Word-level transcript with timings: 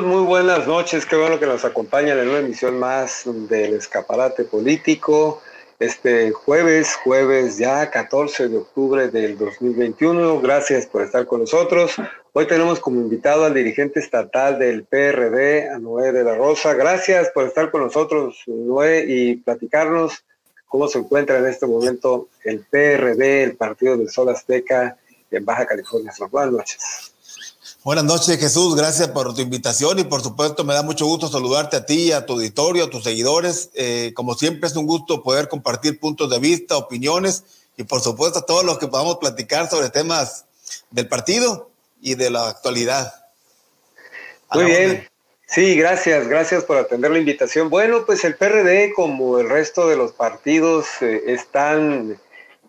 Amigos? 0.00 0.18
Muy 0.18 0.26
buenas 0.26 0.66
noches. 0.66 1.06
Qué 1.06 1.16
bueno 1.16 1.38
que 1.38 1.46
nos 1.46 1.64
acompañan 1.64 2.18
en 2.18 2.28
una 2.28 2.38
emisión 2.38 2.78
más 2.78 3.22
del 3.24 3.74
escaparate 3.74 4.44
político. 4.44 5.42
Este 5.78 6.30
jueves, 6.32 6.94
jueves 6.96 7.56
ya 7.56 7.90
14 7.90 8.48
de 8.48 8.58
octubre 8.58 9.08
del 9.08 9.38
2021. 9.38 10.40
Gracias 10.40 10.86
por 10.86 11.02
estar 11.02 11.26
con 11.26 11.40
nosotros. 11.40 11.96
Hoy 12.32 12.46
tenemos 12.46 12.80
como 12.80 13.00
invitado 13.00 13.44
al 13.44 13.54
dirigente 13.54 14.00
estatal 14.00 14.58
del 14.58 14.84
PRD, 14.84 15.70
a 15.70 15.78
Noé 15.78 16.12
de 16.12 16.24
la 16.24 16.34
Rosa. 16.34 16.74
Gracias 16.74 17.30
por 17.30 17.46
estar 17.46 17.70
con 17.70 17.82
nosotros, 17.82 18.42
Noé, 18.46 19.04
y 19.08 19.36
platicarnos 19.36 20.24
cómo 20.66 20.86
se 20.88 20.98
encuentra 20.98 21.38
en 21.38 21.46
este 21.46 21.66
momento 21.66 22.28
el 22.44 22.60
PRD, 22.60 23.42
el 23.42 23.56
Partido 23.56 23.96
del 23.96 24.10
Sol 24.10 24.28
Azteca 24.28 24.96
en 25.30 25.44
Baja 25.44 25.66
California 25.66 26.12
Buenas 26.30 26.52
noches. 26.52 27.09
Buenas 27.82 28.04
noches, 28.04 28.38
Jesús. 28.38 28.76
Gracias 28.76 29.08
por 29.08 29.34
tu 29.34 29.40
invitación 29.40 29.98
y 29.98 30.04
por 30.04 30.20
supuesto 30.20 30.64
me 30.64 30.74
da 30.74 30.82
mucho 30.82 31.06
gusto 31.06 31.28
saludarte 31.28 31.78
a 31.78 31.86
ti, 31.86 32.12
a 32.12 32.26
tu 32.26 32.34
auditorio, 32.34 32.84
a 32.84 32.90
tus 32.90 33.04
seguidores. 33.04 33.70
Eh, 33.72 34.12
como 34.14 34.34
siempre 34.34 34.68
es 34.68 34.76
un 34.76 34.86
gusto 34.86 35.22
poder 35.22 35.48
compartir 35.48 35.98
puntos 35.98 36.28
de 36.28 36.38
vista, 36.38 36.76
opiniones 36.76 37.42
y 37.78 37.84
por 37.84 38.02
supuesto 38.02 38.40
a 38.40 38.44
todos 38.44 38.64
los 38.64 38.78
que 38.78 38.86
podamos 38.86 39.16
platicar 39.16 39.70
sobre 39.70 39.88
temas 39.88 40.44
del 40.90 41.08
partido 41.08 41.70
y 42.02 42.16
de 42.16 42.28
la 42.28 42.48
actualidad. 42.50 43.14
Muy 44.52 44.64
bien. 44.66 45.08
Sí, 45.46 45.74
gracias, 45.74 46.28
gracias 46.28 46.64
por 46.64 46.76
atender 46.76 47.10
la 47.10 47.18
invitación. 47.18 47.70
Bueno, 47.70 48.04
pues 48.04 48.24
el 48.24 48.36
PRD, 48.36 48.92
como 48.94 49.38
el 49.38 49.48
resto 49.48 49.88
de 49.88 49.96
los 49.96 50.12
partidos, 50.12 50.86
eh, 51.00 51.22
están 51.28 52.20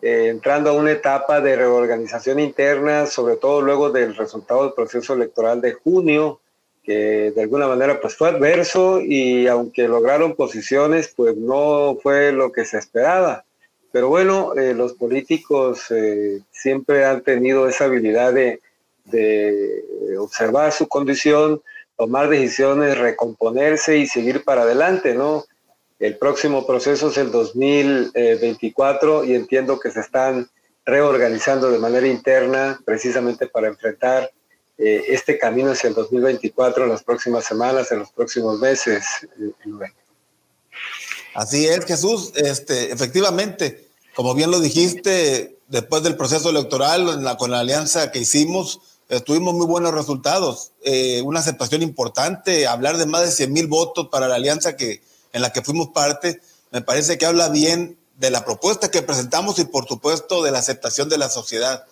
eh, 0.02 0.26
entrando 0.28 0.70
a 0.70 0.72
una 0.72 0.90
etapa 0.90 1.40
de 1.40 1.54
reorganización 1.54 2.40
interna, 2.40 3.06
sobre 3.06 3.36
todo 3.36 3.62
luego 3.62 3.90
del 3.90 4.16
resultado 4.16 4.64
del 4.64 4.72
proceso 4.72 5.14
electoral 5.14 5.60
de 5.60 5.74
junio, 5.74 6.40
que 6.82 7.30
de 7.30 7.42
alguna 7.42 7.68
manera 7.68 8.00
pues 8.00 8.16
fue 8.16 8.28
adverso 8.28 9.00
y 9.00 9.46
aunque 9.46 9.86
lograron 9.86 10.34
posiciones, 10.34 11.14
pues 11.16 11.36
no 11.36 11.96
fue 12.02 12.32
lo 12.32 12.50
que 12.50 12.64
se 12.64 12.78
esperaba. 12.78 13.44
Pero 13.92 14.08
bueno, 14.08 14.54
eh, 14.56 14.74
los 14.74 14.94
políticos 14.94 15.84
eh, 15.90 16.40
siempre 16.50 17.04
han 17.04 17.22
tenido 17.22 17.68
esa 17.68 17.84
habilidad 17.84 18.32
de, 18.32 18.60
de 19.04 20.18
observar 20.18 20.72
su 20.72 20.88
condición, 20.88 21.62
tomar 21.96 22.28
decisiones, 22.28 22.98
recomponerse 22.98 23.98
y 23.98 24.06
seguir 24.08 24.42
para 24.42 24.62
adelante, 24.62 25.14
¿no? 25.14 25.44
El 26.02 26.18
próximo 26.18 26.66
proceso 26.66 27.10
es 27.10 27.16
el 27.16 27.30
2024 27.30 29.22
y 29.22 29.36
entiendo 29.36 29.78
que 29.78 29.92
se 29.92 30.00
están 30.00 30.50
reorganizando 30.84 31.70
de 31.70 31.78
manera 31.78 32.08
interna 32.08 32.80
precisamente 32.84 33.46
para 33.46 33.68
enfrentar 33.68 34.32
eh, 34.78 35.04
este 35.06 35.38
camino 35.38 35.70
hacia 35.70 35.90
el 35.90 35.94
2024 35.94 36.82
en 36.82 36.90
las 36.90 37.04
próximas 37.04 37.44
semanas, 37.44 37.92
en 37.92 38.00
los 38.00 38.10
próximos 38.10 38.58
meses. 38.58 39.04
Eh, 39.40 39.52
Así 41.34 41.68
es, 41.68 41.84
Jesús. 41.84 42.32
Este, 42.34 42.92
efectivamente, 42.92 43.86
como 44.16 44.34
bien 44.34 44.50
lo 44.50 44.58
dijiste, 44.58 45.56
después 45.68 46.02
del 46.02 46.16
proceso 46.16 46.50
electoral 46.50 47.36
con 47.38 47.52
la 47.52 47.60
alianza 47.60 48.10
que 48.10 48.18
hicimos, 48.18 48.80
tuvimos 49.24 49.54
muy 49.54 49.66
buenos 49.66 49.94
resultados, 49.94 50.72
eh, 50.82 51.22
una 51.22 51.38
aceptación 51.38 51.80
importante, 51.80 52.66
hablar 52.66 52.96
de 52.96 53.06
más 53.06 53.22
de 53.22 53.30
100 53.30 53.52
mil 53.52 53.68
votos 53.68 54.08
para 54.10 54.26
la 54.26 54.34
alianza 54.34 54.76
que, 54.76 55.00
en 55.32 55.42
la 55.42 55.52
que 55.52 55.62
fuimos 55.62 55.88
parte, 55.88 56.40
me 56.70 56.82
parece 56.82 57.18
que 57.18 57.26
habla 57.26 57.48
bien 57.48 57.98
de 58.16 58.30
la 58.30 58.44
propuesta 58.44 58.90
que 58.90 59.02
presentamos 59.02 59.58
y 59.58 59.64
por 59.64 59.86
supuesto 59.88 60.42
de 60.42 60.50
la 60.50 60.58
aceptación 60.58 61.08
de 61.08 61.18
la 61.18 61.28
sociedad. 61.28 61.84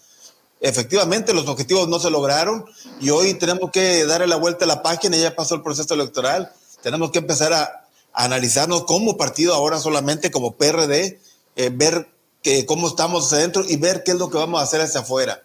Efectivamente, 0.61 1.33
los 1.33 1.49
objetivos 1.49 1.89
no 1.89 1.99
se 1.99 2.11
lograron 2.11 2.67
y 3.01 3.11
hoy 3.11 3.35
tenemos 3.35 3.71
que 3.71 4.05
darle 4.05 4.27
la 4.27 4.37
vuelta 4.37 4.65
a 4.67 4.69
la 4.69 4.83
página, 4.83 5.17
ya 5.17 5.35
pasó 5.35 5.55
el 5.55 5.63
proceso 5.63 5.95
electoral, 5.95 6.53
tenemos 6.83 7.11
que 7.11 7.19
empezar 7.19 7.53
a, 7.53 7.87
analizarnos 8.13 8.85
como 8.85 9.17
partido 9.17 9.55
ahora 9.55 9.79
solamente 9.79 10.31
como 10.31 10.57
PRD, 10.57 11.21
eh, 11.57 11.71
ver 11.73 12.09
que, 12.43 12.67
cómo 12.67 12.89
estamos 12.89 13.33
adentro 13.33 13.65
y 13.67 13.77
ver 13.77 14.03
qué 14.03 14.13
es 14.13 14.19
lo 14.19 14.31
que 14.31 14.39
vamos 14.39 14.61
a 14.61 14.65
hacer 14.65 14.81
hacia 14.81 15.01
afuera. 15.01 15.43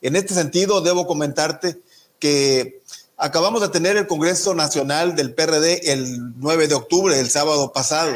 En 0.00 0.16
este 0.16 0.34
sentido, 0.34 0.80
debo 0.80 1.06
comentarte 1.06 1.80
que 2.18 2.82
Acabamos 3.16 3.60
de 3.60 3.68
tener 3.68 3.96
el 3.96 4.08
Congreso 4.08 4.54
Nacional 4.54 5.14
del 5.14 5.34
PRD 5.34 5.92
el 5.92 6.34
9 6.40 6.66
de 6.66 6.74
octubre, 6.74 7.18
el 7.18 7.30
sábado 7.30 7.72
pasado. 7.72 8.12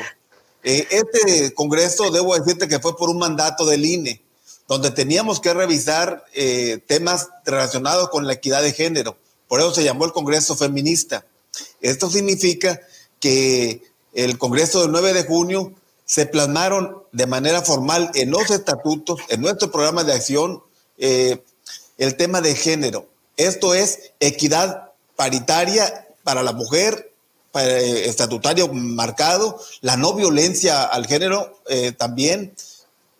Eh, 0.64 0.88
este 0.90 1.54
Congreso, 1.54 2.10
debo 2.10 2.36
decirte 2.36 2.66
que 2.66 2.80
fue 2.80 2.96
por 2.96 3.08
un 3.08 3.18
mandato 3.18 3.64
del 3.64 3.84
INE, 3.84 4.20
donde 4.66 4.90
teníamos 4.90 5.38
que 5.40 5.54
revisar 5.54 6.24
eh, 6.34 6.80
temas 6.86 7.28
relacionados 7.44 8.08
con 8.08 8.26
la 8.26 8.32
equidad 8.32 8.60
de 8.60 8.72
género. 8.72 9.16
Por 9.46 9.60
eso 9.60 9.72
se 9.72 9.84
llamó 9.84 10.04
el 10.04 10.12
Congreso 10.12 10.56
Feminista. 10.56 11.24
Esto 11.80 12.10
significa 12.10 12.80
que 13.20 13.82
el 14.14 14.36
Congreso 14.36 14.82
del 14.82 14.90
9 14.90 15.12
de 15.12 15.24
junio 15.24 15.72
se 16.06 16.26
plasmaron 16.26 17.04
de 17.12 17.26
manera 17.26 17.62
formal 17.62 18.10
en 18.14 18.30
los 18.30 18.50
estatutos, 18.50 19.20
en 19.28 19.42
nuestro 19.42 19.70
programa 19.70 20.02
de 20.02 20.12
acción, 20.12 20.60
eh, 20.98 21.40
el 21.98 22.16
tema 22.16 22.40
de 22.40 22.56
género. 22.56 23.06
Esto 23.36 23.74
es 23.74 24.10
equidad 24.18 24.87
paritaria 25.18 26.06
para 26.22 26.44
la 26.44 26.52
mujer, 26.52 27.12
eh, 27.54 28.04
estatutario 28.06 28.72
marcado, 28.72 29.60
la 29.80 29.96
no 29.96 30.14
violencia 30.14 30.84
al 30.84 31.08
género 31.08 31.58
eh, 31.68 31.90
también, 31.90 32.54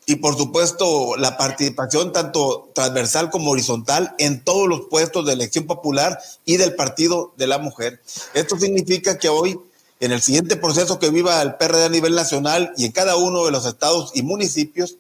y 0.06 0.14
por 0.16 0.37
supuesto 0.37 1.16
la 1.16 1.37
participación 1.37 2.12
tanto 2.12 2.70
transversal 2.72 3.31
como 3.31 3.50
horizontal 3.50 4.14
en 4.19 4.44
todos 4.44 4.69
los 4.69 4.82
puestos 4.88 5.26
de 5.26 5.32
elección 5.32 5.66
popular 5.66 6.20
y 6.44 6.56
del 6.56 6.76
Partido 6.76 7.32
de 7.37 7.48
la 7.48 7.58
Mujer. 7.58 8.00
Esto 8.32 8.56
significa 8.56 9.19
que 9.19 9.28
hoy, 9.28 9.58
en 9.98 10.12
el 10.12 10.22
siguiente 10.22 10.54
proceso 10.54 11.00
que 11.00 11.10
viva 11.10 11.42
el 11.42 11.56
PRD 11.56 11.87
a 11.87 11.88
nivel 11.88 12.14
nacional 12.14 12.72
y 12.76 12.84
en 12.84 12.92
cada 12.92 13.16
uno 13.16 13.44
de 13.44 13.50
los 13.50 13.66
estados 13.66 14.12
y 14.14 14.22
municipios, 14.22 14.98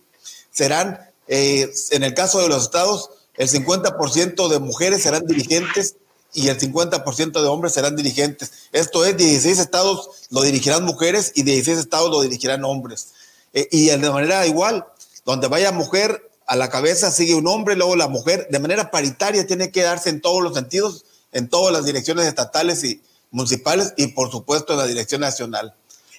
serán, 0.50 0.98
eh, 1.28 1.70
en 1.92 2.02
el 2.02 2.12
caso 2.14 2.40
de 2.40 2.48
los 2.48 2.64
estados, 2.64 3.10
el 3.36 3.48
50% 3.48 4.48
de 4.48 4.58
mujeres 4.58 5.04
serán 5.04 5.24
dirigentes 5.26 5.94
y 6.34 6.48
el 6.48 6.58
50% 6.58 7.40
de 7.40 7.46
hombres 7.46 7.72
serán 7.72 7.96
dirigentes. 7.96 8.68
Esto 8.72 9.04
es, 9.04 9.16
16 9.16 9.58
estados 9.58 10.10
lo 10.30 10.42
dirigirán 10.42 10.84
mujeres 10.84 11.32
y 11.34 11.42
16 11.42 11.78
estados 11.78 12.10
lo 12.10 12.20
dirigirán 12.22 12.64
hombres. 12.64 13.14
Eh, 13.54 13.68
y 13.70 13.86
de 13.86 14.10
manera 14.10 14.46
igual, 14.46 14.86
donde 15.24 15.48
vaya 15.48 15.72
mujer 15.72 16.30
a 16.46 16.56
la 16.56 16.70
cabeza 16.70 17.10
sigue 17.10 17.34
un 17.34 17.46
hombre, 17.46 17.76
luego 17.76 17.96
la 17.96 18.08
mujer, 18.08 18.48
de 18.50 18.58
manera 18.58 18.90
paritaria 18.90 19.46
tiene 19.46 19.70
que 19.70 19.82
darse 19.82 20.10
en 20.10 20.20
todos 20.20 20.42
los 20.42 20.54
sentidos, 20.54 21.04
en 21.32 21.48
todas 21.48 21.72
las 21.72 21.84
direcciones 21.84 22.26
estatales 22.26 22.84
y 22.84 23.02
municipales 23.30 23.92
y 23.96 24.08
por 24.08 24.30
supuesto 24.30 24.72
en 24.72 24.78
la 24.78 24.86
dirección 24.86 25.20
nacional. 25.20 25.74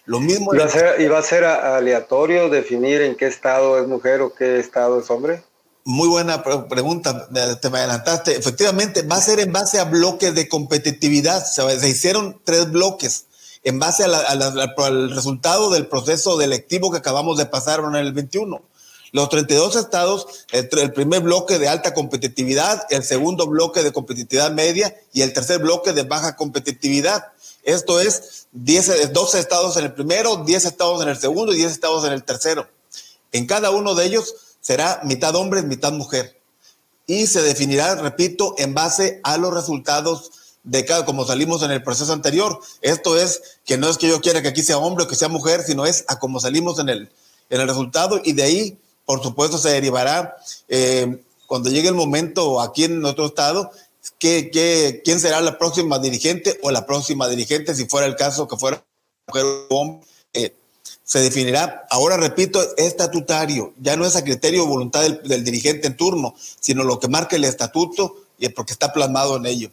Lo 0.05 0.19
mismo. 0.19 0.53
¿Y 0.53 0.57
va, 0.57 0.65
a 0.65 0.69
ser, 0.69 1.01
¿Y 1.01 1.07
va 1.07 1.19
a 1.19 1.23
ser 1.23 1.45
aleatorio 1.45 2.49
definir 2.49 3.01
en 3.01 3.15
qué 3.15 3.27
estado 3.27 3.79
es 3.79 3.87
mujer 3.87 4.21
o 4.21 4.33
qué 4.33 4.59
estado 4.59 4.99
es 4.99 5.09
hombre? 5.09 5.43
Muy 5.89 6.07
buena 6.07 6.43
pregunta, 6.43 7.27
te 7.59 7.69
me 7.71 7.79
adelantaste. 7.79 8.37
Efectivamente, 8.37 9.01
va 9.01 9.15
a 9.15 9.21
ser 9.21 9.39
en 9.39 9.51
base 9.51 9.79
a 9.79 9.85
bloques 9.85 10.35
de 10.35 10.47
competitividad. 10.47 11.43
Se, 11.43 11.89
hicieron 11.89 12.39
tres 12.43 12.69
bloques 12.69 13.25
en 13.63 13.79
base 13.79 14.03
al 14.03 15.09
resultado 15.09 15.71
del 15.71 15.87
proceso 15.87 16.39
electivo 16.39 16.91
que 16.91 16.99
acabamos 16.99 17.39
de 17.39 17.47
pasar 17.47 17.79
en 17.79 17.95
el 17.95 18.13
21. 18.13 18.61
Los 19.13 19.29
32 19.29 19.77
estados, 19.77 20.27
el, 20.51 20.69
el, 20.77 20.93
primer 20.93 21.21
bloque 21.21 21.57
de 21.57 21.67
alta 21.67 21.95
competitividad, 21.95 22.85
el 22.91 23.03
segundo 23.03 23.47
bloque 23.47 23.81
de 23.81 23.91
competitividad 23.91 24.51
media 24.51 24.95
y 25.11 25.23
el 25.23 25.33
tercer 25.33 25.57
bloque 25.57 25.93
de 25.93 26.03
baja 26.03 26.35
competitividad. 26.35 27.33
Esto 27.63 27.99
es 27.99 28.45
10, 28.51 29.11
12 29.11 29.39
estados 29.39 29.75
en 29.77 29.85
el 29.85 29.93
primero, 29.93 30.43
10 30.45 30.65
estados 30.65 31.01
en 31.01 31.09
el 31.09 31.17
segundo 31.17 31.51
y 31.51 31.57
10 31.57 31.71
estados 31.71 32.05
en 32.05 32.13
el 32.13 32.23
tercero. 32.23 32.67
En 33.31 33.47
cada 33.47 33.71
uno 33.71 33.95
de 33.95 34.05
ellos 34.05 34.35
será 34.69 35.01
mitad 35.03 35.35
hombre, 35.35 35.63
mitad 35.63 35.91
mujer. 35.93 36.39
Y 37.07 37.25
se 37.25 37.41
definirá, 37.41 37.95
repito, 37.95 38.53
en 38.59 38.75
base 38.75 39.19
a 39.23 39.35
los 39.39 39.51
resultados 39.51 40.29
de 40.61 40.85
cada, 40.85 41.05
como 41.05 41.25
salimos 41.25 41.63
en 41.63 41.71
el 41.71 41.81
proceso 41.81 42.13
anterior. 42.13 42.59
Esto 42.83 43.17
es 43.17 43.41
que 43.65 43.79
no 43.79 43.89
es 43.89 43.97
que 43.97 44.07
yo 44.07 44.21
quiera 44.21 44.43
que 44.43 44.49
aquí 44.49 44.61
sea 44.61 44.77
hombre 44.77 45.05
o 45.05 45.07
que 45.07 45.15
sea 45.15 45.27
mujer, 45.27 45.63
sino 45.65 45.87
es 45.87 46.05
a 46.07 46.19
como 46.19 46.39
salimos 46.39 46.77
en 46.77 46.89
el, 46.89 47.09
en 47.49 47.61
el 47.61 47.67
resultado 47.67 48.21
y 48.23 48.33
de 48.33 48.43
ahí, 48.43 48.77
por 49.05 49.23
supuesto, 49.23 49.57
se 49.57 49.69
derivará 49.69 50.37
eh, 50.67 51.19
cuando 51.47 51.71
llegue 51.71 51.87
el 51.87 51.95
momento 51.95 52.61
aquí 52.61 52.83
en 52.83 53.01
nuestro 53.01 53.25
estado, 53.25 53.71
que, 54.19 54.51
que, 54.51 55.01
quién 55.03 55.19
será 55.19 55.41
la 55.41 55.57
próxima 55.57 55.97
dirigente 55.97 56.59
o 56.61 56.69
la 56.69 56.85
próxima 56.85 57.27
dirigente, 57.27 57.73
si 57.73 57.87
fuera 57.87 58.05
el 58.05 58.15
caso 58.15 58.47
que 58.47 58.55
fuera 58.55 58.85
mujer 59.25 59.45
o 59.45 59.75
hombre. 59.75 60.07
Eh, 60.33 60.53
se 61.09 61.21
definirá, 61.21 61.87
ahora 61.89 62.17
repito, 62.17 62.61
estatutario, 62.77 63.73
ya 63.81 63.97
no 63.97 64.05
es 64.05 64.15
a 64.15 64.23
criterio 64.23 64.63
o 64.63 64.67
voluntad 64.67 65.01
del, 65.01 65.43
dirigente 65.43 65.87
en 65.87 65.97
turno, 65.97 66.35
sino 66.59 66.83
lo 66.83 66.99
que 66.99 67.07
marca 67.07 67.35
el 67.35 67.45
estatuto 67.45 68.25
y 68.37 68.47
porque 68.49 68.73
está 68.73 68.93
plasmado 68.93 69.37
en 69.37 69.47
ello. 69.47 69.71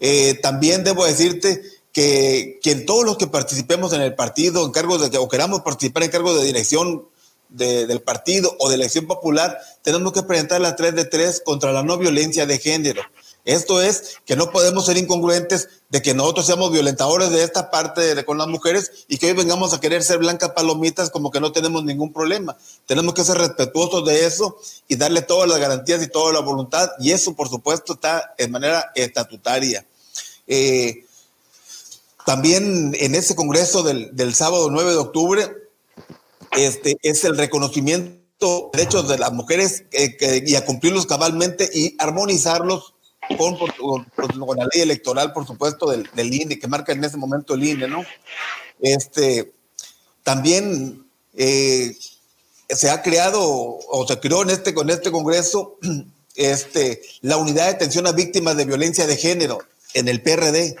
Eh, 0.00 0.32
también 0.40 0.82
debo 0.82 1.04
decirte 1.04 1.62
que, 1.92 2.58
todos 2.86 3.04
los 3.04 3.18
que 3.18 3.26
participemos 3.26 3.92
en 3.92 4.00
el 4.00 4.14
partido, 4.14 4.64
en 4.64 4.72
cargos 4.72 5.10
de 5.10 5.18
o 5.18 5.28
queramos 5.28 5.60
participar 5.60 6.04
en 6.04 6.10
cargos 6.10 6.40
de 6.40 6.46
dirección 6.46 7.06
de, 7.50 7.86
del 7.86 8.00
partido 8.00 8.56
o 8.58 8.70
de 8.70 8.76
elección 8.76 9.06
popular, 9.06 9.58
tenemos 9.82 10.14
que 10.14 10.22
presentar 10.22 10.62
la 10.62 10.74
3 10.74 10.94
de 10.94 11.04
3 11.04 11.42
contra 11.44 11.72
la 11.72 11.82
no 11.82 11.98
violencia 11.98 12.46
de 12.46 12.58
género. 12.58 13.02
Esto 13.44 13.82
es 13.82 14.18
que 14.24 14.36
no 14.36 14.50
podemos 14.50 14.86
ser 14.86 14.96
incongruentes 14.96 15.68
de 15.88 16.00
que 16.00 16.14
nosotros 16.14 16.46
seamos 16.46 16.70
violentadores 16.70 17.30
de 17.30 17.42
esta 17.42 17.70
parte 17.70 18.24
con 18.24 18.38
las 18.38 18.46
mujeres 18.46 19.04
y 19.08 19.18
que 19.18 19.26
hoy 19.26 19.32
vengamos 19.32 19.74
a 19.74 19.80
querer 19.80 20.04
ser 20.04 20.18
blancas 20.18 20.50
palomitas 20.50 21.10
como 21.10 21.30
que 21.30 21.40
no 21.40 21.50
tenemos 21.50 21.84
ningún 21.84 22.12
problema. 22.12 22.56
Tenemos 22.86 23.14
que 23.14 23.24
ser 23.24 23.38
respetuosos 23.38 24.04
de 24.06 24.26
eso 24.26 24.56
y 24.86 24.94
darle 24.94 25.22
todas 25.22 25.48
las 25.48 25.58
garantías 25.58 26.02
y 26.02 26.08
toda 26.08 26.32
la 26.32 26.40
voluntad 26.40 26.90
y 27.00 27.10
eso 27.10 27.34
por 27.34 27.48
supuesto 27.48 27.94
está 27.94 28.34
en 28.38 28.52
manera 28.52 28.92
estatutaria. 28.94 29.84
Eh, 30.46 31.04
también 32.24 32.94
en 33.00 33.14
ese 33.16 33.34
congreso 33.34 33.82
del, 33.82 34.14
del, 34.14 34.34
sábado 34.34 34.70
9 34.70 34.92
de 34.92 34.96
octubre 34.96 35.56
este, 36.52 36.96
es 37.02 37.24
el 37.24 37.36
reconocimiento 37.36 38.70
de 38.72 38.78
derechos 38.78 39.08
de 39.08 39.18
las 39.18 39.32
mujeres 39.32 39.84
eh, 39.92 40.44
y 40.46 40.54
a 40.54 40.64
cumplirlos 40.64 41.06
cabalmente 41.06 41.68
y 41.72 41.96
armonizarlos 41.98 42.91
con, 43.36 44.56
la 44.56 44.68
ley 44.72 44.82
electoral, 44.82 45.32
por 45.32 45.46
supuesto, 45.46 45.90
del, 45.90 46.08
del, 46.14 46.32
INE, 46.32 46.58
que 46.58 46.68
marca 46.68 46.92
en 46.92 47.04
ese 47.04 47.16
momento 47.16 47.54
el 47.54 47.64
INE, 47.64 47.88
¿no? 47.88 48.04
Este, 48.80 49.52
también 50.22 51.06
eh, 51.34 51.96
se 52.68 52.90
ha 52.90 53.02
creado 53.02 53.40
o 53.42 54.06
se 54.06 54.18
creó 54.18 54.42
en 54.42 54.50
este, 54.50 54.74
con 54.74 54.90
este 54.90 55.10
Congreso 55.10 55.78
este, 56.36 57.02
la 57.20 57.36
unidad 57.36 57.66
de 57.66 57.72
atención 57.72 58.06
a 58.06 58.12
víctimas 58.12 58.56
de 58.56 58.64
violencia 58.64 59.06
de 59.06 59.16
género 59.16 59.58
en 59.94 60.08
el 60.08 60.22
PRD. 60.22 60.76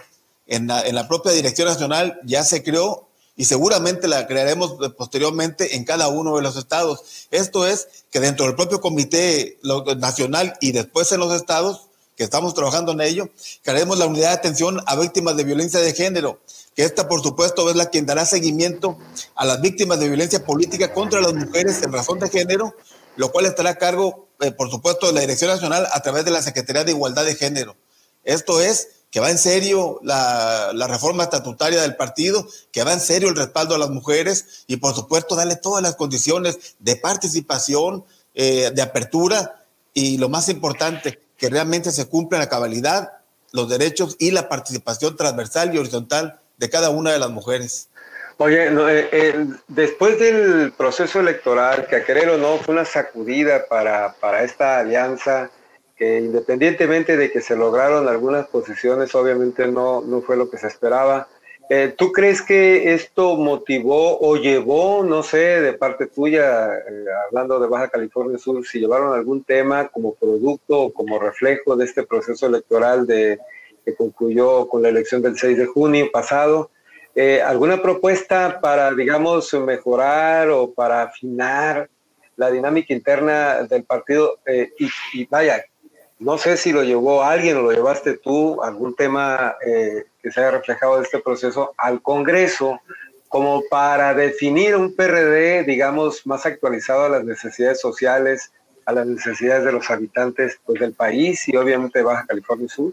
En 0.48 0.66
la 0.66 1.08
propia 1.08 1.32
Dirección 1.32 1.66
Nacional 1.66 2.20
ya 2.24 2.44
se 2.44 2.62
creó 2.62 3.08
y 3.36 3.46
seguramente 3.46 4.08
la 4.08 4.26
crearemos 4.26 4.76
posteriormente 4.98 5.76
en 5.76 5.84
cada 5.84 6.08
uno 6.08 6.36
de 6.36 6.42
los 6.42 6.56
estados. 6.56 7.26
Esto 7.30 7.66
es 7.66 7.88
que 8.10 8.20
dentro 8.20 8.46
del 8.46 8.54
propio 8.54 8.80
comité 8.80 9.58
nacional 9.96 10.54
y 10.60 10.72
después 10.72 11.10
en 11.12 11.20
los 11.20 11.32
estados 11.32 11.88
que 12.16 12.24
estamos 12.24 12.54
trabajando 12.54 12.92
en 12.92 13.00
ello, 13.00 13.28
crearemos 13.62 13.98
la 13.98 14.06
unidad 14.06 14.28
de 14.28 14.34
atención 14.34 14.80
a 14.86 14.96
víctimas 14.96 15.36
de 15.36 15.44
violencia 15.44 15.80
de 15.80 15.94
género, 15.94 16.40
que 16.74 16.84
esta 16.84 17.08
por 17.08 17.22
supuesto 17.22 17.68
es 17.70 17.76
la 17.76 17.86
quien 17.86 18.06
dará 18.06 18.24
seguimiento 18.24 18.98
a 19.34 19.44
las 19.44 19.60
víctimas 19.60 19.98
de 20.00 20.08
violencia 20.08 20.44
política 20.44 20.92
contra 20.92 21.20
las 21.20 21.34
mujeres 21.34 21.82
en 21.82 21.92
razón 21.92 22.18
de 22.18 22.28
género, 22.28 22.74
lo 23.16 23.30
cual 23.30 23.46
estará 23.46 23.70
a 23.70 23.76
cargo, 23.76 24.28
eh, 24.40 24.52
por 24.52 24.70
supuesto, 24.70 25.06
de 25.06 25.12
la 25.12 25.20
Dirección 25.20 25.50
Nacional 25.50 25.86
a 25.92 26.00
través 26.00 26.24
de 26.24 26.30
la 26.30 26.42
Secretaría 26.42 26.84
de 26.84 26.92
Igualdad 26.92 27.24
de 27.24 27.34
Género. 27.34 27.76
Esto 28.24 28.60
es 28.60 28.88
que 29.12 29.20
va 29.20 29.30
en 29.30 29.38
serio 29.38 30.00
la, 30.02 30.72
reforma 30.88 31.24
estatutaria 31.24 31.82
del 31.82 31.96
partido, 31.96 32.48
que 32.72 32.82
va 32.82 32.94
en 32.94 33.00
serio 33.00 33.28
el 33.28 33.36
respaldo 33.36 33.74
a 33.74 33.78
las 33.78 33.90
mujeres 33.90 34.64
y 34.66 34.76
por 34.76 34.94
supuesto 34.94 35.36
darle 35.36 35.56
todas 35.56 35.82
las 35.82 35.96
condiciones 35.96 36.76
de 36.78 36.96
participación, 36.96 38.04
eh, 38.34 38.70
de 38.74 38.80
apertura 38.80 39.66
y 39.92 40.16
lo 40.16 40.30
más 40.30 40.48
importante, 40.48 41.20
que 41.42 41.50
realmente 41.50 41.90
se 41.90 42.08
cumpla 42.08 42.38
la 42.38 42.48
cabalidad, 42.48 43.14
los 43.50 43.68
derechos 43.68 44.14
y 44.20 44.30
la 44.30 44.48
participación 44.48 45.16
transversal 45.16 45.74
y 45.74 45.78
horizontal 45.78 46.38
de 46.56 46.70
cada 46.70 46.90
una 46.90 47.10
de 47.10 47.18
las 47.18 47.30
mujeres. 47.30 47.88
Oye, 48.36 48.70
no, 48.70 48.88
eh, 48.88 49.08
eh, 49.10 49.46
después 49.66 50.20
del 50.20 50.70
proceso 50.70 51.18
electoral, 51.18 51.88
que 51.88 51.96
a 51.96 52.04
querer 52.04 52.28
o 52.28 52.38
no 52.38 52.58
fue 52.58 52.74
una 52.74 52.84
sacudida 52.84 53.66
para, 53.68 54.14
para 54.20 54.44
esta 54.44 54.78
alianza, 54.78 55.50
que 55.96 56.20
independientemente 56.20 57.16
de 57.16 57.32
que 57.32 57.40
se 57.40 57.56
lograron 57.56 58.08
algunas 58.08 58.46
posiciones, 58.46 59.12
obviamente 59.16 59.66
no, 59.66 60.00
no 60.00 60.22
fue 60.22 60.36
lo 60.36 60.48
que 60.48 60.58
se 60.58 60.68
esperaba. 60.68 61.26
Eh, 61.68 61.94
¿Tú 61.96 62.12
crees 62.12 62.42
que 62.42 62.92
esto 62.92 63.36
motivó 63.36 64.18
o 64.20 64.36
llevó, 64.36 65.02
no 65.04 65.22
sé, 65.22 65.60
de 65.60 65.72
parte 65.72 66.06
tuya, 66.06 66.76
eh, 66.76 67.04
hablando 67.26 67.58
de 67.60 67.68
Baja 67.68 67.88
California 67.88 68.36
Sur, 68.36 68.66
si 68.66 68.80
llevaron 68.80 69.14
algún 69.14 69.44
tema 69.44 69.88
como 69.88 70.14
producto 70.14 70.80
o 70.82 70.92
como 70.92 71.18
reflejo 71.18 71.76
de 71.76 71.84
este 71.84 72.02
proceso 72.02 72.46
electoral 72.46 73.06
de, 73.06 73.38
que 73.84 73.94
concluyó 73.94 74.68
con 74.68 74.82
la 74.82 74.88
elección 74.88 75.22
del 75.22 75.38
6 75.38 75.56
de 75.56 75.66
junio 75.66 76.10
pasado? 76.12 76.70
Eh, 77.14 77.40
¿Alguna 77.40 77.80
propuesta 77.80 78.60
para, 78.60 78.92
digamos, 78.92 79.52
mejorar 79.54 80.50
o 80.50 80.72
para 80.72 81.02
afinar 81.02 81.88
la 82.36 82.50
dinámica 82.50 82.92
interna 82.92 83.62
del 83.62 83.84
partido? 83.84 84.40
y, 84.78 84.88
y 85.14 85.26
vaya, 85.26 85.64
no 86.18 86.38
sé 86.38 86.56
si 86.56 86.72
lo 86.72 86.82
llevó 86.82 87.22
alguien 87.22 87.56
o 87.56 87.62
lo 87.62 87.72
llevaste 87.72 88.18
tú, 88.18 88.62
algún 88.62 88.94
tema 88.94 89.56
que 90.22 90.30
se 90.30 90.40
haya 90.40 90.52
reflejado 90.52 91.00
este 91.00 91.18
proceso 91.18 91.74
al 91.76 92.00
Congreso, 92.00 92.80
como 93.28 93.62
para 93.70 94.14
definir 94.14 94.76
un 94.76 94.94
PRD, 94.94 95.64
digamos, 95.64 96.26
más 96.26 96.44
actualizado 96.46 97.04
a 97.04 97.08
las 97.08 97.24
necesidades 97.24 97.80
sociales, 97.80 98.52
a 98.84 98.92
las 98.92 99.06
necesidades 99.06 99.64
de 99.64 99.72
los 99.72 99.90
habitantes 99.90 100.58
pues, 100.64 100.80
del 100.80 100.92
país 100.92 101.48
y 101.48 101.56
obviamente 101.56 102.02
Baja 102.02 102.26
California 102.26 102.68
Sur. 102.68 102.92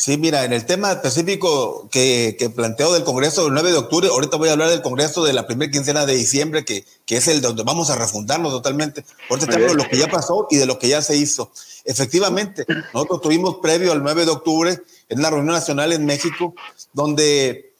Sí, 0.00 0.16
mira, 0.16 0.44
en 0.44 0.52
el 0.52 0.64
tema 0.64 0.92
específico 0.92 1.88
que, 1.90 2.36
que 2.38 2.50
planteó 2.50 2.92
del 2.92 3.04
Congreso 3.04 3.44
del 3.44 3.52
9 3.52 3.72
de 3.72 3.78
octubre, 3.78 4.08
ahorita 4.08 4.36
voy 4.36 4.48
a 4.48 4.52
hablar 4.52 4.70
del 4.70 4.82
Congreso 4.82 5.24
de 5.24 5.32
la 5.32 5.46
primera 5.46 5.70
quincena 5.70 6.06
de 6.06 6.14
diciembre, 6.14 6.64
que, 6.64 6.84
que 7.04 7.16
es 7.16 7.28
el 7.28 7.40
donde 7.40 7.62
vamos 7.62 7.90
a 7.90 7.96
refundarnos 7.96 8.52
totalmente. 8.52 9.04
Ahorita 9.28 9.54
hablo 9.54 9.68
de 9.68 9.74
lo 9.74 9.88
que 9.88 9.98
ya 9.98 10.08
pasó 10.08 10.46
y 10.50 10.56
de 10.56 10.66
lo 10.66 10.78
que 10.78 10.88
ya 10.88 11.02
se 11.02 11.16
hizo. 11.16 11.52
Efectivamente, 11.84 12.64
nosotros 12.92 13.20
tuvimos 13.20 13.56
previo 13.62 13.92
al 13.92 14.02
9 14.02 14.24
de 14.24 14.30
octubre 14.30 14.78
en 15.08 15.22
la 15.22 15.30
reunión 15.30 15.54
nacional 15.54 15.92
en 15.92 16.04
México, 16.04 16.54
donde 16.92 17.74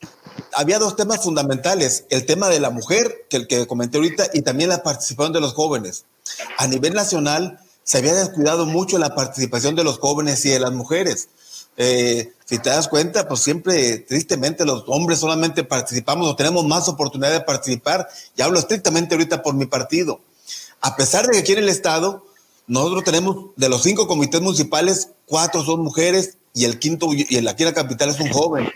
había 0.54 0.78
dos 0.78 0.96
temas 0.96 1.22
fundamentales, 1.22 2.04
el 2.10 2.26
tema 2.26 2.48
de 2.48 2.60
la 2.60 2.70
mujer, 2.70 3.26
que 3.28 3.36
el 3.36 3.46
que 3.46 3.66
comenté 3.66 3.98
ahorita, 3.98 4.30
y 4.32 4.42
también 4.42 4.70
la 4.70 4.82
participación 4.82 5.32
de 5.32 5.40
los 5.40 5.54
jóvenes. 5.54 6.04
A 6.56 6.66
nivel 6.66 6.94
nacional 6.94 7.61
se 7.85 7.99
había 7.99 8.14
descuidado 8.14 8.66
mucho 8.66 8.99
la 8.99 9.14
participación 9.14 9.75
de 9.75 9.85
los 9.85 9.99
jóvenes 9.99 10.44
y 10.44 10.50
de 10.50 10.61
las 10.61 10.73
mujeres. 10.73 11.28
Eh, 11.76 12.32
si 12.44 12.58
te 12.58 12.70
das 12.70 12.88
cuenta, 12.88 13.28
pues 13.28 13.40
siempre, 13.40 13.99
tristemente, 13.99 14.64
los 14.64 14.85
hombres 14.88 15.20
solamente 15.20 15.64
participamos 15.64 16.26
o 16.26 16.37
tenemos 16.37 16.66
más 16.66 16.88
oportunidad 16.88 17.32
de 17.32 17.40
participar. 17.40 18.08
Y 18.37 18.42
hablo 18.42 18.58
estrictamente 18.58 19.14
ahorita 19.14 19.42
por 19.42 19.54
mi 19.54 19.66
partido. 19.66 20.20
A 20.80 20.97
pesar 20.97 21.26
de 21.26 21.32
que 21.32 21.38
aquí 21.38 21.52
en 21.52 21.58
el 21.58 21.68
Estado, 21.68 22.25
nosotros 22.66 23.04
tenemos 23.04 23.50
de 23.56 23.68
los 23.68 23.82
cinco 23.82 24.06
comités 24.06 24.40
municipales, 24.40 25.11
cuatro 25.25 25.62
son 25.62 25.82
mujeres 25.82 26.38
y 26.58 26.64
el 26.64 26.80
quinto, 26.80 27.14
y 27.14 27.24
en 27.36 27.44
la 27.44 27.54
capital 27.54 28.08
es 28.08 28.18
un 28.18 28.30
joven. 28.30 28.68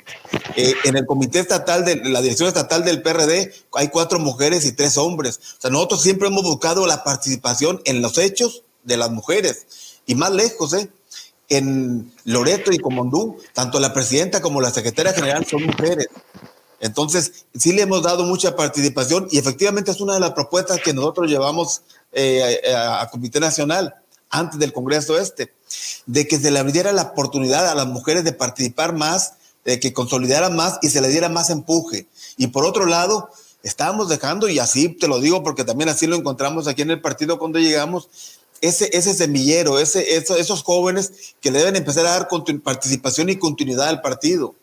Eh, 0.54 0.72
en 0.84 0.96
el 0.96 1.04
comité 1.04 1.40
estatal 1.40 1.84
de 1.84 1.96
la 1.96 2.22
dirección 2.22 2.46
estatal 2.46 2.84
del 2.84 3.02
PRD 3.02 3.52
hay 3.74 3.88
cuatro 3.88 4.20
mujeres 4.20 4.64
y 4.66 4.70
tres 4.70 4.96
hombres. 4.98 5.40
O 5.58 5.60
sea, 5.60 5.70
nosotros 5.72 6.00
siempre 6.00 6.28
hemos 6.28 6.44
buscado 6.44 6.86
la 6.86 7.02
participación 7.02 7.82
en 7.84 8.00
los 8.00 8.18
hechos 8.18 8.62
de 8.84 8.96
las 8.96 9.10
mujeres. 9.10 9.66
Y 10.06 10.14
más 10.14 10.30
lejos, 10.30 10.74
¿eh? 10.74 10.90
en 11.48 12.12
Loreto 12.24 12.70
y 12.70 12.78
Comondú, 12.78 13.38
tanto 13.52 13.80
la 13.80 13.92
presidenta 13.92 14.40
como 14.40 14.60
la 14.60 14.70
secretaria 14.70 15.12
general 15.12 15.44
son 15.44 15.64
mujeres. 15.64 16.06
Entonces, 16.78 17.46
sí 17.52 17.72
le 17.72 17.82
hemos 17.82 18.04
dado 18.04 18.22
mucha 18.22 18.54
participación 18.54 19.26
y 19.32 19.38
efectivamente 19.38 19.90
es 19.90 20.00
una 20.00 20.14
de 20.14 20.20
las 20.20 20.32
propuestas 20.32 20.80
que 20.80 20.94
nosotros 20.94 21.28
llevamos 21.28 21.82
eh, 22.12 22.60
a, 22.72 23.02
a, 23.02 23.10
Comité 23.10 23.40
Nacional 23.40 24.01
antes 24.32 24.58
del 24.58 24.72
Congreso 24.72 25.18
este, 25.18 25.52
de 26.06 26.26
que 26.26 26.38
se 26.38 26.50
le 26.50 26.58
abriera 26.58 26.92
la 26.92 27.02
oportunidad 27.02 27.68
a 27.68 27.76
las 27.76 27.86
mujeres 27.86 28.24
de 28.24 28.32
participar 28.32 28.92
más, 28.94 29.34
de 29.64 29.78
que 29.78 29.92
consolidaran 29.92 30.56
más 30.56 30.78
y 30.82 30.88
se 30.88 31.00
le 31.00 31.08
diera 31.08 31.28
más 31.28 31.50
empuje. 31.50 32.08
Y 32.36 32.48
por 32.48 32.64
otro 32.64 32.86
lado, 32.86 33.28
estábamos 33.62 34.08
dejando, 34.08 34.48
y 34.48 34.58
así 34.58 34.88
te 34.88 35.06
lo 35.06 35.20
digo 35.20 35.44
porque 35.44 35.62
también 35.62 35.88
así 35.88 36.08
lo 36.08 36.16
encontramos 36.16 36.66
aquí 36.66 36.82
en 36.82 36.90
el 36.90 37.00
partido 37.00 37.38
cuando 37.38 37.60
llegamos, 37.60 38.08
ese, 38.60 38.90
ese 38.96 39.14
semillero, 39.14 39.78
ese, 39.78 40.16
eso, 40.16 40.36
esos 40.36 40.62
jóvenes 40.62 41.34
que 41.40 41.50
le 41.50 41.58
deben 41.58 41.76
empezar 41.76 42.06
a 42.06 42.10
dar 42.10 42.28
participación 42.62 43.28
y 43.28 43.36
continuidad 43.36 43.88
al 43.88 44.00
partido. 44.00 44.54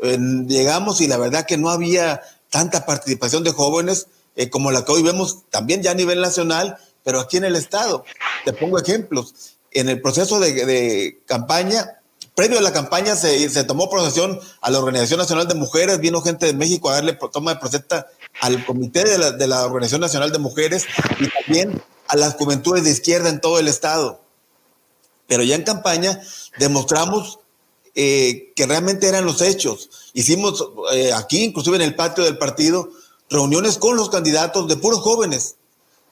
Eh, 0.00 0.18
llegamos 0.46 1.00
y 1.00 1.08
la 1.08 1.16
verdad 1.16 1.46
que 1.46 1.56
no 1.56 1.70
había 1.70 2.20
tanta 2.50 2.86
participación 2.86 3.44
de 3.44 3.52
jóvenes 3.52 4.06
eh, 4.36 4.50
como 4.50 4.70
la 4.70 4.84
que 4.84 4.92
hoy 4.92 5.02
vemos 5.02 5.38
también 5.50 5.82
ya 5.82 5.90
a 5.90 5.94
nivel 5.94 6.20
nacional, 6.20 6.78
pero 7.08 7.20
aquí 7.20 7.38
en 7.38 7.44
el 7.44 7.56
Estado. 7.56 8.04
Te 8.44 8.52
pongo 8.52 8.78
ejemplos. 8.78 9.56
En 9.70 9.88
el 9.88 10.02
proceso 10.02 10.38
de, 10.40 10.66
de 10.66 11.22
campaña, 11.24 12.00
Previo 12.34 12.58
a 12.58 12.60
la 12.60 12.70
campaña 12.70 13.16
se, 13.16 13.48
se 13.48 13.64
tomó 13.64 13.88
procesión 13.88 14.38
a 14.60 14.70
la 14.70 14.78
Organización 14.78 15.18
Nacional 15.18 15.48
de 15.48 15.54
Mujeres, 15.54 16.00
vino 16.00 16.20
gente 16.20 16.44
de 16.44 16.52
México 16.52 16.90
a 16.90 16.96
darle 16.96 17.18
toma 17.32 17.54
de 17.54 17.60
protesta 17.60 18.08
al 18.42 18.62
comité 18.66 19.04
de 19.04 19.16
la, 19.16 19.30
de 19.32 19.46
la 19.46 19.64
Organización 19.64 20.02
Nacional 20.02 20.32
de 20.32 20.38
Mujeres 20.38 20.84
y 21.18 21.28
también 21.30 21.82
a 22.08 22.16
las 22.16 22.34
juventudes 22.34 22.84
de 22.84 22.90
izquierda 22.90 23.30
en 23.30 23.40
todo 23.40 23.58
el 23.58 23.68
estado. 23.68 24.20
Pero 25.26 25.42
ya 25.44 25.54
en 25.54 25.62
campaña 25.62 26.20
demostramos 26.58 27.38
eh, 27.94 28.52
que 28.54 28.66
realmente 28.66 29.08
eran 29.08 29.24
los 29.24 29.40
hechos. 29.40 30.10
Hicimos 30.12 30.62
eh, 30.92 31.14
aquí, 31.14 31.42
inclusive 31.42 31.76
en 31.76 31.82
el 31.82 31.94
patio 31.94 32.22
del 32.24 32.36
partido, 32.36 32.90
reuniones 33.30 33.78
con 33.78 33.96
los 33.96 34.10
candidatos 34.10 34.68
de 34.68 34.76
puros 34.76 35.00
jóvenes. 35.00 35.56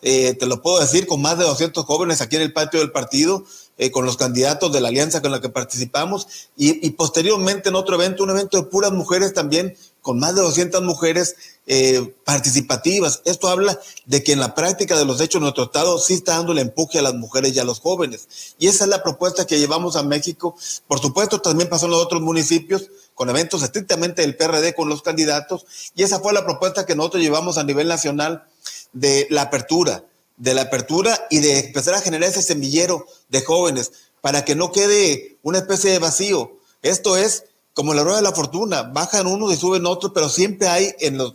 Eh, 0.03 0.35
te 0.35 0.47
lo 0.47 0.63
puedo 0.63 0.81
decir, 0.81 1.07
con 1.07 1.23
más 1.23 1.39
de 1.39 1.45
200 1.45 1.85
jóvenes 1.85 2.21
aquí 2.21 2.37
en 2.37 2.43
el 2.43 2.53
patio 2.53 2.81
del 2.81 2.93
partido, 2.93 3.45
eh, 3.79 3.91
con 3.91 4.07
los 4.07 4.17
candidatos 4.17 4.73
de 4.73 4.81
la 4.81 4.89
alianza 4.89 5.21
con 5.21 5.31
la 5.31 5.41
que 5.41 5.49
participamos 5.49 6.49
y, 6.57 6.91
posteriormente 6.91 7.69
en 7.69 7.75
otro 7.75 7.97
evento, 7.97 8.23
un 8.23 8.31
evento 8.31 8.57
de 8.57 8.65
puras 8.65 8.93
mujeres 8.93 9.35
también, 9.35 9.77
con 10.01 10.19
más 10.19 10.35
de 10.35 10.41
200 10.41 10.83
mujeres 10.83 11.35
eh, 11.67 12.15
participativas. 12.25 13.23
Esto 13.25 13.49
habla 13.49 13.79
de 14.05 14.23
que 14.23 14.33
en 14.33 14.41
la 14.41 14.55
práctica 14.55 14.97
de 14.97 15.05
los 15.05 15.21
hechos 15.21 15.43
nuestro 15.43 15.65
Estado 15.65 15.99
sí 15.99 16.15
está 16.15 16.37
dando 16.37 16.53
el 16.53 16.59
empuje 16.61 17.01
a 17.01 17.03
las 17.03 17.15
mujeres 17.15 17.55
y 17.55 17.59
a 17.59 17.65
los 17.65 17.81
jóvenes. 17.81 18.29
Y 18.59 18.69
esa 18.69 18.85
es 18.85 18.91
la 18.91 19.03
propuesta 19.03 19.47
que 19.47 19.59
llevamos 19.59 19.97
a 19.97 20.05
México. 20.05 20.57
Por 20.87 21.01
supuesto, 21.01 21.41
también 21.41 21.69
pasó 21.69 21.87
en 21.87 21.93
los 21.93 22.03
otros 22.03 22.23
municipios 22.23 22.89
con 23.17 23.29
eventos 23.31 23.65
estrictamente 23.65 24.23
del 24.23 24.37
PRD 24.37 24.73
con 24.75 24.89
los 24.89 25.03
candidatos. 25.03 25.67
Y 25.97 26.05
esa 26.05 26.21
fue 26.21 26.33
la 26.33 26.45
propuesta 26.45 26.87
que 26.87 26.95
nosotros 26.95 27.25
llevamos 27.25 27.59
a 27.59 27.65
nivel 27.65 27.89
nacional 27.89 28.45
de 28.93 29.27
la 29.31 29.43
apertura 29.43 30.05
de 30.37 30.55
la 30.55 30.63
apertura 30.63 31.27
y 31.31 31.39
de 31.41 31.59
empezar 31.61 31.95
a 31.95 32.01
generar 32.01 32.29
ese 32.29 32.43
semillero 32.43 33.07
de 33.29 33.43
jóvenes 33.43 33.93
para 34.21 34.45
que 34.45 34.55
no 34.55 34.73
quede 34.73 35.39
una 35.43 35.59
especie 35.59 35.91
de 35.91 35.99
vacío. 35.99 36.59
Esto 36.83 37.17
es 37.17 37.45
como 37.75 37.95
la 37.95 38.03
rueda 38.05 38.17
de 38.17 38.23
la 38.23 38.33
fortuna, 38.33 38.83
bajan 38.83 39.27
unos 39.27 39.53
y 39.53 39.57
suben 39.57 39.87
otros, 39.87 40.13
pero 40.15 40.29
siempre 40.29 40.69
hay 40.69 40.95
en 41.01 41.19
los, 41.19 41.35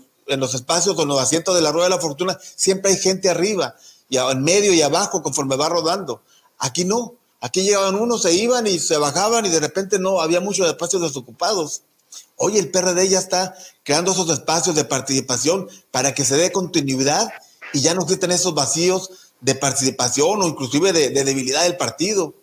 espacios 0.56 0.98
o 0.98 1.02
en 1.04 1.08
los 1.08 1.20
asientos 1.20 1.56
de 1.56 1.62
la 1.62 1.72
rueda 1.72 1.86
de 1.86 1.96
la 1.96 2.02
fortuna, 2.02 2.38
siempre 2.56 2.92
hay 2.92 2.98
gente 2.98 3.30
arriba, 3.30 3.76
y 4.10 4.18
en 4.18 4.44
medio 4.44 4.74
y 4.74 4.82
abajo 4.82 5.22
conforme 5.22 5.56
va 5.56 5.70
rodando. 5.70 6.22
Aquí 6.58 6.84
no, 6.84 7.16
aquí 7.42 7.64
llegaban 7.64 7.96
unos, 7.96 8.22
se 8.22 8.34
iban 8.34 8.68
y 8.68 8.80
se 8.80 8.98
bajaban 8.98 9.46
y 9.46 9.50
de 9.50 9.60
repente 9.60 10.00
no, 10.00 10.22
había 10.22 10.40
muchos 10.40 10.68
espacios 10.68 11.02
desocupados. 11.02 11.82
Hoy 12.38 12.58
el 12.58 12.72
PRD 12.72 13.10
ya 13.10 13.20
está 13.20 13.56
creando 13.84 14.12
esos 14.12 14.30
espacios 14.30 14.76
de 14.76 14.86
participación 14.86 15.68
para 15.92 16.14
que 16.14 16.24
se 16.24 16.38
dé 16.38 16.52
continuidad 16.52 17.30
y 17.74 17.82
ya 17.82 17.94
no 17.94 18.04
existen 18.04 18.32
esos 18.32 18.54
vacíos 18.54 19.10
de 19.42 19.56
participación 19.56 20.42
o 20.42 20.48
inclusive 20.48 20.94
de, 20.94 21.10
debilidad 21.10 21.64
del 21.64 21.78
partido. 21.78 22.34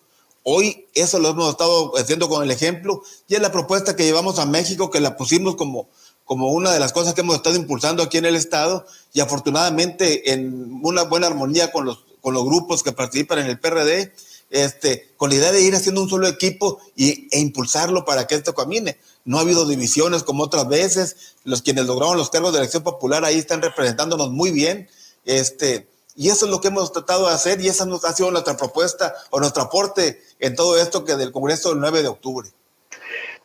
Hoy 0.42 0.86
eso 0.94 1.18
lo 1.18 1.28
hemos 1.28 1.50
estado 1.50 1.96
haciendo 1.96 2.28
con 2.28 2.42
el 2.42 2.50
ejemplo 2.50 3.02
y 3.28 3.34
es 3.34 3.40
la 3.40 3.52
propuesta 3.52 3.94
que 3.94 4.04
llevamos 4.04 4.38
a 4.38 4.46
México, 4.46 4.90
que 4.90 5.00
la 5.00 5.16
pusimos 5.16 5.56
como, 5.56 5.88
como 6.24 6.50
una 6.52 6.72
de 6.72 6.80
las 6.80 6.92
cosas 6.92 7.14
que 7.14 7.20
hemos 7.20 7.36
estado 7.36 7.56
impulsando 7.56 8.02
aquí 8.02 8.18
en 8.18 8.24
el 8.24 8.36
Estado 8.36 8.86
y 9.12 9.20
afortunadamente 9.20 10.32
en 10.32 10.80
una 10.82 11.02
buena 11.04 11.26
armonía 11.26 11.70
con 11.70 11.84
los, 11.84 12.04
con 12.20 12.34
los 12.34 12.44
grupos 12.44 12.82
que 12.82 12.92
participan 12.92 13.40
en 13.40 13.46
el 13.46 13.60
PRD, 13.60 14.12
este, 14.50 15.12
con 15.16 15.30
la 15.30 15.36
idea 15.36 15.52
de 15.52 15.60
ir 15.60 15.74
haciendo 15.74 16.02
un 16.02 16.08
solo 16.08 16.28
equipo 16.28 16.80
y, 16.96 17.28
e 17.30 17.40
impulsarlo 17.40 18.04
para 18.04 18.26
que 18.26 18.34
esto 18.34 18.54
camine. 18.54 18.98
No 19.24 19.38
ha 19.38 19.42
habido 19.42 19.66
divisiones 19.66 20.22
como 20.22 20.44
otras 20.44 20.68
veces, 20.68 21.36
los 21.44 21.62
quienes 21.62 21.86
lograron 21.86 22.16
los 22.16 22.30
cargos 22.30 22.52
de 22.52 22.58
elección 22.58 22.82
popular 22.82 23.24
ahí 23.24 23.38
están 23.38 23.62
representándonos 23.62 24.30
muy 24.30 24.50
bien 24.50 24.88
este, 25.24 25.86
y 26.16 26.30
eso 26.30 26.46
es 26.46 26.50
lo 26.50 26.60
que 26.60 26.68
hemos 26.68 26.90
tratado 26.90 27.28
de 27.28 27.34
hacer 27.34 27.60
y 27.60 27.68
esa 27.68 27.84
ha 27.84 28.12
sido 28.14 28.30
nuestra 28.30 28.56
propuesta 28.56 29.14
o 29.30 29.38
nuestro 29.38 29.62
aporte 29.62 30.22
en 30.40 30.56
todo 30.56 30.80
esto 30.80 31.04
que 31.04 31.16
del 31.16 31.32
Congreso 31.32 31.68
del 31.68 31.80
9 31.80 32.02
de 32.02 32.08
octubre. 32.08 32.48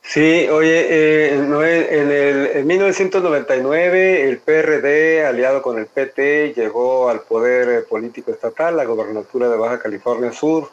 Sí, 0.01 0.48
oye, 0.50 0.88
eh, 0.89 1.33
en, 1.33 2.12
el, 2.12 2.48
en 2.57 2.67
1999 2.67 4.29
el 4.29 4.39
PRD, 4.39 5.25
aliado 5.25 5.62
con 5.62 5.77
el 5.77 5.88
PT, 5.88 6.53
llegó 6.55 7.10
al 7.10 7.22
poder 7.22 7.69
eh, 7.69 7.81
político 7.81 8.31
estatal, 8.31 8.75
la 8.75 8.86
gobernatura 8.86 9.50
de 9.50 9.57
Baja 9.57 9.79
California 9.79 10.31
Sur, 10.33 10.69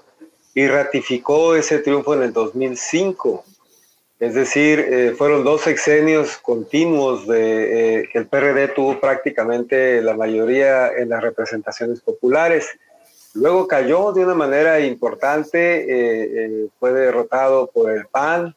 y 0.55 0.67
ratificó 0.67 1.55
ese 1.55 1.79
triunfo 1.79 2.15
en 2.15 2.23
el 2.23 2.33
2005. 2.33 3.45
Es 4.19 4.35
decir, 4.35 4.81
eh, 4.81 5.15
fueron 5.17 5.45
dos 5.45 5.63
sexenios 5.63 6.37
continuos 6.37 7.27
de 7.27 8.01
eh, 8.01 8.09
que 8.13 8.19
el 8.19 8.27
PRD 8.27 8.69
tuvo 8.69 9.01
prácticamente 9.01 10.03
la 10.03 10.15
mayoría 10.15 10.89
en 10.89 11.09
las 11.09 11.23
representaciones 11.23 12.01
populares. 12.01 12.69
Luego 13.33 13.67
cayó 13.67 14.13
de 14.13 14.25
una 14.25 14.35
manera 14.35 14.81
importante, 14.81 15.87
eh, 15.89 16.69
fue 16.79 16.93
derrotado 16.93 17.69
por 17.69 17.91
el 17.91 18.07
PAN 18.07 18.55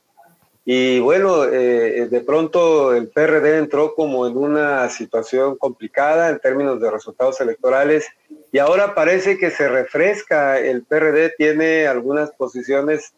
y 0.65 0.99
bueno, 0.99 1.41
de 1.41 2.23
pronto 2.25 2.93
el 2.93 3.09
PRD 3.09 3.57
entró 3.57 3.93
como 3.95 4.27
en 4.27 4.37
una 4.37 4.89
situación 4.89 5.57
complicada 5.57 6.29
en 6.29 6.39
términos 6.39 6.79
de 6.79 6.89
resultados 6.89 7.41
electorales 7.41 8.07
y 8.51 8.59
ahora 8.59 8.95
parece 8.95 9.37
que 9.37 9.51
se 9.51 9.67
refresca. 9.67 10.57
El 10.59 10.83
PRD 10.83 11.33
tiene 11.37 11.85
algunas 11.85 12.31
posiciones 12.31 13.13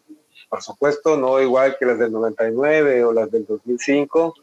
por 0.48 0.62
supuesto 0.62 1.16
no 1.16 1.40
igual 1.40 1.76
que 1.78 1.86
las 1.86 1.98
del 1.98 2.12
99 2.12 3.04
o 3.04 3.12
las 3.12 3.30
del 3.30 3.46
2005, 3.46 4.34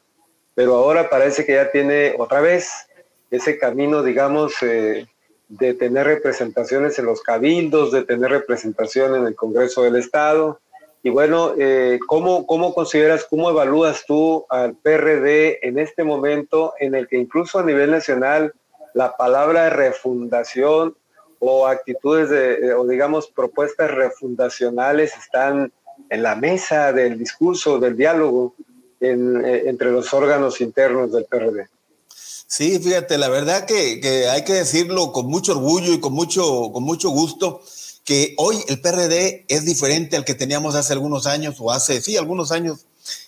pero 0.53 0.75
ahora 0.75 1.09
parece 1.09 1.45
que 1.45 1.53
ya 1.53 1.71
tiene 1.71 2.15
otra 2.17 2.41
vez 2.41 2.87
ese 3.31 3.57
camino, 3.57 4.03
digamos, 4.03 4.53
eh, 4.61 5.07
de 5.47 5.73
tener 5.73 6.05
representaciones 6.05 6.99
en 6.99 7.05
los 7.05 7.21
cabildos, 7.21 7.91
de 7.91 8.03
tener 8.03 8.31
representación 8.31 9.15
en 9.15 9.25
el 9.25 9.35
Congreso 9.35 9.83
del 9.83 9.95
Estado. 9.95 10.59
Y 11.03 11.09
bueno, 11.09 11.53
eh, 11.57 11.99
¿cómo, 12.07 12.47
¿cómo 12.47 12.73
consideras, 12.73 13.25
cómo 13.29 13.49
evalúas 13.49 14.05
tú 14.07 14.45
al 14.49 14.75
PRD 14.75 15.59
en 15.61 15.77
este 15.77 16.05
momento 16.05 16.73
en 16.79 16.95
el 16.95 17.09
que 17.09 17.17
incluso 17.17 17.59
a 17.59 17.63
nivel 17.63 17.91
nacional 17.91 18.53
la 18.93 19.17
palabra 19.17 19.69
refundación 19.69 20.95
o 21.39 21.67
actitudes 21.67 22.29
de, 22.29 22.73
o 22.73 22.87
digamos 22.87 23.27
propuestas 23.27 23.91
refundacionales 23.91 25.13
están 25.17 25.73
en 26.09 26.23
la 26.23 26.35
mesa 26.35 26.93
del 26.93 27.17
discurso, 27.17 27.79
del 27.79 27.97
diálogo 27.97 28.55
eh, 29.01 29.63
entre 29.65 29.91
los 29.91 30.13
órganos 30.13 30.61
internos 30.61 31.11
del 31.11 31.25
PRD. 31.25 31.67
Sí, 32.07 32.79
fíjate, 32.79 33.17
la 33.17 33.27
verdad 33.27 33.65
que, 33.65 34.29
hay 34.29 34.43
que 34.45 34.53
decirlo 34.53 35.11
con 35.11 35.25
mucho 35.25 35.51
orgullo 35.53 35.91
y 35.91 35.99
con 35.99 36.13
mucho, 36.13 36.71
con 36.71 36.83
mucho 36.83 37.09
gusto, 37.09 37.61
que 38.03 38.35
hoy 38.37 38.57
el 38.67 38.81
PRD 38.81 39.45
es 39.47 39.65
diferente 39.65 40.15
al 40.17 40.25
que 40.25 40.35
teníamos 40.35 40.75
hace 40.75 40.93
algunos 40.93 41.25
años, 41.25 41.55
o 41.59 41.71
hace, 41.71 42.01
sí, 42.01 42.17
algunos 42.17 42.51
años. 42.51 42.85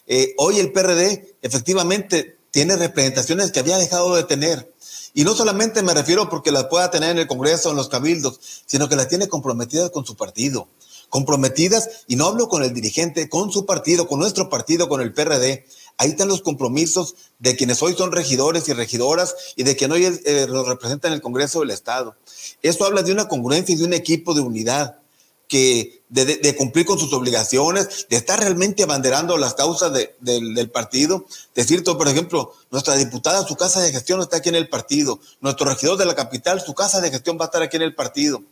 Eh, 0.07 0.33
hoy 0.37 0.59
el 0.59 0.71
PRD 0.71 1.35
efectivamente 1.41 2.37
tiene 2.51 2.75
representaciones 2.75 3.51
que 3.51 3.59
había 3.59 3.77
dejado 3.77 4.15
de 4.15 4.23
tener. 4.23 4.73
Y 5.13 5.23
no 5.23 5.33
solamente 5.33 5.81
me 5.81 5.93
refiero 5.93 6.29
porque 6.29 6.51
las 6.51 6.65
pueda 6.65 6.91
tener 6.91 7.11
en 7.11 7.19
el 7.19 7.27
Congreso, 7.27 7.69
en 7.69 7.77
los 7.77 7.89
cabildos, 7.89 8.39
sino 8.65 8.89
que 8.89 8.97
las 8.97 9.07
tiene 9.07 9.29
comprometidas 9.29 9.91
con 9.91 10.05
su 10.05 10.15
partido 10.15 10.67
comprometidas, 11.09 12.03
y 12.07 12.15
no 12.15 12.27
hablo 12.27 12.49
con 12.49 12.63
el 12.63 12.73
dirigente, 12.73 13.29
con 13.29 13.51
su 13.51 13.65
partido, 13.65 14.07
con 14.07 14.19
nuestro 14.19 14.49
partido, 14.49 14.89
con 14.89 15.01
el 15.01 15.13
PRD. 15.13 15.65
Ahí 15.97 16.09
están 16.11 16.27
los 16.27 16.41
compromisos 16.41 17.15
de 17.39 17.55
quienes 17.55 17.81
hoy 17.81 17.95
son 17.95 18.11
regidores 18.11 18.67
y 18.67 18.73
regidoras 18.73 19.35
y 19.55 19.63
de 19.63 19.75
quienes 19.75 19.97
hoy 19.97 20.21
eh, 20.25 20.45
representan 20.45 21.11
en 21.11 21.15
el 21.15 21.21
Congreso 21.21 21.61
del 21.61 21.71
Estado. 21.71 22.15
Esto 22.61 22.85
habla 22.85 23.01
de 23.01 23.11
una 23.11 23.27
congruencia 23.27 23.73
y 23.73 23.77
de 23.77 23.85
un 23.85 23.93
equipo 23.93 24.33
de 24.33 24.41
unidad 24.41 24.99
que 25.47 26.01
de, 26.09 26.55
cumplir 26.55 26.85
con 26.85 26.97
sus 26.97 27.13
obligaciones, 27.13 28.07
de 28.09 28.17
estar 28.17 28.39
realmente 28.39 28.83
abanderando 28.83 29.37
las 29.37 29.53
causas 29.53 29.91
del 30.19 30.69
partido. 30.71 31.25
Decir, 31.53 31.83
por 31.83 32.07
ejemplo, 32.07 32.53
nuestra 32.71 32.95
diputada, 32.95 33.45
su 33.45 33.55
casa 33.55 33.81
de 33.81 33.91
gestión 33.91 34.21
está 34.21 34.37
aquí 34.37 34.49
en 34.49 34.55
el 34.55 34.69
partido. 34.69 35.19
Nuestro 35.41 35.67
regidor 35.67 35.97
de 35.97 36.05
la 36.05 36.15
capital, 36.15 36.61
su 36.61 36.73
casa 36.73 37.01
de 37.01 37.11
gestión 37.11 37.37
va 37.39 37.45
a 37.45 37.47
estar 37.47 37.61
aquí 37.61 37.77
en 37.77 37.83
el 37.83 37.95
partido. 37.95 38.43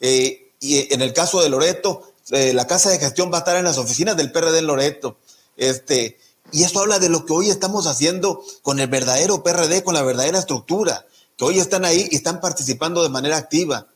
Eh, 0.00 0.52
y 0.60 0.92
en 0.92 1.02
el 1.02 1.12
caso 1.12 1.42
de 1.42 1.48
Loreto, 1.48 2.12
eh, 2.30 2.52
la 2.52 2.66
casa 2.66 2.90
de 2.90 2.98
gestión 2.98 3.32
va 3.32 3.38
a 3.38 3.40
estar 3.40 3.56
en 3.56 3.64
las 3.64 3.78
oficinas 3.78 4.16
del 4.16 4.32
PRD 4.32 4.58
en 4.58 4.66
Loreto. 4.66 5.18
Este, 5.56 6.18
y 6.52 6.64
eso 6.64 6.80
habla 6.80 6.98
de 6.98 7.08
lo 7.08 7.26
que 7.26 7.32
hoy 7.32 7.50
estamos 7.50 7.86
haciendo 7.86 8.42
con 8.62 8.80
el 8.80 8.88
verdadero 8.88 9.42
PRD, 9.42 9.82
con 9.82 9.94
la 9.94 10.02
verdadera 10.02 10.38
estructura, 10.38 11.06
que 11.36 11.44
hoy 11.44 11.58
están 11.58 11.84
ahí 11.84 12.08
y 12.10 12.16
están 12.16 12.40
participando 12.40 13.02
de 13.02 13.08
manera 13.08 13.36
activa. 13.36 13.86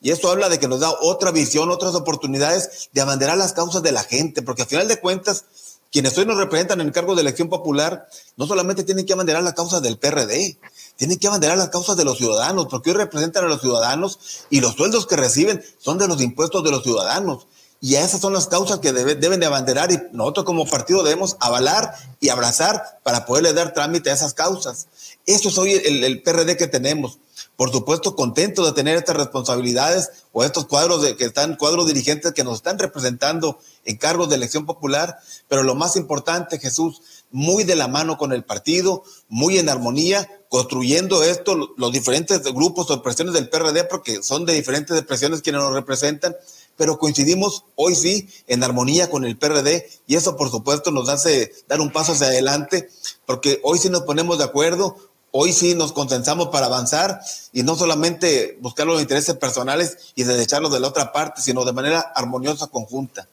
Y 0.00 0.10
eso 0.10 0.30
habla 0.30 0.48
de 0.48 0.58
que 0.58 0.68
nos 0.68 0.80
da 0.80 0.92
otra 1.00 1.30
visión, 1.30 1.70
otras 1.70 1.94
oportunidades 1.94 2.90
de 2.92 3.00
abanderar 3.00 3.38
las 3.38 3.52
causas 3.52 3.82
de 3.82 3.92
la 3.92 4.02
gente, 4.02 4.42
porque 4.42 4.62
al 4.62 4.68
final 4.68 4.88
de 4.88 5.00
cuentas, 5.00 5.44
quienes 5.90 6.16
hoy 6.18 6.26
nos 6.26 6.36
representan 6.36 6.80
en 6.80 6.88
el 6.88 6.92
cargo 6.92 7.14
de 7.14 7.22
elección 7.22 7.48
popular, 7.48 8.08
no 8.36 8.46
solamente 8.46 8.82
tienen 8.82 9.06
que 9.06 9.12
abanderar 9.12 9.42
las 9.42 9.54
causas 9.54 9.80
del 9.80 9.98
PRD, 9.98 10.58
tienen 10.96 11.18
que 11.18 11.28
abanderar 11.28 11.56
las 11.56 11.68
causas 11.68 11.96
de 11.96 12.04
los 12.04 12.18
ciudadanos, 12.18 12.66
porque 12.68 12.90
hoy 12.90 12.96
representan 12.96 13.44
a 13.44 13.48
los 13.48 13.60
ciudadanos 13.60 14.18
y 14.50 14.60
los 14.60 14.74
sueldos 14.74 15.06
que 15.06 15.16
reciben 15.16 15.64
son 15.78 15.98
de 15.98 16.08
los 16.08 16.20
impuestos 16.20 16.62
de 16.64 16.70
los 16.70 16.82
ciudadanos. 16.82 17.46
Y 17.84 17.96
esas 17.96 18.20
son 18.20 18.32
las 18.32 18.46
causas 18.46 18.78
que 18.78 18.92
deben 18.92 19.40
de 19.40 19.46
abanderar 19.46 19.90
y 19.90 19.98
nosotros 20.12 20.46
como 20.46 20.68
partido 20.68 21.02
debemos 21.02 21.36
avalar 21.40 21.92
y 22.20 22.28
abrazar 22.28 23.00
para 23.02 23.26
poderle 23.26 23.52
dar 23.54 23.74
trámite 23.74 24.08
a 24.08 24.14
esas 24.14 24.34
causas. 24.34 24.86
Eso 25.26 25.48
es 25.48 25.58
hoy 25.58 25.72
el, 25.72 26.04
el 26.04 26.22
PRD 26.22 26.56
que 26.56 26.68
tenemos. 26.68 27.18
por 27.56 27.72
supuesto 27.72 28.14
contentos 28.14 28.64
de 28.66 28.72
tener 28.72 28.96
estas 28.96 29.16
responsabilidades 29.16 30.10
o 30.30 30.44
estos 30.44 30.66
cuadros 30.66 31.02
de 31.02 31.16
que 31.16 31.24
están 31.24 31.56
cuadros 31.56 31.88
dirigentes 31.88 32.32
que 32.32 32.44
nos 32.44 32.58
están 32.58 32.78
representando 32.78 33.58
en 33.84 33.96
cargos 33.96 34.28
de 34.28 34.36
elección 34.36 34.64
popular, 34.64 35.18
pero 35.48 35.64
lo 35.64 35.74
más 35.74 35.96
importante, 35.96 36.60
Jesús, 36.60 37.02
muy 37.32 37.64
de 37.64 37.74
la 37.74 37.88
mano 37.88 38.16
con 38.16 38.32
el 38.32 38.44
partido, 38.44 39.02
muy 39.28 39.58
en 39.58 39.68
armonía, 39.68 40.28
construyendo 40.48 41.24
esto, 41.24 41.74
los 41.76 41.92
diferentes 41.92 42.42
grupos 42.44 42.90
o 42.90 42.94
expresiones 42.94 43.34
del 43.34 43.48
PRD, 43.48 43.84
porque 43.84 44.22
son 44.22 44.44
de 44.44 44.52
diferentes 44.52 44.96
expresiones 44.96 45.40
quienes 45.40 45.62
nos 45.62 45.72
representan, 45.72 46.36
pero 46.76 46.98
coincidimos 46.98 47.64
hoy 47.74 47.94
sí 47.94 48.28
en 48.46 48.62
armonía 48.64 49.10
con 49.10 49.24
el 49.24 49.36
PRD 49.36 49.88
y 50.06 50.16
eso 50.16 50.36
por 50.36 50.50
supuesto 50.50 50.90
nos 50.90 51.08
hace 51.08 51.52
dar 51.68 51.80
un 51.80 51.92
paso 51.92 52.12
hacia 52.12 52.28
adelante, 52.28 52.88
porque 53.26 53.60
hoy 53.62 53.78
sí 53.78 53.90
nos 53.90 54.02
ponemos 54.02 54.38
de 54.38 54.44
acuerdo, 54.44 54.96
hoy 55.30 55.52
sí 55.52 55.74
nos 55.74 55.92
consensamos 55.92 56.48
para 56.48 56.66
avanzar 56.66 57.20
y 57.52 57.62
no 57.62 57.74
solamente 57.74 58.58
buscar 58.60 58.86
los 58.86 59.00
intereses 59.00 59.34
personales 59.36 60.12
y 60.14 60.24
desecharlos 60.24 60.72
de 60.72 60.80
la 60.80 60.88
otra 60.88 61.12
parte, 61.12 61.40
sino 61.40 61.64
de 61.64 61.72
manera 61.72 62.00
armoniosa, 62.14 62.68
conjunta. 62.68 63.28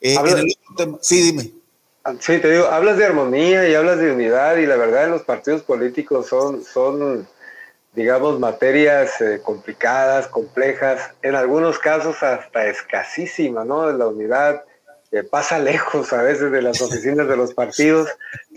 Eh, 0.00 0.16
sí, 1.00 1.22
dime. 1.22 1.52
Sí, 2.20 2.38
te 2.38 2.50
digo, 2.50 2.66
hablas 2.66 2.98
de 2.98 3.04
armonía 3.04 3.68
y 3.68 3.74
hablas 3.74 3.98
de 3.98 4.12
unidad 4.12 4.56
y 4.58 4.66
la 4.66 4.76
verdad 4.76 5.08
los 5.08 5.22
partidos 5.22 5.62
políticos 5.62 6.26
son, 6.28 6.62
son 6.62 7.26
digamos, 7.96 8.38
materias 8.38 9.18
eh, 9.22 9.40
complicadas, 9.42 10.28
complejas, 10.28 11.14
en 11.22 11.34
algunos 11.34 11.78
casos 11.78 12.22
hasta 12.22 12.66
escasísimas, 12.66 13.64
¿no? 13.64 13.90
La 13.90 14.06
unidad 14.06 14.62
eh, 15.10 15.22
pasa 15.22 15.58
lejos 15.70 16.12
a 16.12 16.22
veces 16.22 16.52
de 16.52 16.60
las 16.60 16.82
oficinas 16.82 17.26
de 17.26 17.38
los 17.38 17.54
partidos, 17.54 18.10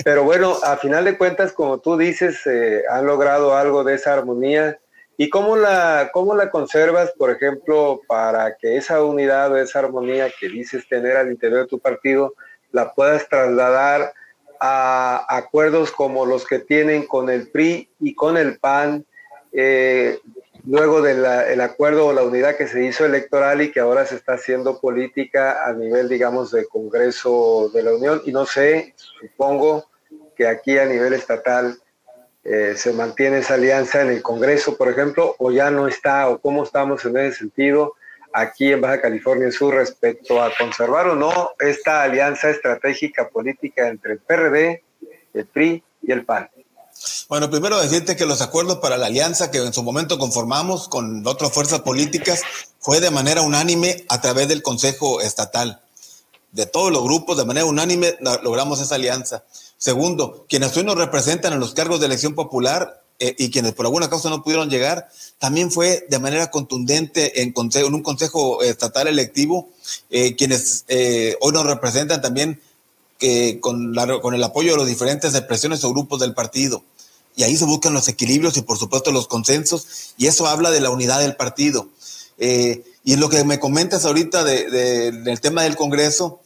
pero 0.04 0.26
bueno, 0.26 0.58
a 0.64 0.76
final 0.76 1.06
de 1.06 1.18
cuentas, 1.18 1.54
como 1.54 1.80
tú 1.80 1.98
dices, 1.98 2.46
eh, 2.46 2.84
han 2.90 3.06
logrado 3.06 3.56
algo 3.56 3.84
de 3.86 3.96
esa 3.96 4.14
armonía. 4.14 4.78
¿Y 5.16 5.30
cómo 5.30 5.58
la, 5.58 6.12
cómo 6.14 6.36
la 6.36 6.50
conservas, 6.50 7.12
por 7.18 7.32
ejemplo, 7.32 8.02
para 8.08 8.56
que 8.56 8.78
esa 8.78 9.04
unidad 9.04 9.52
o 9.52 9.58
esa 9.58 9.80
armonía 9.80 10.28
que 10.38 10.48
dices 10.48 10.88
tener 10.88 11.18
al 11.18 11.32
interior 11.32 11.62
de 11.62 11.68
tu 11.68 11.80
partido 11.80 12.36
la 12.72 12.94
puedas 12.94 13.28
trasladar 13.28 14.14
a 14.62 15.26
acuerdos 15.30 15.92
como 15.92 16.26
los 16.26 16.46
que 16.46 16.60
tienen 16.60 17.06
con 17.06 17.30
el 17.30 17.50
PRI 17.50 17.90
y 18.00 18.16
con 18.16 18.38
el 18.38 18.60
PAN, 18.60 19.06
eh, 19.52 20.20
luego 20.66 21.02
del 21.02 21.62
acuerdo 21.62 22.08
o 22.08 22.14
la 22.14 22.24
unidad 22.24 22.56
que 22.56 22.68
se 22.68 22.84
hizo 22.84 23.06
electoral 23.06 23.62
y 23.62 23.72
que 23.72 23.80
ahora 23.80 24.06
se 24.06 24.16
está 24.16 24.34
haciendo 24.34 24.80
política 24.80 25.66
a 25.66 25.74
nivel, 25.74 26.10
digamos, 26.10 26.52
de 26.52 26.66
Congreso 26.66 27.70
de 27.74 27.84
la 27.84 27.94
Unión. 27.94 28.22
Y 28.26 28.32
no 28.32 28.46
sé, 28.46 28.94
supongo 29.20 29.90
que 30.36 30.48
aquí 30.48 30.78
a 30.78 30.86
nivel 30.86 31.14
estatal 31.14 31.78
eh, 32.44 32.74
se 32.76 32.94
mantiene 32.94 33.40
esa 33.40 33.56
alianza 33.56 34.02
en 34.02 34.10
el 34.10 34.22
Congreso, 34.22 34.78
por 34.78 34.90
ejemplo, 34.90 35.36
o 35.40 35.52
ya 35.52 35.72
no 35.72 35.88
está, 35.88 36.30
o 36.30 36.40
cómo 36.40 36.64
estamos 36.64 37.04
en 37.06 37.18
ese 37.18 37.40
sentido 37.40 37.96
aquí 38.34 38.72
en 38.72 38.82
Baja 38.82 39.02
California 39.02 39.52
Sur 39.52 39.76
respecto 39.76 40.42
a 40.42 40.52
conservar 40.58 41.08
o 41.08 41.16
no 41.16 41.52
esta 41.60 42.04
alianza 42.04 42.50
estratégica 42.50 43.30
política 43.30 43.88
entre 43.88 44.14
el 44.14 44.20
PRD, 44.20 44.84
el 45.34 45.46
PRI 45.48 45.84
y 46.02 46.12
el 46.12 46.26
PAN. 46.26 46.50
Bueno, 47.30 47.50
primero 47.50 47.80
decirte 47.80 48.16
que 48.16 48.26
los 48.26 48.42
acuerdos 48.42 48.80
para 48.80 48.98
la 48.98 49.06
alianza 49.06 49.52
que 49.52 49.60
en 49.60 49.72
su 49.72 49.84
momento 49.84 50.18
conformamos 50.18 50.88
con 50.88 51.26
otras 51.28 51.52
fuerzas 51.52 51.82
políticas 51.82 52.42
fue 52.80 53.00
de 53.00 53.12
manera 53.12 53.42
unánime 53.42 54.04
a 54.10 54.20
través 54.20 54.48
del 54.48 54.64
Consejo 54.64 55.22
Estatal. 55.22 55.82
De 56.52 56.66
todos 56.66 56.92
los 56.92 57.04
grupos, 57.04 57.38
de 57.38 57.46
manera 57.46 57.66
unánime, 57.66 58.16
logramos 58.42 58.82
esa 58.82 58.96
alianza. 58.96 59.44
Segundo, 59.78 60.46
quienes 60.50 60.76
hoy 60.76 60.84
nos 60.84 60.96
representan 60.96 61.54
en 61.54 61.60
los 61.60 61.74
cargos 61.74 62.00
de 62.00 62.08
elección 62.08 62.34
popular 62.34 63.04
eh, 63.20 63.36
y 63.38 63.52
quienes 63.52 63.74
por 63.74 63.86
alguna 63.86 64.10
causa 64.10 64.30
no 64.30 64.42
pudieron 64.42 64.70
llegar, 64.70 65.10
también 65.38 65.72
fue 65.72 66.08
de 66.10 66.20
manera 66.20 66.50
contundente 66.50 67.44
en, 67.44 67.54
en 67.56 67.94
un 67.94 68.02
Consejo 68.02 68.64
Estatal 68.64 69.08
electivo, 69.08 69.70
eh, 70.10 70.36
quienes 70.36 70.86
eh, 70.88 71.38
hoy 71.42 71.54
nos 71.54 71.66
representan 71.66 72.22
también 72.22 72.60
con, 73.62 73.94
con 74.22 74.34
el 74.34 74.44
apoyo 74.44 74.72
de 74.72 74.78
los 74.78 74.88
diferentes 74.88 75.36
expresiones 75.36 75.84
o 75.84 75.92
grupos 75.92 76.22
del 76.22 76.34
partido. 76.34 76.84
Y 77.40 77.44
ahí 77.44 77.56
se 77.56 77.64
buscan 77.64 77.94
los 77.94 78.10
equilibrios 78.10 78.58
y 78.58 78.64
por 78.64 78.78
supuesto 78.78 79.14
los 79.14 79.30
consensos, 79.30 80.14
y 80.18 80.28
eso 80.28 80.46
habla 80.46 80.72
de 80.72 80.82
la 80.82 80.90
unidad 80.90 81.22
del 81.22 81.38
partido. 81.38 81.88
Eh, 82.38 82.84
y 83.06 83.14
en 83.14 83.22
lo 83.22 83.30
que 83.30 83.46
me 83.46 83.62
comentas 83.62 84.04
ahorita 84.04 84.44
de, 84.44 85.14
del 85.14 85.40
tema 85.40 85.64
del 85.64 85.78
Congreso, 85.78 86.42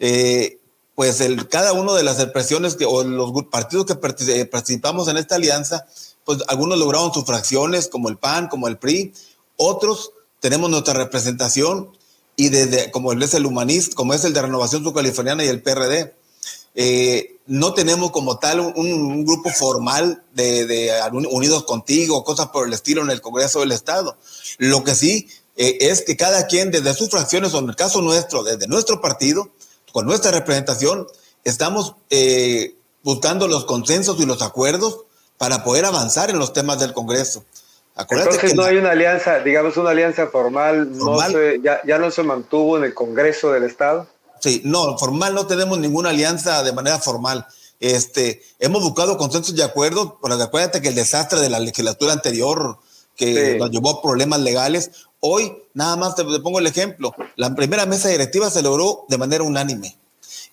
eh, 0.00 0.58
pues 0.94 1.24
cada 1.48 1.72
uno 1.72 1.94
de 1.94 2.02
las 2.02 2.20
expresiones 2.20 2.74
que, 2.74 2.84
o 2.84 3.02
los 3.04 3.32
partidos 3.50 3.86
que 3.86 3.94
eh, 3.94 4.44
participamos 4.44 5.08
en 5.08 5.16
esta 5.16 5.36
alianza, 5.36 5.86
pues 6.26 6.40
algunos 6.46 6.78
lograron 6.78 7.14
sus 7.14 7.24
fracciones, 7.24 7.88
como 7.88 8.10
el 8.10 8.18
PAN, 8.18 8.48
como 8.48 8.68
el 8.68 8.76
PRI, 8.76 9.14
otros 9.56 10.12
tenemos 10.40 10.68
nuestra 10.68 10.92
representación 10.92 11.88
y 12.36 12.50
desde, 12.50 12.90
como 12.90 13.14
es 13.14 13.32
el 13.32 13.46
humanista, 13.46 13.96
como 13.96 14.12
es 14.12 14.26
el 14.26 14.34
de 14.34 14.42
Renovación 14.42 14.84
Subcaliforniana 14.84 15.42
y 15.42 15.48
el 15.48 15.62
PRD. 15.62 16.12
Eh, 16.74 17.38
no 17.46 17.74
tenemos 17.74 18.10
como 18.10 18.38
tal 18.38 18.60
un, 18.60 19.24
grupo 19.24 19.50
formal 19.50 20.22
de, 20.32 20.90
unidos 21.12 21.64
contigo, 21.64 22.24
cosas 22.24 22.48
por 22.48 22.66
el 22.66 22.72
estilo 22.72 23.02
en 23.02 23.10
el 23.10 23.20
Congreso 23.20 23.60
del 23.60 23.72
Estado. 23.72 24.16
Lo 24.58 24.82
que 24.82 24.94
sí 24.94 25.28
eh, 25.56 25.78
es 25.80 26.02
que 26.02 26.16
cada 26.16 26.46
quien 26.46 26.70
desde 26.70 26.94
sus 26.94 27.10
fracciones, 27.10 27.54
o 27.54 27.58
en 27.58 27.68
el 27.68 27.76
caso 27.76 28.00
nuestro, 28.00 28.42
desde 28.42 28.66
nuestro 28.66 29.00
partido, 29.00 29.50
con 29.92 30.06
nuestra 30.06 30.30
representación, 30.30 31.06
estamos 31.44 31.94
eh, 32.10 32.74
buscando 33.02 33.46
los 33.46 33.64
consensos 33.64 34.18
y 34.20 34.26
los 34.26 34.42
acuerdos 34.42 35.04
para 35.38 35.62
poder 35.62 35.84
avanzar 35.84 36.30
en 36.30 36.38
los 36.38 36.52
temas 36.52 36.80
del 36.80 36.92
Congreso. 36.92 37.44
Entonces 37.96 38.56
no 38.56 38.64
hay 38.64 38.76
una 38.76 38.90
alianza, 38.90 39.38
digamos 39.38 39.76
una 39.76 39.90
alianza 39.90 40.26
formal, 40.26 40.90
ya, 41.62 41.98
no 41.98 42.10
se 42.10 42.24
mantuvo 42.24 42.76
en 42.76 42.84
el 42.84 42.94
Congreso 42.94 43.52
del 43.52 43.62
Estado. 43.62 44.08
Sí, 44.44 44.60
no, 44.62 44.98
formal 44.98 45.34
no 45.34 45.46
tenemos 45.46 45.78
ninguna 45.78 46.10
alianza 46.10 46.62
de 46.62 46.74
manera 46.74 46.98
formal. 46.98 47.46
Este, 47.80 48.42
hemos 48.58 48.82
buscado 48.82 49.16
consensos 49.16 49.54
y 49.56 49.62
acuerdos, 49.62 50.16
pero 50.20 50.34
acuérdate 50.34 50.82
que 50.82 50.88
el 50.88 50.94
desastre 50.94 51.40
de 51.40 51.48
la 51.48 51.60
legislatura 51.60 52.12
anterior 52.12 52.78
que 53.16 53.56
nos 53.58 53.70
llevó 53.70 53.88
a 53.88 54.02
problemas 54.02 54.40
legales, 54.40 54.90
hoy 55.20 55.50
nada 55.72 55.96
más 55.96 56.14
te 56.14 56.24
pongo 56.24 56.58
el 56.58 56.66
ejemplo, 56.66 57.14
la 57.36 57.54
primera 57.54 57.86
mesa 57.86 58.10
directiva 58.10 58.50
se 58.50 58.60
logró 58.60 59.06
de 59.08 59.16
manera 59.16 59.44
unánime. 59.44 59.96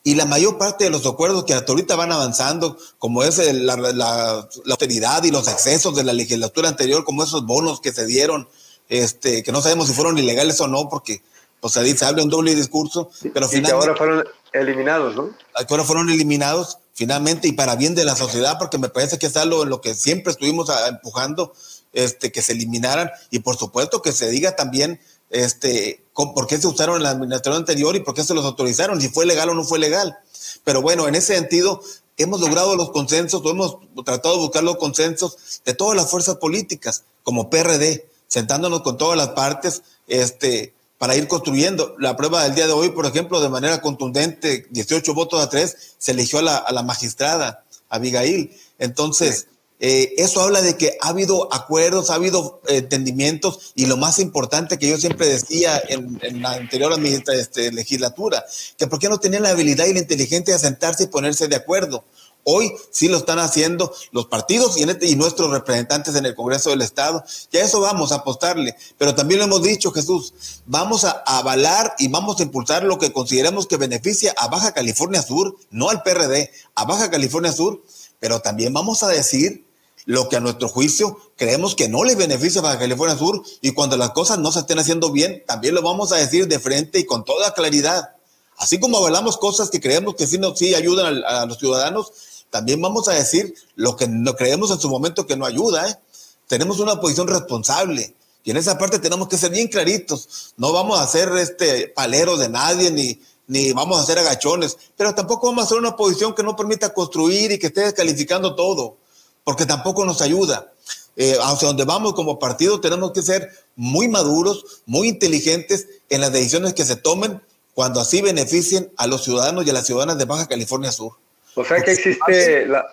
Y 0.06 0.16
la 0.16 0.26
mayor 0.26 0.58
parte 0.58 0.86
de 0.86 0.90
los 0.90 1.06
acuerdos 1.06 1.44
que 1.44 1.54
hasta 1.54 1.74
ahorita 1.74 1.98
van 1.98 2.14
avanzando, 2.14 2.78
como 2.98 3.24
es 3.24 3.40
la, 3.54 3.76
la, 3.76 4.48
austeridad 4.70 5.22
y 5.26 5.32
los 5.32 5.50
excesos 5.50 5.98
de 5.98 6.06
la 6.06 6.14
legislatura 6.14 6.70
anterior, 6.70 7.04
como 7.04 7.26
esos 7.26 7.46
bonos 7.46 7.82
que 7.82 7.92
se 7.92 8.06
dieron, 8.06 8.48
este, 8.88 9.44
que 9.44 9.52
no 9.52 9.62
sabemos 9.62 9.90
si 9.90 9.94
fueron 9.94 10.18
ilegales 10.18 10.62
o 10.62 10.70
no, 10.70 10.88
porque 10.88 11.22
pues 11.62 11.74
se 11.74 11.84
dice, 11.84 12.04
habla 12.04 12.24
un 12.24 12.30
doble 12.30 12.56
discurso, 12.56 13.10
pero 13.34 13.48
finalmente... 13.48 13.70
que 13.70 13.72
ahora 13.74 13.96
fueron 13.96 14.26
eliminados, 14.52 15.16
¿no? 15.16 15.30
Ahora 15.54 15.84
fueron 15.84 16.10
eliminados, 16.10 16.80
finalmente, 16.94 17.48
y 17.48 17.54
para 17.54 17.76
bien 17.76 17.96
de 17.96 18.04
la 18.04 18.16
sociedad, 18.16 18.58
porque 18.60 18.80
me 18.80 18.90
parece 18.90 19.18
que 19.20 19.28
es 19.28 19.38
algo 19.38 19.64
en 19.64 19.70
lo 19.70 19.80
que 19.80 19.94
siempre 19.94 20.32
estuvimos 20.32 20.70
empujando, 20.90 21.54
este, 21.94 22.32
que 22.32 22.42
se 22.42 22.54
eliminaran, 22.54 23.12
y 23.30 23.40
por 23.40 23.58
supuesto 23.58 24.02
que 24.02 24.12
se 24.12 24.30
diga 24.30 24.56
también 24.56 25.00
este, 25.30 26.04
por 26.14 26.48
qué 26.48 26.58
se 26.58 26.68
usaron 26.68 26.98
en 26.98 27.04
la 27.04 27.12
administración 27.12 27.56
anterior 27.56 27.96
y 27.96 28.02
por 28.02 28.16
qué 28.16 28.24
se 28.24 28.34
los 28.34 28.44
autorizaron, 28.44 29.00
si 29.00 29.10
fue 29.10 29.26
legal 29.26 29.50
o 29.50 29.54
no 29.54 29.64
fue 29.64 29.80
legal. 29.80 30.18
Pero 30.64 30.82
bueno, 30.82 31.08
en 31.08 31.16
ese 31.16 31.36
sentido, 31.36 31.82
hemos 32.18 32.42
logrado 32.42 32.76
los 32.76 32.90
consensos, 32.90 33.42
hemos 33.46 33.78
tratado 34.04 34.36
de 34.36 34.42
buscar 34.42 34.64
los 34.64 34.78
consensos 34.78 35.62
de 35.64 35.74
todas 35.76 35.96
las 35.96 36.10
fuerzas 36.10 36.38
políticas, 36.38 37.04
como 37.24 37.50
PRD, 37.52 38.10
sentándonos 38.28 38.82
con 38.82 38.98
todas 38.98 39.18
las 39.18 39.30
partes, 39.30 39.84
este, 40.08 40.74
para 41.02 41.16
ir 41.16 41.28
construyendo. 41.28 41.96
La 41.98 42.16
prueba 42.16 42.44
del 42.44 42.54
día 42.54 42.68
de 42.68 42.74
hoy, 42.74 42.90
por 42.90 43.08
ejemplo, 43.08 43.42
de 43.42 43.50
manera 43.50 43.82
contundente, 43.82 44.68
18 44.70 45.16
votos 45.16 45.42
a 45.42 45.50
3, 45.50 45.96
se 45.98 46.12
eligió 46.12 46.38
a 46.38 46.42
la, 46.44 46.58
a 46.58 46.72
la 46.72 46.84
magistrada 46.84 47.66
Abigail. 47.90 48.56
Entonces, 48.78 49.48
eh, 49.80 50.14
eso 50.18 50.42
habla 50.42 50.62
de 50.62 50.78
que 50.78 51.00
ha 51.02 51.08
habido 51.08 51.52
acuerdos, 51.52 52.12
ha 52.12 52.14
habido 52.14 52.62
eh, 52.68 52.78
entendimientos 52.78 53.72
y 53.74 53.88
lo 53.88 53.98
más 53.98 54.20
importante 54.20 54.78
que 54.78 54.88
yo 54.88 54.98
siempre 55.00 55.26
decía 55.26 55.82
en, 55.90 56.40
la 56.40 56.52
anterior 56.52 56.94
este, 57.34 57.72
legislatura, 57.72 58.46
que 58.78 58.86
por 58.86 59.00
qué 59.00 59.10
no 59.10 59.20
tenían 59.20 59.42
la 59.42 59.50
habilidad 59.50 59.88
y 59.88 59.94
la 59.94 60.02
inteligencia 60.02 60.54
de 60.54 60.60
sentarse 60.60 61.06
y 61.06 61.08
ponerse 61.08 61.48
de 61.48 61.56
acuerdo. 61.56 62.06
Hoy 62.44 62.72
sí 62.90 63.08
lo 63.08 63.18
están 63.18 63.40
haciendo 63.40 63.94
los 64.12 64.26
partidos 64.26 64.78
y, 64.78 64.84
este, 64.84 65.08
y, 65.08 65.16
nuestros 65.16 65.52
representantes 65.52 66.16
en 66.16 66.26
el 66.26 66.36
Congreso 66.36 66.72
del 66.72 66.82
Estado. 66.82 67.24
Y 67.52 67.58
a 67.58 67.64
eso 67.64 67.82
vamos 67.82 68.12
a 68.12 68.16
apostarle. 68.16 68.76
Pero 68.98 69.14
también 69.14 69.40
lo 69.40 69.46
hemos 69.46 69.62
dicho, 69.62 69.92
Jesús, 69.92 70.34
vamos 70.66 71.04
a 71.06 71.12
avalar 71.26 71.96
y 72.00 72.08
vamos 72.08 72.40
a 72.40 72.44
impulsar 72.44 72.84
lo 72.84 72.98
que 72.98 73.14
consideremos 73.14 73.68
que 73.68 73.78
beneficia 73.78 74.34
a 74.38 74.48
Baja 74.48 74.74
California 74.74 75.22
Sur, 75.22 75.56
no 75.70 75.90
al 75.90 76.04
PRD, 76.04 76.52
a 76.76 76.86
Baja 76.86 77.12
California 77.12 77.52
Sur, 77.52 77.84
pero 78.20 78.42
también 78.42 78.74
vamos 78.74 79.04
a 79.04 79.08
decir 79.08 79.66
lo 80.06 80.30
que 80.30 80.36
a 80.36 80.40
nuestro 80.40 80.68
juicio 80.68 81.18
creemos 81.36 81.76
que 81.76 81.90
no 81.90 82.04
le 82.04 82.16
beneficia 82.16 82.60
a 82.60 82.64
Baja 82.64 82.80
California 82.80 83.18
Sur 83.18 83.44
y 83.62 83.72
cuando 83.72 83.98
las 83.98 84.12
cosas 84.12 84.40
no 84.40 84.52
se 84.52 84.60
estén 84.60 84.80
haciendo 84.80 85.12
bien, 85.12 85.44
también 85.46 85.76
lo 85.76 85.82
vamos 85.82 86.12
a 86.12 86.18
decir 86.18 86.48
de 86.48 86.60
frente 86.60 87.00
y 87.00 87.06
con 87.06 87.24
toda 87.24 87.54
claridad. 87.54 88.16
Así 88.62 88.80
como 88.80 89.04
hablamos 89.04 89.38
cosas 89.38 89.72
que 89.72 89.82
creemos 89.82 90.14
que 90.14 90.28
sí, 90.28 90.38
no, 90.38 90.56
sí 90.56 90.76
ayudan 90.76 91.24
a, 91.26 91.48
los 91.48 91.58
ciudadanos, 91.58 92.12
también 92.52 92.80
vamos 92.80 93.08
a 93.08 93.14
decir 93.14 93.56
lo 93.76 93.96
que 93.96 94.08
no 94.08 94.36
creemos 94.36 94.70
en 94.70 94.80
su 94.80 94.88
momento 94.88 95.26
que 95.26 95.36
no 95.36 95.48
ayuda. 95.48 95.90
¿eh? 95.90 95.98
tenemos 96.46 96.80
una 96.80 97.02
posición 97.02 97.28
responsable. 97.28 98.14
Y 98.44 98.52
en 98.52 98.58
esa 98.58 98.78
parte 98.78 99.00
tenemos 99.00 99.28
que 99.30 99.38
ser 99.40 99.50
bien 99.50 99.68
claritos. 99.68 100.54
No 100.58 100.72
vamos 100.74 101.00
a 101.00 101.08
ser 101.08 101.30
este 101.38 101.88
palero 101.88 102.38
de 102.38 102.50
nadie 102.50 102.92
ni, 102.92 103.20
ni 103.48 103.72
vamos 103.72 104.00
a 104.00 104.06
ser 104.06 104.20
agachones, 104.20 104.78
pero 104.96 105.16
tampoco 105.16 105.48
vamos 105.48 105.64
a 105.64 105.66
hacer 105.66 105.80
una 105.80 105.90
oposición 105.90 106.36
que 106.36 106.44
no 106.44 106.56
permita 106.56 106.94
construir 106.94 107.52
y 107.52 107.58
que 107.58 107.68
esté 107.68 107.82
descalificando 107.82 108.54
todo, 108.54 108.98
porque 109.44 109.66
tampoco 109.66 110.06
nos 110.06 110.22
ayuda. 110.22 110.72
Eh, 111.16 111.36
hacia 111.42 111.68
donde 111.68 111.84
vamos 111.84 112.14
como 112.14 112.38
partido 112.38 112.80
tenemos 112.80 113.12
que 113.12 113.24
ser 113.24 113.50
muy 113.76 114.08
maduros, 114.08 114.84
muy 114.86 115.08
inteligentes 115.08 115.88
en 116.10 116.22
las 116.22 116.32
decisiones 116.32 116.76
que 116.76 116.86
se 116.86 116.96
tomen 116.96 117.42
cuando 117.74 118.02
así 118.02 118.22
beneficien 118.22 118.92
a 118.98 119.08
los 119.08 119.24
ciudadanos 119.24 119.66
y 119.66 119.70
a 119.70 119.74
las 119.74 119.86
ciudadanas 119.86 120.18
de 120.18 120.26
Baja 120.26 120.48
California 120.48 120.92
Sur. 120.92 121.14
O 121.56 121.66
sea 121.66 121.82
que 121.82 121.92
existe 121.92 122.66
la, 122.66 122.86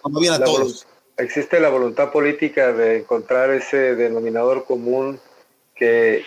existe 1.16 1.60
la 1.60 1.68
voluntad 1.68 2.10
política 2.10 2.72
de 2.72 2.98
encontrar 2.98 3.50
ese 3.50 3.94
denominador 3.94 4.64
común 4.64 5.20
que, 5.74 6.24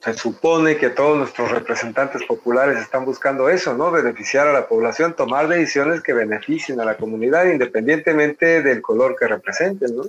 se 0.00 0.14
supone 0.14 0.76
que 0.76 0.90
todos 0.90 1.18
nuestros 1.18 1.50
representantes 1.50 2.22
populares 2.22 2.78
están 2.78 3.04
buscando 3.04 3.48
eso, 3.48 3.74
¿no? 3.74 3.90
Beneficiar 3.90 4.46
a 4.46 4.52
la 4.52 4.68
población, 4.68 5.16
tomar 5.16 5.48
decisiones 5.48 6.02
que 6.02 6.12
beneficien 6.12 6.80
a 6.80 6.84
la 6.84 6.96
comunidad 6.96 7.46
independientemente 7.46 8.62
del 8.62 8.80
color 8.80 9.16
que 9.18 9.26
representen, 9.26 9.96
¿no? 9.96 10.04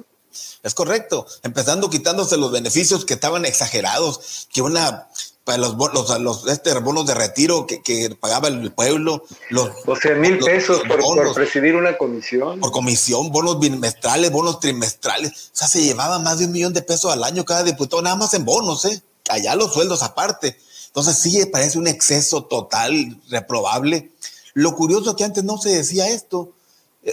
Es 0.62 0.75
correcto, 0.75 1.25
empezando 1.41 1.89
quitándose 1.89 2.38
los 2.38 2.52
beneficios 2.52 3.04
que 3.04 3.15
estaban 3.15 3.45
exagerados, 3.45 4.47
que 4.54 4.62
una 4.62 5.09
para 5.50 5.58
los, 5.58 5.76
los, 5.76 6.20
los 6.20 6.48
este, 6.48 6.76
bonos 6.76 7.08
de 7.08 7.16
retiro 7.16 7.66
que, 7.66 7.82
que, 7.82 8.12
pagaba 8.12 8.50
el 8.50 8.72
pueblo, 8.72 9.24
los 9.50 9.84
12 9.84 10.14
mil 10.14 10.38
pesos 10.38 10.80
por, 10.88 11.34
presidir 11.34 11.76
una 11.76 11.98
comisión. 11.98 12.60
Por 12.60 12.72
comisión, 12.72 13.32
bonos 13.32 13.60
bimestrales, 13.60 14.30
bonos 14.32 14.60
trimestrales. 14.60 15.32
O 15.32 15.50
sea, 15.54 15.68
se 15.68 15.82
llevaba 15.82 16.20
más 16.20 16.38
de 16.38 16.46
un 16.46 16.52
millón 16.52 16.72
de 16.74 16.84
pesos 16.84 17.12
al 17.12 17.24
año 17.24 17.46
cada 17.46 17.64
diputado, 17.64 18.00
nada 18.04 18.16
más 18.16 18.36
en 18.36 18.46
bonos, 18.46 18.86
¿eh? 18.86 19.02
Allá 19.28 19.56
los 19.56 19.74
sueldos 19.74 20.04
aparte. 20.04 20.56
Entonces 20.86 21.18
sí 21.18 21.44
parece 21.48 21.80
un 21.80 21.88
exceso 21.88 22.44
total, 22.44 23.20
reprobable. 23.32 24.12
Lo 24.54 24.76
curioso 24.76 25.10
es 25.10 25.16
que 25.16 25.24
antes 25.24 25.44
no 25.44 25.58
se 25.58 25.70
decía 25.70 26.10
esto. 26.10 26.52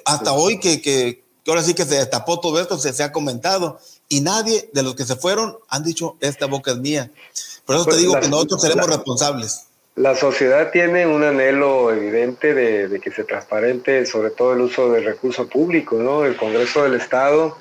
Hasta 0.05 0.35
hoy 0.35 0.61
que, 0.61 0.83
que, 0.83 1.25
que 1.43 1.51
ahora 1.51 1.63
sí 1.63 1.73
que 1.73 1.87
se 1.87 1.95
destapó 1.95 2.39
todo 2.39 2.61
esto, 2.61 2.77
se, 2.77 2.93
se, 2.93 3.03
ha 3.03 3.13
comentado, 3.13 3.79
y 4.11 4.21
nadie 4.21 4.69
de 4.75 4.83
los 4.83 4.95
que 4.95 5.07
se 5.07 5.17
fueron 5.17 5.57
han 5.71 5.85
dicho, 5.85 6.19
esta 6.21 6.45
boca 6.45 6.73
es 6.73 6.77
mía. 6.77 7.11
Por 7.67 7.77
eso 7.77 7.85
te 7.85 7.91
pues 7.91 8.01
digo 8.01 8.21
que 8.21 8.29
nosotros 8.29 8.63
seremos 8.63 8.87
responsables. 8.87 9.67
La 9.97 10.15
sociedad 10.15 10.71
tiene 10.71 11.07
un 11.07 11.25
anhelo 11.25 11.91
evidente 11.91 12.55
de, 12.55 12.89
de, 12.89 13.01
que 13.01 13.11
se 13.11 13.25
transparente 13.25 14.05
sobre 14.07 14.31
todo 14.31 14.53
el 14.53 14.61
uso 14.61 14.93
del 14.93 15.05
recurso 15.05 15.49
público, 15.49 15.97
¿no? 15.97 16.25
El 16.25 16.37
Congreso 16.37 16.83
del 16.83 16.95
Estado 16.95 17.57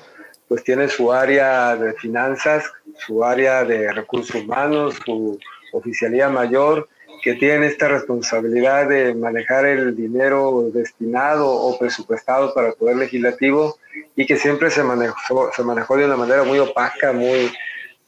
pues 0.48 0.62
tiene 0.62 0.88
su 0.88 1.12
área 1.12 1.76
de 1.76 1.92
finanzas, 1.94 2.64
su 3.06 3.24
área 3.24 3.64
de 3.64 3.92
recursos 3.92 4.34
humanos, 4.36 4.94
su 5.04 5.38
oficialía 5.72 6.28
mayor, 6.28 6.88
que 7.22 7.34
tienen 7.34 7.64
esta 7.64 7.88
responsabilidad 7.88 8.88
de 8.88 9.14
manejar 9.14 9.66
el 9.66 9.96
dinero 9.96 10.70
destinado 10.72 11.50
o 11.50 11.76
presupuestado 11.78 12.54
para 12.54 12.68
el 12.68 12.74
Poder 12.74 12.96
Legislativo 12.96 13.78
y 14.14 14.26
que 14.26 14.36
siempre 14.36 14.70
se 14.70 14.82
manejó, 14.84 15.50
se 15.54 15.62
manejó 15.62 15.96
de 15.96 16.04
una 16.04 16.16
manera 16.16 16.44
muy 16.44 16.58
opaca, 16.58 17.12
muy, 17.12 17.50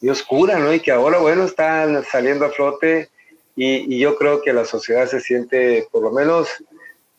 oscura, 0.06 0.58
¿no? 0.58 0.72
Y 0.72 0.80
que 0.80 0.92
ahora, 0.92 1.18
bueno, 1.18 1.44
están 1.44 2.04
saliendo 2.04 2.44
a 2.44 2.50
flote 2.50 3.08
y, 3.56 3.94
y 3.94 3.98
yo 3.98 4.16
creo 4.16 4.42
que 4.42 4.52
la 4.52 4.64
sociedad 4.64 5.08
se 5.08 5.20
siente, 5.20 5.88
por 5.90 6.02
lo 6.02 6.12
menos, 6.12 6.48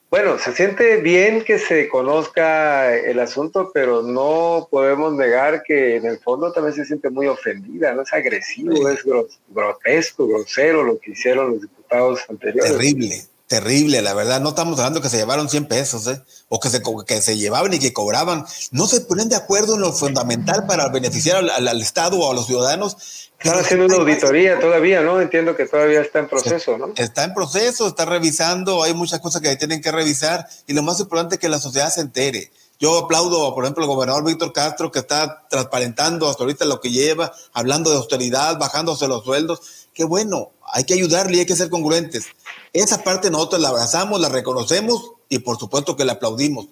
bueno, 0.10 0.40
se 0.40 0.54
siente 0.54 0.98
bien 0.98 1.44
que 1.44 1.60
se 1.60 1.88
conozca 1.88 2.96
el 2.96 3.20
asunto, 3.20 3.70
pero 3.72 4.02
no 4.02 4.68
podemos 4.72 5.14
negar 5.14 5.62
que 5.62 5.98
en 5.98 6.06
el 6.06 6.18
fondo 6.20 6.52
también 6.52 6.74
se 6.74 6.86
siente 6.86 7.10
muy 7.12 7.28
ofendida, 7.28 7.94
¿no? 7.94 8.02
Es 8.02 8.14
agresivo, 8.14 8.90
es 8.90 9.04
grotesco, 9.50 10.28
grosero 10.28 10.84
lo 10.84 10.98
que 10.98 11.12
hicieron 11.12 11.52
los 11.52 11.62
diputados 11.62 12.22
anteriores. 12.28 12.72
Terrible, 12.72 13.16
terrible, 13.50 14.02
la 14.02 14.14
verdad. 14.14 14.40
No 14.40 14.50
estamos 14.50 14.80
hablando 14.80 15.02
que 15.02 15.10
se 15.10 15.18
llevaron 15.18 15.50
100 15.50 15.66
pesos, 15.66 16.08
¿eh? 16.08 16.22
O 16.48 16.62
que 16.62 16.70
se, 16.70 16.82
que 17.06 17.22
se 17.22 17.36
llevaban 17.36 17.74
y 17.74 17.80
que 17.80 17.92
cobraban. 17.92 18.46
No 18.72 18.88
se 18.88 19.02
ponen 19.02 19.28
de 19.28 19.36
acuerdo 19.36 19.76
en 19.76 19.82
lo 19.82 19.92
fundamental 19.92 20.66
para 20.66 20.88
beneficiar 20.88 21.38
al, 21.38 21.68
al 21.68 21.82
Estado 21.82 22.18
o 22.20 22.32
a 22.32 22.34
los 22.36 22.46
ciudadanos 22.46 22.96
están 23.40 23.60
haciendo 23.60 23.86
una 23.86 23.96
auditoría 23.96 24.60
todavía, 24.60 25.02
¿no? 25.02 25.22
Entiendo 25.22 25.56
que 25.56 25.66
todavía 25.66 26.02
está 26.02 26.20
en 26.20 26.28
proceso, 26.28 26.78
¿no? 26.78 26.92
Está 26.98 27.24
en 27.24 27.34
proceso, 27.34 27.88
está 27.88 28.04
revisando, 28.04 28.84
hay 28.84 28.94
muchas 28.94 29.22
cosas 29.22 29.42
que 29.42 29.56
tienen 29.56 29.82
que 29.82 29.94
revisar 29.94 30.46
y 30.68 30.74
lo 30.74 30.84
más 30.84 31.00
importante 31.00 31.36
es 31.36 31.42
que 31.42 31.48
la 31.48 31.60
sociedad 31.60 31.90
se 31.90 32.02
entere. 32.02 32.52
Yo 32.82 32.98
aplaudo, 32.98 33.56
por 33.56 33.64
ejemplo, 33.64 33.84
al 33.84 33.90
gobernador 33.90 34.26
Víctor 34.26 34.52
Castro 34.52 34.92
que 34.92 35.00
está 35.00 35.48
transparentando 35.50 36.30
hasta 36.30 36.44
ahorita 36.44 36.66
lo 36.66 36.82
que 36.82 36.92
lleva, 36.92 37.32
hablando 37.54 37.90
de 37.90 37.98
austeridad, 37.98 38.58
bajándose 38.58 39.08
los 39.08 39.24
sueldos. 39.24 39.88
Qué 39.94 40.04
bueno, 40.04 40.52
hay 40.72 40.84
que 40.84 40.94
ayudarle 40.94 41.38
y 41.38 41.40
hay 41.42 41.46
que 41.46 41.56
ser 41.56 41.70
congruentes. 41.70 42.26
Esa 42.74 43.04
parte 43.04 43.30
nosotros 43.30 43.62
la 43.62 43.70
abrazamos, 43.70 44.20
la 44.20 44.30
reconocemos 44.30 45.12
y 45.30 45.40
por 45.40 45.58
supuesto 45.58 45.96
que 45.96 46.06
la 46.06 46.14
aplaudimos. 46.14 46.68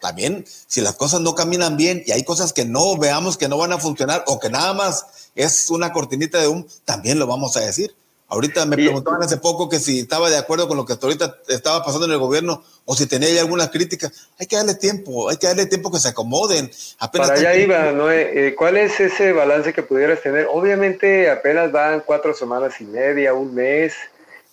También, 0.00 0.46
si 0.66 0.80
las 0.80 0.96
cosas 0.96 1.20
no 1.20 1.34
caminan 1.34 1.76
bien 1.76 2.02
y 2.06 2.12
hay 2.12 2.24
cosas 2.24 2.52
que 2.52 2.64
no 2.64 2.96
veamos 2.96 3.36
que 3.36 3.48
no 3.48 3.58
van 3.58 3.72
a 3.72 3.78
funcionar 3.78 4.24
o 4.26 4.38
que 4.40 4.48
nada 4.48 4.72
más 4.72 5.06
es 5.34 5.70
una 5.70 5.92
cortinita 5.92 6.38
de 6.38 6.48
un, 6.48 6.66
también 6.84 7.18
lo 7.18 7.26
vamos 7.26 7.56
a 7.56 7.60
decir. 7.60 7.94
Ahorita 8.30 8.64
me 8.64 8.76
preguntaban 8.76 9.22
hace 9.22 9.36
poco 9.36 9.68
que 9.68 9.78
si 9.78 10.00
estaba 10.00 10.30
de 10.30 10.38
acuerdo 10.38 10.68
con 10.68 10.76
lo 10.76 10.86
que 10.86 10.92
hasta 10.92 11.06
ahorita 11.06 11.38
estaba 11.48 11.84
pasando 11.84 12.06
en 12.06 12.12
el 12.12 12.18
gobierno 12.18 12.62
o 12.84 12.94
si 12.94 13.06
tenía 13.06 13.28
ya 13.30 13.40
algunas 13.40 13.70
críticas. 13.70 14.30
Hay 14.38 14.46
que 14.46 14.56
darle 14.56 14.74
tiempo, 14.76 15.28
hay 15.28 15.36
que 15.36 15.48
darle 15.48 15.66
tiempo 15.66 15.90
que 15.90 15.98
se 15.98 16.08
acomoden. 16.08 16.70
Para 17.12 17.34
allá 17.34 17.56
iba, 17.56 17.92
¿no? 17.92 18.10
Eh, 18.10 18.54
¿Cuál 18.56 18.76
es 18.76 18.98
ese 19.00 19.32
balance 19.32 19.72
que 19.72 19.82
pudieras 19.82 20.22
tener? 20.22 20.46
Obviamente 20.50 21.28
apenas 21.28 21.72
van 21.72 22.02
cuatro 22.06 22.32
semanas 22.32 22.80
y 22.80 22.84
media, 22.84 23.34
un 23.34 23.54
mes 23.54 23.94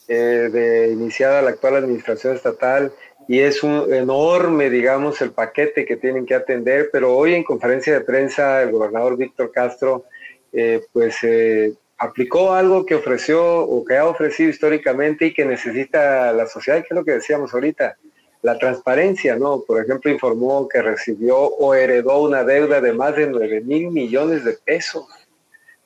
eh, 0.07 0.49
de 0.51 0.91
iniciada 0.91 1.41
la 1.41 1.51
actual 1.51 1.75
administración 1.75 2.35
estatal 2.35 2.91
y 3.27 3.39
es 3.39 3.61
un 3.61 3.93
enorme, 3.93 4.69
digamos, 4.69 5.21
el 5.21 5.31
paquete 5.31 5.85
que 5.85 5.97
tienen 5.97 6.25
que 6.25 6.33
atender, 6.33 6.89
pero 6.91 7.15
hoy 7.15 7.33
en 7.33 7.43
conferencia 7.43 7.93
de 7.93 8.01
prensa 8.01 8.61
el 8.61 8.71
gobernador 8.71 9.17
Víctor 9.17 9.51
Castro 9.51 10.05
eh, 10.53 10.81
pues 10.93 11.17
eh, 11.23 11.73
aplicó 11.97 12.53
algo 12.53 12.85
que 12.85 12.95
ofreció 12.95 13.59
o 13.61 13.83
que 13.83 13.97
ha 13.97 14.05
ofrecido 14.05 14.49
históricamente 14.49 15.27
y 15.27 15.33
que 15.33 15.45
necesita 15.45 16.31
la 16.31 16.45
sociedad, 16.47 16.79
que 16.79 16.87
es 16.89 16.95
lo 16.95 17.03
que 17.03 17.13
decíamos 17.13 17.53
ahorita, 17.53 17.97
la 18.43 18.57
transparencia, 18.57 19.35
¿no? 19.35 19.61
Por 19.61 19.83
ejemplo, 19.83 20.11
informó 20.11 20.67
que 20.67 20.81
recibió 20.81 21.37
o 21.37 21.73
heredó 21.73 22.21
una 22.21 22.43
deuda 22.43 22.81
de 22.81 22.93
más 22.93 23.15
de 23.15 23.27
9 23.27 23.61
mil 23.61 23.89
millones 23.89 24.45
de 24.45 24.53
pesos. 24.53 25.07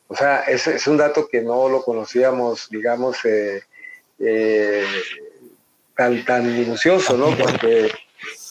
O 0.07 0.15
sea, 0.15 0.41
es, 0.41 0.85
un 0.87 0.97
dato 0.97 1.27
que 1.27 1.41
no 1.41 1.69
lo 1.69 1.81
conocíamos, 1.81 2.67
digamos, 2.69 3.17
eh, 3.23 3.61
tan, 5.95 6.25
tan 6.25 6.45
minucioso, 6.53 7.15
¿no? 7.15 7.35
Porque, 7.37 7.89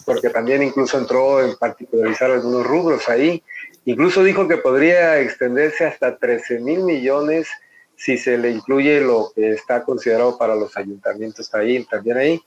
porque 0.07 0.31
también 0.31 0.63
incluso 0.63 0.97
entró 0.97 1.45
en 1.45 1.57
particularizar 1.57 2.31
algunos 2.31 2.67
rubros 2.67 3.07
ahí. 3.11 3.43
Incluso 3.91 4.23
dijo 4.23 4.47
que 4.47 4.57
podría 4.57 5.19
extenderse 5.19 5.85
hasta 5.85 6.17
13 6.17 6.61
mil 6.61 6.85
millones 6.85 7.49
si 7.97 8.19
se 8.19 8.39
le 8.39 8.53
incluye 8.53 9.01
lo 9.01 9.33
que 9.35 9.51
está 9.51 9.83
considerado 9.83 10.39
para 10.39 10.55
los 10.55 10.77
ayuntamientos 10.77 11.53
ahí, 11.55 11.85
también 11.91 12.17
ahí. 12.17 12.41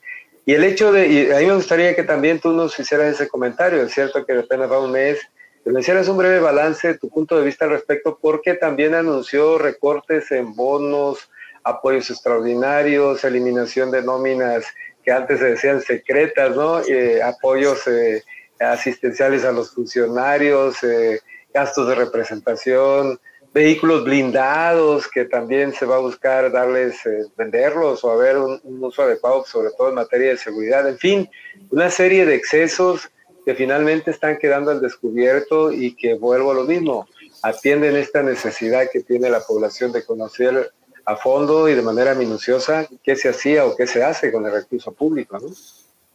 Y 0.46 0.54
el 0.54 0.64
hecho 0.64 0.94
de, 0.94 1.06
y 1.06 1.32
a 1.34 1.40
mí 1.40 1.48
me 1.48 1.56
gustaría 1.56 1.98
que 1.98 2.04
también 2.04 2.40
tú 2.40 2.54
nos 2.54 2.80
hicieras 2.80 3.14
ese 3.14 3.28
comentario, 3.28 3.84
es 3.84 3.94
cierto 3.94 4.26
que 4.26 4.40
apenas 4.40 4.72
va 4.72 4.80
un 4.80 4.94
mes, 4.94 5.20
me 5.66 5.82
hicieras 5.82 6.08
un 6.08 6.18
breve 6.18 6.40
balance 6.40 6.88
de 6.88 6.98
tu 6.98 7.10
punto 7.10 7.38
de 7.38 7.44
vista 7.44 7.66
al 7.66 7.72
respecto, 7.72 8.18
porque 8.22 8.54
también 8.54 8.94
anunció 8.94 9.58
recortes 9.58 10.32
en 10.32 10.56
bonos, 10.56 11.30
apoyos 11.66 12.10
extraordinarios, 12.10 13.26
eliminación 13.26 13.92
de 13.92 14.02
nóminas 14.02 14.66
que 15.04 15.12
antes 15.12 15.40
se 15.40 15.46
decían 15.46 15.82
secretas, 15.82 16.56
¿no? 16.56 16.80
Eh, 16.80 17.22
apoyos 17.22 17.86
eh, 17.88 18.24
asistenciales 18.64 19.44
a 19.46 19.52
los 19.52 19.72
funcionarios, 19.72 20.84
eh, 20.84 21.20
gastos 21.54 21.88
de 21.88 21.96
representación, 21.96 23.20
vehículos 23.54 24.04
blindados 24.04 25.08
que 25.08 25.26
también 25.26 25.74
se 25.74 25.86
va 25.86 25.98
a 25.98 26.00
buscar 26.00 26.52
darles, 26.52 27.06
eh, 27.06 27.26
venderlos 27.38 28.04
o 28.04 28.12
haber 28.12 28.38
un, 28.38 28.60
un, 28.64 28.84
uso 28.84 29.04
adecuado, 29.04 29.46
sobre 29.46 29.70
todo 29.78 29.90
en 29.90 29.96
materia 29.96 30.30
de 30.30 30.38
seguridad. 30.38 30.88
En 30.88 30.98
fin, 30.98 31.30
una 31.70 31.90
serie 31.90 32.26
de 32.26 32.36
excesos 32.36 33.10
que 33.46 33.54
finalmente 33.54 34.12
están 34.12 34.38
quedando 34.38 34.72
al 34.72 34.82
descubierto 34.82 35.72
y 35.72 35.96
que 35.96 36.14
vuelvo 36.16 36.52
a 36.52 36.56
lo 36.56 36.64
mismo, 36.64 37.08
atienden 37.42 37.96
esta 37.98 38.24
necesidad 38.24 38.90
que 38.92 39.02
tiene 39.02 39.30
la 39.30 39.42
población 39.42 39.92
de 39.92 40.04
conocer 40.04 40.72
a 41.06 41.18
fondo 41.18 41.68
y 41.68 41.74
de 41.74 41.82
manera 41.82 42.16
minuciosa 42.16 42.88
qué 43.04 43.16
se 43.16 43.30
hacía 43.30 43.66
o 43.66 43.76
qué 43.76 43.86
se 43.86 44.04
hace 44.04 44.32
con 44.32 44.46
el 44.46 44.54
recurso 44.54 44.94
público. 44.94 45.38
¿no? 45.38 45.50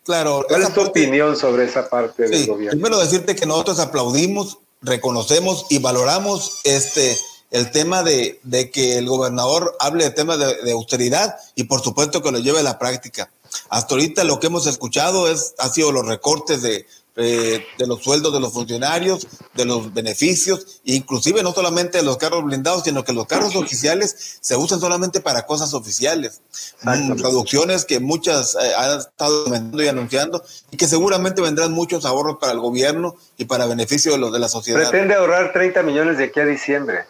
Claro. 0.08 0.42
¿Cuál 0.48 0.62
es 0.62 0.72
tu 0.72 0.80
opinión 0.80 1.36
sobre 1.36 1.66
esa 1.66 1.86
parte 1.86 2.26
del 2.26 2.46
gobierno? 2.46 2.80
Primero 2.80 2.98
decirte 2.98 3.36
que 3.36 3.44
nosotros 3.44 3.78
aplaudimos, 3.78 4.56
reconocemos 4.80 5.66
y 5.68 5.80
valoramos 5.80 6.62
este 6.64 7.18
el 7.50 7.70
tema 7.70 8.02
de, 8.02 8.40
de 8.42 8.70
que 8.70 8.96
el 8.96 9.06
gobernador 9.06 9.76
hable 9.78 10.04
de 10.04 10.10
temas 10.10 10.38
de, 10.38 10.62
de, 10.62 10.72
austeridad 10.72 11.36
y 11.56 11.64
por 11.64 11.82
supuesto 11.82 12.22
que 12.22 12.32
lo 12.32 12.38
lleve 12.38 12.60
a 12.60 12.62
la 12.62 12.78
práctica. 12.78 13.30
Hasta 13.68 13.96
ahorita 13.96 14.24
lo 14.24 14.40
que 14.40 14.46
hemos 14.46 14.66
escuchado 14.66 15.30
es, 15.30 15.54
ha 15.58 15.68
sido 15.68 15.92
los 15.92 16.06
recortes 16.06 16.62
de 16.62 16.86
eh, 17.20 17.66
de 17.76 17.86
los 17.88 18.00
sueldos 18.00 18.32
de 18.32 18.38
los 18.38 18.52
funcionarios, 18.52 19.26
de 19.54 19.64
los 19.64 19.92
beneficios, 19.92 20.80
inclusive 20.84 21.42
no 21.42 21.52
solamente 21.52 21.98
de 21.98 22.04
los 22.04 22.16
carros 22.16 22.44
blindados, 22.44 22.84
sino 22.84 23.02
que 23.02 23.12
los 23.12 23.26
carros 23.26 23.56
oficiales 23.56 24.38
se 24.40 24.54
usan 24.54 24.78
solamente 24.78 25.20
para 25.20 25.44
cosas 25.44 25.74
oficiales. 25.74 26.40
Mm, 26.82 27.20
reducciones 27.20 27.84
que 27.84 27.98
muchas 27.98 28.54
eh, 28.54 28.72
han 28.76 29.00
estado 29.00 29.44
comentando 29.44 29.82
y 29.82 29.88
anunciando 29.88 30.44
y 30.70 30.76
que 30.76 30.86
seguramente 30.86 31.42
vendrán 31.42 31.72
muchos 31.72 32.04
ahorros 32.04 32.38
para 32.40 32.52
el 32.52 32.60
gobierno 32.60 33.16
y 33.36 33.46
para 33.46 33.66
beneficio 33.66 34.12
de 34.12 34.18
los 34.18 34.32
de 34.32 34.38
la 34.38 34.48
sociedad. 34.48 34.88
Pretende 34.88 35.14
ahorrar 35.14 35.52
30 35.52 35.82
millones 35.82 36.18
de 36.18 36.24
aquí 36.24 36.38
a 36.38 36.46
diciembre. 36.46 37.04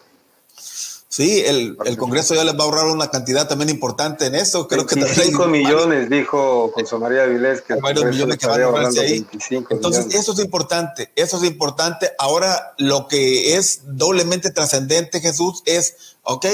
Sí, 1.11 1.41
el, 1.43 1.75
el, 1.85 1.97
Congreso 1.97 2.35
ya 2.35 2.43
les 2.43 2.53
va 2.53 2.59
a 2.59 2.63
ahorrar 2.65 2.85
una 2.85 3.09
cantidad 3.09 3.47
también 3.47 3.71
importante 3.71 4.27
en 4.27 4.35
eso. 4.35 4.67
Creo 4.67 4.85
25 4.85 5.43
que 5.43 5.49
millones, 5.49 6.07
dijo 6.07 6.71
José 6.71 6.97
María 6.99 7.25
Vilés, 7.25 7.61
que, 7.61 7.73
varios 7.73 8.05
millones 8.05 8.37
que 8.37 8.45
van 8.45 8.61
a 8.61 8.65
ahorrarse 8.65 8.99
ahí. 8.99 9.25
Entonces, 9.71 10.13
eso 10.13 10.33
es 10.33 10.39
importante, 10.39 11.11
eso 11.15 11.37
es 11.37 11.49
importante. 11.49 12.11
Ahora, 12.19 12.75
lo 12.77 13.07
que 13.07 13.57
es 13.57 13.81
doblemente 13.85 14.51
trascendente, 14.51 15.19
Jesús, 15.19 15.63
es, 15.65 16.15
ok, 16.21 16.45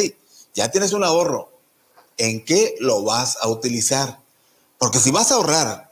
ya 0.53 0.71
tienes 0.71 0.93
un 0.93 1.03
ahorro, 1.03 1.51
¿en 2.17 2.45
qué 2.45 2.75
lo 2.79 3.03
vas 3.03 3.37
a 3.41 3.49
utilizar? 3.49 4.19
Porque 4.77 4.99
si 4.99 5.11
vas 5.11 5.33
a 5.33 5.35
ahorrar 5.35 5.91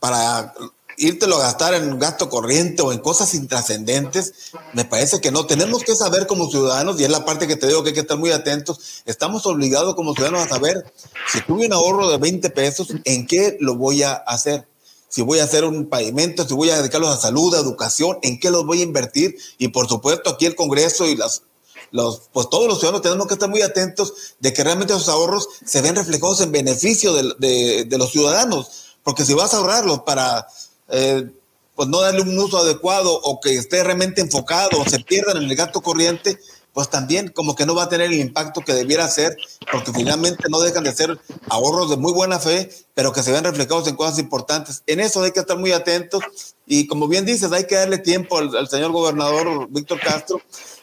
para 0.00 0.54
írtelo 0.98 1.36
a 1.36 1.42
gastar 1.42 1.74
en 1.74 1.98
gasto 1.98 2.28
corriente 2.28 2.82
o 2.82 2.92
en 2.92 2.98
cosas 2.98 3.32
intrascendentes, 3.34 4.34
me 4.74 4.84
parece 4.84 5.20
que 5.20 5.30
no. 5.30 5.46
Tenemos 5.46 5.84
que 5.84 5.94
saber 5.94 6.26
como 6.26 6.50
ciudadanos, 6.50 7.00
y 7.00 7.04
es 7.04 7.10
la 7.10 7.24
parte 7.24 7.46
que 7.46 7.56
te 7.56 7.68
digo 7.68 7.82
que 7.82 7.90
hay 7.90 7.94
que 7.94 8.00
estar 8.00 8.18
muy 8.18 8.32
atentos, 8.32 9.02
estamos 9.06 9.46
obligados 9.46 9.94
como 9.94 10.14
ciudadanos 10.14 10.46
a 10.46 10.48
saber 10.48 10.92
si 11.32 11.40
tuve 11.42 11.66
un 11.66 11.72
ahorro 11.72 12.10
de 12.10 12.18
20 12.18 12.50
pesos, 12.50 12.88
¿en 13.04 13.26
qué 13.26 13.56
lo 13.60 13.76
voy 13.76 14.02
a 14.02 14.12
hacer? 14.12 14.66
Si 15.08 15.22
voy 15.22 15.38
a 15.38 15.44
hacer 15.44 15.64
un 15.64 15.86
pavimento, 15.86 16.46
si 16.46 16.52
voy 16.52 16.68
a 16.68 16.78
dedicarlos 16.78 17.16
a 17.16 17.20
salud, 17.20 17.54
a 17.54 17.60
educación, 17.60 18.18
¿en 18.22 18.38
qué 18.38 18.50
los 18.50 18.66
voy 18.66 18.80
a 18.80 18.84
invertir? 18.84 19.36
Y 19.56 19.68
por 19.68 19.88
supuesto 19.88 20.28
aquí 20.28 20.44
el 20.44 20.54
Congreso 20.54 21.06
y 21.06 21.16
las 21.16 21.42
los, 21.90 22.28
pues 22.34 22.50
todos 22.50 22.68
los 22.68 22.78
ciudadanos 22.80 23.00
tenemos 23.00 23.26
que 23.26 23.32
estar 23.32 23.48
muy 23.48 23.62
atentos 23.62 24.12
de 24.40 24.52
que 24.52 24.62
realmente 24.62 24.92
esos 24.92 25.08
ahorros 25.08 25.48
se 25.64 25.80
ven 25.80 25.96
reflejados 25.96 26.42
en 26.42 26.52
beneficio 26.52 27.14
de, 27.14 27.86
de 27.86 27.98
los 27.98 28.12
ciudadanos. 28.12 28.96
Porque 29.02 29.24
si 29.24 29.32
vas 29.32 29.54
a 29.54 29.58
ahorrarlos 29.58 30.00
para 30.00 30.46
eh, 30.88 31.30
pues 31.74 31.88
no 31.88 32.00
darle 32.00 32.22
un 32.22 32.38
uso 32.38 32.58
adecuado 32.58 33.14
o 33.14 33.40
que 33.40 33.54
esté 33.54 33.84
realmente 33.84 34.20
enfocado 34.20 34.80
o 34.80 34.88
se 34.88 34.98
pierdan 35.00 35.36
en 35.36 35.44
el 35.44 35.54
gasto 35.54 35.80
corriente, 35.80 36.38
pues 36.72 36.90
también 36.90 37.28
como 37.28 37.54
que 37.54 37.66
no 37.66 37.74
va 37.74 37.84
a 37.84 37.88
tener 37.88 38.06
el 38.06 38.18
impacto 38.18 38.60
que 38.62 38.72
debiera 38.72 39.06
ser, 39.08 39.36
porque 39.70 39.92
finalmente 39.92 40.44
no 40.48 40.60
dejan 40.60 40.84
de 40.84 40.94
ser 40.94 41.18
ahorros 41.48 41.90
de 41.90 41.96
muy 41.96 42.12
buena 42.12 42.38
fe, 42.38 42.70
pero 42.94 43.12
que 43.12 43.22
se 43.22 43.32
ven 43.32 43.44
reflejados 43.44 43.86
en 43.88 43.96
cosas 43.96 44.18
importantes. 44.18 44.82
En 44.86 45.00
eso 45.00 45.22
hay 45.22 45.32
que 45.32 45.40
estar 45.40 45.58
muy 45.58 45.72
atentos 45.72 46.22
y 46.66 46.86
como 46.86 47.06
bien 47.06 47.24
dices, 47.24 47.52
hay 47.52 47.66
que 47.66 47.76
darle 47.76 47.98
tiempo 47.98 48.38
al 48.38 48.68
señor 48.68 48.92
gobernador 48.92 49.68
Víctor 49.70 50.00
Castro 50.00 50.40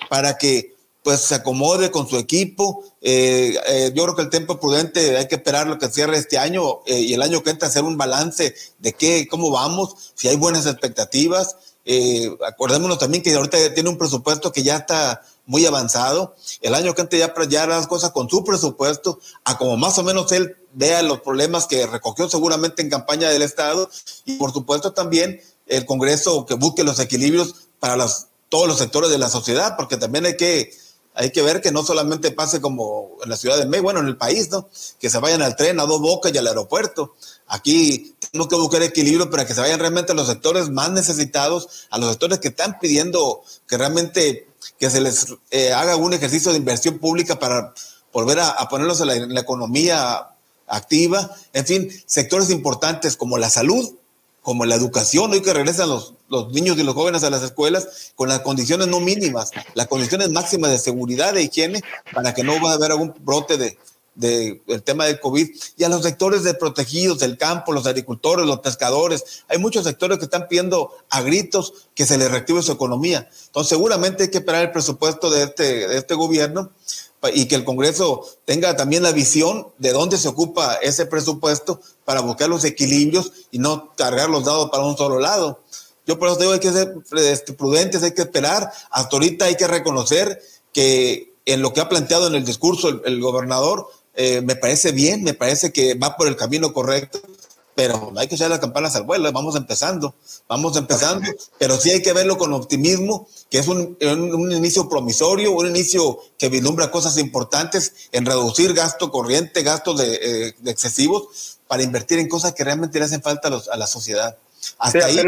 para 0.09 0.37
que 0.37 0.74
pues 1.05 1.21
se 1.21 1.35
acomode 1.35 1.91
con 1.91 2.09
su 2.09 2.17
equipo. 2.17 2.83
Eh, 2.99 3.55
eh, 3.67 3.91
yo 3.93 4.05
creo 4.05 4.15
que 4.15 4.23
el 4.23 4.31
tiempo 4.31 4.59
prudente 4.59 5.15
hay 5.15 5.27
que 5.27 5.35
esperar 5.35 5.67
lo 5.67 5.77
que 5.77 5.87
cierre 5.87 6.17
este 6.17 6.39
año 6.39 6.79
eh, 6.87 6.99
y 6.99 7.13
el 7.13 7.21
año 7.21 7.43
que 7.43 7.51
entra 7.51 7.67
hacer 7.67 7.83
un 7.83 7.95
balance 7.95 8.55
de 8.79 8.93
qué, 8.93 9.27
cómo 9.29 9.51
vamos, 9.51 10.13
si 10.15 10.29
hay 10.29 10.35
buenas 10.35 10.65
expectativas. 10.65 11.57
acordémonos 12.47 12.97
también 12.97 13.21
que 13.21 13.35
ahorita 13.35 13.75
tiene 13.75 13.89
un 13.89 13.99
presupuesto 13.99 14.51
que 14.51 14.63
ya 14.63 14.77
está 14.77 15.21
muy 15.45 15.63
avanzado. 15.67 16.35
El 16.61 16.73
año 16.73 16.95
que 16.95 17.03
entra 17.03 17.19
ya, 17.19 17.31
ya 17.47 17.67
las 17.67 17.85
cosas 17.85 18.09
con 18.09 18.27
su 18.27 18.43
presupuesto, 18.43 19.19
a 19.43 19.59
como 19.59 19.77
más 19.77 19.99
o 19.99 20.03
menos 20.03 20.31
él 20.31 20.57
vea 20.73 21.03
los 21.03 21.21
problemas 21.21 21.67
que 21.67 21.85
recogió 21.85 22.27
seguramente 22.27 22.81
en 22.81 22.89
campaña 22.89 23.29
del 23.29 23.43
Estado 23.43 23.91
y 24.25 24.37
por 24.37 24.51
supuesto 24.53 24.93
también 24.93 25.39
el 25.67 25.85
Congreso 25.85 26.47
que 26.47 26.55
busque 26.55 26.83
los 26.83 26.99
equilibrios 26.99 27.53
para 27.79 27.95
las, 27.95 28.29
todos 28.49 28.67
los 28.67 28.79
sectores 28.79 29.11
de 29.11 29.19
la 29.19 29.29
sociedad, 29.29 29.75
porque 29.77 29.97
también 29.97 30.25
hay 30.25 30.35
que 30.35 30.71
hay 31.15 31.31
que 31.31 31.41
ver 31.41 31.61
que 31.61 31.71
no 31.71 31.83
solamente 31.83 32.31
pase 32.31 32.59
como 32.59 33.17
en 33.23 33.29
la 33.29 33.37
Ciudad 33.37 33.57
de 33.57 33.65
México, 33.65 33.83
bueno, 33.83 34.01
en 34.01 34.07
el 34.07 34.17
país, 34.17 34.49
¿no? 34.49 34.69
Que 34.99 35.09
se 35.09 35.17
vayan 35.19 35.41
al 35.41 35.55
tren 35.55 35.79
a 35.79 35.85
dos 35.85 36.01
bocas 36.01 36.33
y 36.33 36.37
al 36.37 36.47
aeropuerto. 36.47 37.15
Aquí 37.47 38.15
tenemos 38.31 38.49
que 38.49 38.55
buscar 38.55 38.83
equilibrio 38.83 39.29
para 39.29 39.45
que 39.45 39.53
se 39.53 39.61
vayan 39.61 39.79
realmente 39.79 40.11
a 40.11 40.15
los 40.15 40.27
sectores 40.27 40.69
más 40.69 40.91
necesitados, 40.91 41.87
a 41.89 41.97
los 41.97 42.09
sectores 42.09 42.39
que 42.39 42.49
están 42.49 42.79
pidiendo 42.79 43.41
que 43.67 43.77
realmente 43.77 44.49
que 44.77 44.89
se 44.89 44.99
les 44.99 45.27
eh, 45.51 45.71
haga 45.71 45.95
un 45.95 46.13
ejercicio 46.13 46.51
de 46.51 46.57
inversión 46.57 46.99
pública 46.99 47.39
para 47.39 47.73
volver 48.11 48.39
a, 48.39 48.67
ponerlos 48.67 48.99
en 49.01 49.07
la, 49.07 49.15
en 49.15 49.33
la 49.33 49.41
economía 49.41 50.29
activa. 50.67 51.31
En 51.53 51.65
fin, 51.65 52.03
sectores 52.05 52.49
importantes 52.49 53.15
como 53.15 53.37
la 53.37 53.49
salud, 53.49 53.95
como 54.45 54.63
la 54.63 54.75
educación, 54.75 55.31
hoy 55.31 55.41
que 55.41 55.55
regresan 55.55 55.89
los, 55.89 56.13
los 56.29 56.53
niños 56.53 56.77
y 56.77 56.83
los 56.83 56.93
jóvenes 56.93 57.23
a 57.23 57.31
las 57.31 57.41
escuelas 57.41 58.13
con 58.13 58.29
las 58.29 58.41
condiciones 58.41 58.87
no 58.87 58.99
mínimas, 58.99 59.49
las 59.73 59.87
condiciones 59.87 60.29
máximas 60.29 60.69
de 60.69 60.77
seguridad, 60.77 61.33
de 61.33 61.41
higiene, 61.41 61.81
para 62.13 62.35
que 62.35 62.43
no 62.43 62.53
vaya 62.53 62.73
a 62.73 62.73
haber 62.75 62.91
algún 62.91 63.11
brote 63.21 63.57
de, 63.57 63.75
del 64.13 64.83
tema 64.83 65.05
del 65.05 65.19
COVID, 65.19 65.49
y 65.77 65.83
a 65.83 65.89
los 65.89 66.03
sectores 66.03 66.43
de 66.43 66.53
protegidos 66.53 67.17
del 67.17 67.39
campo, 67.39 67.71
los 67.71 67.87
agricultores, 67.87 68.45
los 68.45 68.59
pescadores. 68.59 69.43
Hay 69.47 69.57
muchos 69.57 69.83
sectores 69.83 70.19
que 70.19 70.25
están 70.25 70.47
pidiendo 70.47 70.91
a 71.09 71.23
gritos 71.23 71.89
que 71.95 72.05
se 72.05 72.19
les 72.19 72.29
reactive 72.29 72.61
su 72.61 72.71
economía. 72.71 73.27
Entonces, 73.47 73.69
seguramente 73.69 74.25
hay 74.25 74.29
que 74.29 74.37
esperar 74.37 74.61
el 74.61 74.71
presupuesto 74.71 75.31
de 75.31 75.41
este, 75.41 75.87
de 75.87 75.97
este 75.97 76.13
gobierno 76.13 76.69
y 77.33 77.47
que 77.47 77.55
el 77.55 77.63
Congreso 77.63 78.25
tenga 78.45 78.75
también 78.75 79.03
la 79.03 79.11
visión 79.11 79.67
de 79.77 79.91
dónde 79.91 80.17
se 80.17 80.27
ocupa 80.27 80.75
ese 80.75 81.05
presupuesto 81.05 81.79
para 82.03 82.21
buscar 82.21 82.49
los 82.49 82.63
equilibrios 82.63 83.31
y 83.51 83.59
no 83.59 83.93
cargar 83.95 84.29
los 84.29 84.45
dados 84.45 84.69
para 84.69 84.85
un 84.85 84.97
solo 84.97 85.19
lado. 85.19 85.59
Yo 86.05 86.19
por 86.19 86.29
eso 86.29 86.37
digo, 86.37 86.51
hay 86.51 86.59
que 86.59 86.71
ser 86.71 86.93
este, 87.17 87.53
prudentes, 87.53 88.03
hay 88.03 88.13
que 88.13 88.21
esperar. 88.21 88.71
Hasta 88.91 89.15
ahorita 89.15 89.45
hay 89.45 89.55
que 89.55 89.67
reconocer 89.67 90.41
que 90.71 91.33
en 91.45 91.61
lo 91.61 91.73
que 91.73 91.81
ha 91.81 91.89
planteado 91.89 92.27
en 92.27 92.35
el 92.35 92.45
discurso 92.45 92.89
el, 93.03 93.21
gobernador, 93.21 93.87
eh, 94.15 94.41
me 94.41 94.55
parece 94.55 94.91
bien, 94.91 95.23
me 95.23 95.33
parece 95.33 95.71
que 95.71 95.95
va 95.95 96.15
por 96.15 96.27
el 96.27 96.35
camino 96.35 96.73
correcto 96.73 97.19
pero 97.75 98.13
hay 98.15 98.27
que 98.27 98.35
echar 98.35 98.49
las 98.49 98.59
campanas 98.59 98.95
al 98.95 99.03
vuelo, 99.03 99.29
vamos 99.33 99.55
empezando, 99.57 100.15
vamos 100.47 100.77
empezando, 100.77 101.29
pero 101.59 101.75
sí 101.75 101.91
hay 101.91 102.01
que 102.01 102.13
verlo 102.13 102.37
con 102.37 102.53
optimismo, 102.53 103.27
que 103.49 103.59
es 103.59 103.67
un, 103.67 103.97
un, 104.01 104.51
inicio 104.51 104.87
promisorio, 104.87 105.51
un 105.51 105.67
inicio 105.67 106.19
que 106.37 106.47
vislumbra 106.47 106.89
cosas 106.89 107.17
importantes 107.17 108.09
en 108.13 108.25
reducir 108.25 108.73
gasto 108.73 109.11
corriente, 109.11 109.61
gastos 109.61 109.99
de, 109.99 110.15
eh, 110.15 110.55
excesivos, 110.65 111.59
para 111.67 111.83
invertir 111.83 112.17
en 112.19 112.29
cosas 112.29 112.53
que 112.53 112.63
realmente 112.63 112.97
le 112.97 113.05
hacen 113.05 113.21
falta 113.21 113.49
a, 113.49 113.51
los, 113.51 113.67
a 113.67 113.75
la 113.75 113.87
sociedad. 113.87 114.37
Hasta 114.79 115.05
ahí, 115.05 115.19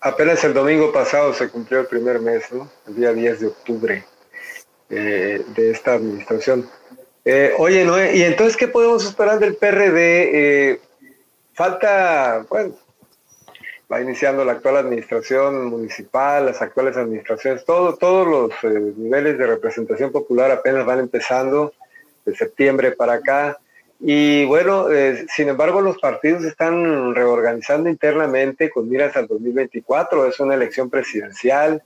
apenas, 0.00 0.44
el 0.44 0.52
domingo 0.52 0.92
pasado 0.92 1.32
se 1.32 1.48
cumplió 1.48 1.80
el 1.80 1.86
primer 1.86 2.20
mes, 2.20 2.44
¿no? 2.52 2.70
el 2.86 2.94
día 2.94 3.12
10 3.12 3.40
de 3.40 3.46
octubre 3.46 4.04
eh, 4.90 5.44
de 5.54 5.70
esta 5.70 5.94
administración. 5.94 6.68
Eh, 7.24 7.52
oye, 7.58 7.84
Noé, 7.84 8.16
¿y 8.16 8.22
entonces 8.22 8.56
qué 8.56 8.68
podemos 8.68 9.04
esperar 9.04 9.38
del 9.38 9.54
PRD? 9.54 10.72
Eh, 10.72 10.80
falta, 11.60 12.46
bueno, 12.48 12.74
va 13.92 14.00
iniciando 14.00 14.46
la 14.46 14.52
actual 14.52 14.78
administración 14.78 15.66
municipal, 15.66 16.46
las 16.46 16.62
actuales 16.62 16.96
administraciones, 16.96 17.66
todo, 17.66 17.96
todos 17.96 18.26
los 18.26 18.52
eh, 18.64 18.94
niveles 18.96 19.36
de 19.36 19.46
representación 19.46 20.10
popular 20.10 20.50
apenas 20.50 20.86
van 20.86 21.00
empezando 21.00 21.74
de 22.24 22.34
septiembre 22.34 22.92
para 22.92 23.12
acá. 23.12 23.58
Y 24.00 24.46
bueno, 24.46 24.90
eh, 24.90 25.26
sin 25.36 25.50
embargo, 25.50 25.82
los 25.82 25.98
partidos 25.98 26.44
están 26.44 27.14
reorganizando 27.14 27.90
internamente 27.90 28.70
con 28.70 28.88
miras 28.88 29.14
al 29.16 29.26
2024. 29.26 30.28
Es 30.28 30.40
una 30.40 30.54
elección 30.54 30.88
presidencial, 30.88 31.82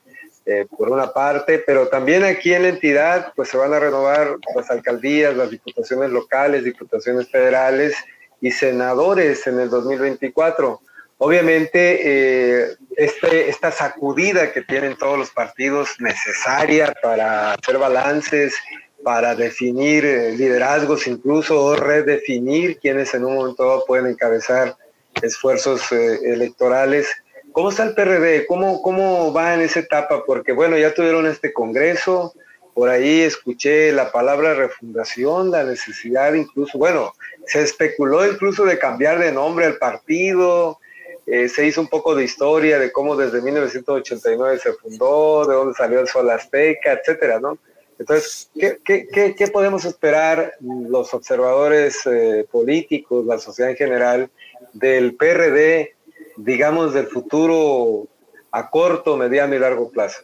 eh, 0.46 0.66
por 0.78 0.88
una 0.88 1.12
parte, 1.12 1.64
pero 1.66 1.88
también 1.88 2.22
aquí 2.22 2.54
en 2.54 2.62
la 2.62 2.68
entidad, 2.68 3.32
pues 3.34 3.48
se 3.48 3.56
van 3.56 3.72
a 3.72 3.80
renovar 3.80 4.36
las 4.54 4.70
alcaldías, 4.70 5.36
las 5.36 5.50
diputaciones 5.50 6.10
locales, 6.10 6.62
diputaciones 6.62 7.28
federales 7.28 7.96
y 8.44 8.50
senadores 8.50 9.46
en 9.46 9.58
el 9.58 9.70
2024. 9.70 10.78
Obviamente, 11.16 12.00
eh, 12.04 12.76
este, 12.94 13.48
esta 13.48 13.72
sacudida 13.72 14.52
que 14.52 14.60
tienen 14.60 14.96
todos 14.98 15.18
los 15.18 15.30
partidos 15.30 15.98
necesaria 15.98 16.94
para 17.02 17.54
hacer 17.54 17.78
balances, 17.78 18.54
para 19.02 19.34
definir 19.34 20.04
eh, 20.04 20.32
liderazgos 20.32 21.06
incluso 21.06 21.58
o 21.58 21.74
redefinir 21.74 22.78
quienes 22.78 23.14
en 23.14 23.24
un 23.24 23.34
momento 23.34 23.82
pueden 23.86 24.08
encabezar 24.08 24.76
esfuerzos 25.22 25.90
eh, 25.92 26.18
electorales. 26.24 27.08
¿Cómo 27.52 27.70
está 27.70 27.84
el 27.84 27.94
PRD? 27.94 28.46
¿Cómo, 28.46 28.82
¿Cómo 28.82 29.32
va 29.32 29.54
en 29.54 29.62
esa 29.62 29.80
etapa? 29.80 30.22
Porque 30.26 30.52
bueno, 30.52 30.76
ya 30.76 30.92
tuvieron 30.92 31.26
este 31.26 31.50
congreso, 31.50 32.34
por 32.74 32.90
ahí 32.90 33.22
escuché 33.22 33.90
la 33.92 34.12
palabra 34.12 34.52
refundación, 34.52 35.50
la 35.50 35.64
necesidad 35.64 36.34
incluso, 36.34 36.76
bueno, 36.76 37.14
se 37.46 37.62
especuló 37.62 38.26
incluso 38.26 38.64
de 38.64 38.78
cambiar 38.78 39.18
de 39.18 39.32
nombre 39.32 39.66
al 39.66 39.76
partido, 39.76 40.78
eh, 41.26 41.48
se 41.48 41.66
hizo 41.66 41.80
un 41.80 41.88
poco 41.88 42.14
de 42.14 42.24
historia 42.24 42.78
de 42.78 42.92
cómo 42.92 43.16
desde 43.16 43.40
1989 43.40 44.58
se 44.58 44.72
fundó, 44.74 45.46
de 45.46 45.54
dónde 45.54 45.74
salió 45.74 46.00
el 46.00 46.08
Sol 46.08 46.30
Azteca, 46.30 46.92
etcétera, 46.92 47.40
¿no? 47.40 47.58
Entonces, 47.98 48.50
¿qué, 48.58 49.50
podemos 49.52 49.84
esperar 49.84 50.54
los 50.60 51.14
observadores 51.14 52.00
eh, 52.06 52.44
políticos, 52.50 53.24
la 53.24 53.38
sociedad 53.38 53.70
en 53.70 53.76
general, 53.76 54.30
del 54.72 55.14
PRD 55.14 55.94
digamos, 56.36 56.94
del 56.94 57.06
futuro 57.06 58.08
a 58.50 58.70
corto, 58.70 59.16
mediano 59.16 59.54
y 59.54 59.58
largo 59.58 59.90
plazo? 59.90 60.22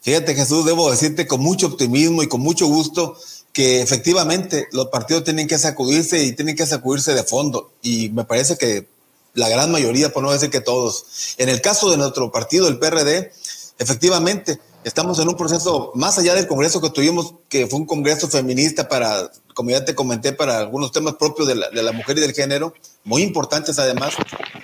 Fíjate 0.00 0.34
Jesús, 0.34 0.66
debo 0.66 0.90
decirte 0.90 1.26
con 1.26 1.40
mucho 1.40 1.66
optimismo 1.66 2.22
y 2.22 2.28
con 2.28 2.40
mucho 2.40 2.66
gusto 2.66 3.16
que 3.54 3.80
efectivamente 3.80 4.66
los 4.72 4.88
partidos 4.88 5.24
tienen 5.24 5.46
que 5.46 5.58
sacudirse 5.58 6.22
y 6.22 6.32
tienen 6.32 6.56
que 6.56 6.66
sacudirse 6.66 7.14
de 7.14 7.22
fondo. 7.22 7.70
Y 7.82 8.10
me 8.10 8.24
parece 8.24 8.58
que 8.58 8.88
la 9.32 9.48
gran 9.48 9.70
mayoría, 9.70 10.12
por 10.12 10.24
no 10.24 10.32
decir 10.32 10.50
que 10.50 10.60
todos. 10.60 11.34
En 11.38 11.48
el 11.48 11.62
caso 11.62 11.88
de 11.90 11.96
nuestro 11.96 12.30
partido, 12.32 12.66
el 12.66 12.80
PRD, 12.80 13.32
efectivamente, 13.78 14.60
estamos 14.82 15.20
en 15.20 15.28
un 15.28 15.36
proceso 15.36 15.92
más 15.94 16.18
allá 16.18 16.34
del 16.34 16.48
Congreso 16.48 16.80
que 16.80 16.90
tuvimos, 16.90 17.34
que 17.48 17.68
fue 17.68 17.78
un 17.78 17.86
Congreso 17.86 18.28
feminista 18.28 18.88
para, 18.88 19.30
como 19.54 19.70
ya 19.70 19.84
te 19.84 19.94
comenté, 19.94 20.32
para 20.32 20.58
algunos 20.58 20.90
temas 20.90 21.14
propios 21.14 21.46
de 21.46 21.54
la, 21.54 21.92
mujer 21.92 22.18
y 22.18 22.22
del 22.22 22.32
género, 22.32 22.74
muy 23.04 23.22
importantes 23.22 23.78
además. 23.78 24.14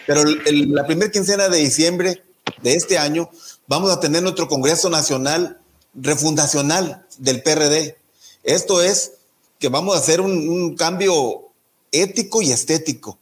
Pero 0.05 0.25
la 0.25 0.85
primera 0.85 1.13
quincena 1.13 1.49
de 1.49 1.59
diciembre 1.59 2.25
de 2.61 2.75
este 2.75 2.99
año 2.99 3.31
vamos 3.69 3.93
a 3.93 4.01
tener 4.01 4.21
nuestro 4.21 4.49
Congreso 4.49 4.91
Nacional 4.91 5.61
refundacional 5.95 7.07
del 7.19 7.41
PRD. 7.43 8.00
Esto 8.43 8.83
es 8.83 9.13
que 9.59 9.69
vamos 9.69 9.95
a 9.95 9.99
hacer 9.99 10.21
un, 10.21 10.75
cambio 10.77 11.49
ético 11.93 12.43
y 12.43 12.53
estético. 12.53 13.19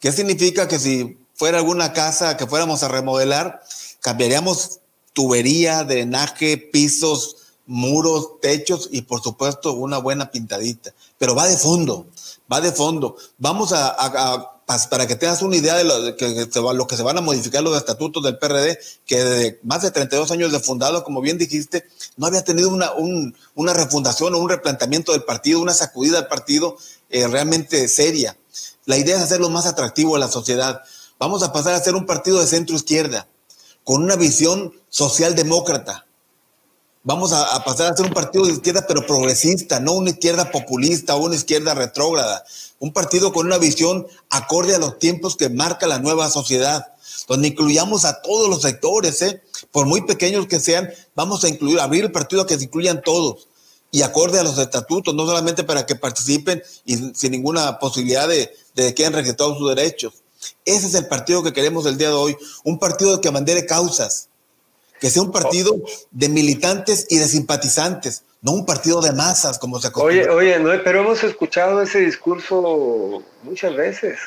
¿Qué 0.00 0.12
significa 0.12 0.68
que 0.68 0.78
si 0.78 1.18
fuera 1.34 1.58
alguna 1.58 1.92
casa 1.92 2.36
que 2.36 2.46
fuéramos 2.46 2.82
a 2.82 2.88
remodelar, 2.88 3.62
cambiaríamos 4.00 4.80
tubería, 5.12 5.84
drenaje, 5.84 6.58
pisos, 6.58 7.36
muros, 7.66 8.40
techos 8.40 8.88
y 8.92 9.02
por 9.02 9.22
supuesto 9.22 9.72
una 9.74 9.98
buena 9.98 10.30
pintadita. 10.30 10.92
Pero 11.18 11.34
va 11.34 11.46
de 11.46 11.56
fondo, 11.56 12.06
va 12.52 12.60
de 12.60 12.72
fondo. 12.72 13.16
Vamos 13.38 13.72
a, 13.72 14.53
para 14.66 15.06
que 15.06 15.16
tengas 15.16 15.42
una 15.42 15.56
idea 15.56 15.76
de 15.76 15.84
lo 15.84 16.16
que, 16.16 16.48
se 16.50 16.86
que 16.88 16.96
se 16.96 17.02
van 17.02 17.18
a 17.18 17.20
modificar 17.20 17.62
los 17.62 17.76
estatutos 17.76 18.22
del 18.22 18.38
PRD, 18.38 18.78
que 19.06 19.24
de 19.24 19.60
más 19.62 19.82
de 19.82 19.90
32 19.90 20.30
años 20.30 20.52
de 20.52 20.60
fundado, 20.60 21.04
como 21.04 21.20
bien 21.20 21.38
dijiste, 21.38 21.86
no 22.16 22.26
había 22.26 22.42
tenido 22.44 22.70
una, 22.70 22.92
una 23.54 23.72
refundación 23.74 24.34
o 24.34 24.38
un 24.38 24.48
replanteamiento 24.48 25.12
del 25.12 25.22
partido, 25.22 25.60
una 25.60 25.74
sacudida 25.74 26.18
al 26.18 26.28
partido 26.28 26.76
eh, 27.10 27.26
realmente 27.28 27.88
seria. 27.88 28.36
La 28.86 28.96
idea 28.96 29.16
es 29.16 29.22
hacerlo 29.22 29.50
más 29.50 29.66
atractivo 29.66 30.16
a 30.16 30.18
la 30.18 30.28
sociedad. 30.28 30.82
Vamos 31.18 31.42
a 31.42 31.52
pasar 31.52 31.74
a 31.74 31.80
ser 31.80 31.94
un 31.94 32.06
partido 32.06 32.40
de 32.40 32.46
centro 32.46 32.76
izquierda 32.76 33.28
con 33.84 34.02
una 34.02 34.16
visión 34.16 34.72
socialdemócrata. 34.88 36.06
Vamos 37.06 37.34
a, 37.34 37.62
pasar 37.64 37.92
a 37.92 37.96
ser 37.96 38.06
un 38.06 38.14
partido 38.14 38.46
de 38.46 38.54
izquierda, 38.54 38.86
pero 38.88 39.06
progresista, 39.06 39.78
no 39.78 39.92
una 39.92 40.08
izquierda 40.08 40.50
populista 40.50 41.14
o 41.14 41.26
una 41.26 41.34
izquierda 41.34 41.74
retrógrada. 41.74 42.42
Un 42.78 42.94
partido 42.94 43.30
con 43.30 43.44
una 43.44 43.58
visión 43.58 44.06
acorde 44.30 44.74
a 44.74 44.78
los 44.78 44.98
tiempos 44.98 45.36
que 45.36 45.50
marca 45.50 45.86
la 45.86 45.98
nueva 45.98 46.30
sociedad, 46.30 46.94
donde 47.28 47.48
incluyamos 47.48 48.06
a 48.06 48.22
todos 48.22 48.48
los 48.48 48.62
sectores, 48.62 49.20
¿eh? 49.20 49.42
por 49.70 49.84
muy 49.84 50.00
pequeños 50.06 50.46
que 50.46 50.60
sean, 50.60 50.88
vamos 51.14 51.44
a 51.44 51.48
incluir, 51.50 51.78
abrir 51.78 52.04
el 52.04 52.10
partido 52.10 52.40
a 52.40 52.46
que 52.46 52.56
se 52.56 52.64
incluyan 52.64 53.02
todos 53.02 53.48
y 53.90 54.00
acorde 54.00 54.38
a 54.38 54.42
los 54.42 54.56
estatutos, 54.56 55.14
no 55.14 55.26
solamente 55.26 55.62
para 55.62 55.84
que 55.84 55.96
participen 55.96 56.62
y 56.86 56.96
sin 57.14 57.32
ninguna 57.32 57.78
posibilidad 57.78 58.26
de, 58.26 58.50
de 58.76 58.94
que 58.94 59.02
hayan 59.02 59.12
registrado 59.12 59.58
sus 59.58 59.74
derechos. 59.74 60.14
Ese 60.64 60.86
es 60.86 60.94
el 60.94 61.06
partido 61.06 61.42
que 61.42 61.52
queremos 61.52 61.84
el 61.84 61.98
día 61.98 62.08
de 62.08 62.14
hoy, 62.14 62.34
un 62.64 62.78
partido 62.78 63.20
que 63.20 63.28
abandere 63.28 63.66
causas, 63.66 64.30
que 65.04 65.10
sea 65.10 65.22
un 65.22 65.30
partido 65.30 65.76
de 66.12 66.30
militantes 66.30 67.06
y 67.10 67.18
de 67.18 67.26
simpatizantes, 67.26 68.24
no 68.40 68.52
un 68.52 68.64
partido 68.64 69.02
de 69.02 69.12
masas 69.12 69.58
como 69.58 69.78
se 69.78 69.88
acostumbra. 69.88 70.32
Oye, 70.32 70.56
oye, 70.56 70.78
pero 70.82 71.00
hemos 71.00 71.22
escuchado 71.22 71.82
ese 71.82 72.00
discurso 72.00 73.22
muchas 73.42 73.76
veces. 73.76 74.18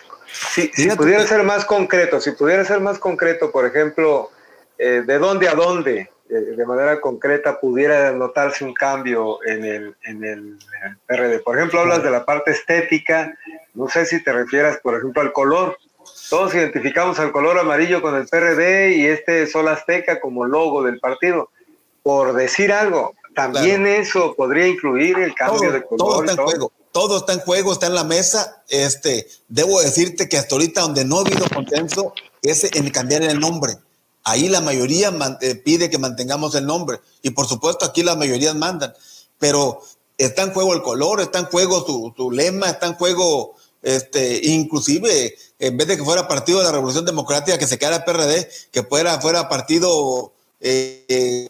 Si, 0.54 0.68
pudiera 0.96 1.26
ser 1.26 1.42
más 1.42 1.66
concreto, 1.66 2.22
si 2.22 2.30
pudiera 2.30 2.64
ser 2.64 2.80
más 2.80 3.00
concreto, 3.00 3.52
por 3.52 3.66
ejemplo, 3.66 4.30
eh, 4.78 5.02
de 5.04 5.18
dónde 5.18 5.50
a 5.50 5.56
dónde, 5.56 6.12
de 6.30 6.66
manera 6.68 7.02
concreta, 7.02 7.60
pudiera 7.60 8.12
notarse 8.12 8.64
un 8.64 8.76
cambio 8.76 9.40
en 9.48 9.66
el, 9.66 9.96
en 10.04 10.24
el 10.24 10.60
PRD. 11.08 11.40
Por 11.40 11.58
ejemplo, 11.58 11.80
hablas 11.80 12.04
de 12.04 12.12
la 12.12 12.24
parte 12.24 12.52
estética, 12.52 13.36
no 13.74 13.90
sé 13.90 14.06
si 14.06 14.24
te 14.24 14.32
refieras, 14.32 14.78
por 14.84 14.96
ejemplo, 14.96 15.24
al 15.24 15.34
color. 15.34 15.76
Todos 16.30 16.54
identificamos 16.56 17.20
al 17.20 17.32
color 17.32 17.58
amarillo 17.58 18.02
con 18.02 18.16
el 18.16 18.28
PRD 18.28 18.98
y 18.98 19.06
este 19.06 19.48
sol 19.48 19.68
azteca 19.70 20.20
como 20.20 20.46
logo 20.46 20.84
del 20.84 21.00
partido. 21.00 21.50
Por 22.04 22.34
decir 22.34 22.72
algo, 22.74 23.14
también 23.34 23.88
eso 23.88 24.34
podría 24.36 24.68
incluir 24.68 25.20
el 25.20 25.34
cambio 25.36 25.72
de 25.72 25.84
color. 25.84 25.98
Todo 25.98 26.24
está 26.24 26.32
en 26.34 26.48
juego. 26.48 26.72
Todo 26.92 27.18
está 27.18 27.34
en 27.34 27.40
juego, 27.40 27.74
está 27.74 27.88
en 27.88 27.96
la 27.96 28.04
mesa. 28.04 28.64
Este, 28.68 29.28
debo 29.48 29.82
decirte 29.82 30.28
que 30.28 30.38
hasta 30.38 30.56
ahorita 30.56 30.82
donde 30.82 31.06
no 31.06 31.20
ha 31.20 31.22
habido 31.22 31.46
consenso 31.54 32.14
es 32.42 32.64
en 32.76 32.90
cambiar 32.90 33.24
el 33.24 33.40
nombre. 33.40 33.74
Ahí 34.24 34.50
la 34.50 34.60
mayoría 34.60 35.14
eh, 35.42 35.56
pide 35.56 35.90
que 35.90 35.98
mantengamos 35.98 36.56
el 36.56 36.66
nombre 36.66 37.00
y 37.22 37.30
por 37.30 37.48
supuesto 37.48 37.86
aquí 37.86 38.04
las 38.04 38.18
mayorías 38.18 38.56
mandan. 38.56 38.94
Pero 39.38 39.82
está 40.18 40.44
en 40.44 40.52
juego 40.52 40.74
el 40.74 40.82
color, 40.82 41.22
está 41.22 41.40
en 41.40 41.46
juego 41.46 41.86
su, 41.86 42.14
su 42.18 42.32
lema, 42.32 42.68
está 42.68 42.88
en 42.88 42.96
juego 42.96 43.56
este, 43.82 44.42
inclusive, 44.48 45.38
en 45.60 45.78
vez 45.78 45.88
de 45.88 45.98
que 45.98 46.04
fuera 46.04 46.28
partido 46.28 46.60
de 46.60 46.66
la 46.66 46.72
Revolución 46.72 47.06
Democrática, 47.06 47.58
que 47.58 47.68
se 47.68 47.78
quedara 47.78 48.06
PRD, 48.06 48.50
que 48.72 48.84
fuera, 48.84 49.20
fuera 49.22 49.50
partido 49.50 50.34
eh, 50.60 51.50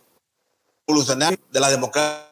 revolucionario 0.87 1.39
de 1.51 1.59
la 1.59 1.69
democracia. 1.69 2.25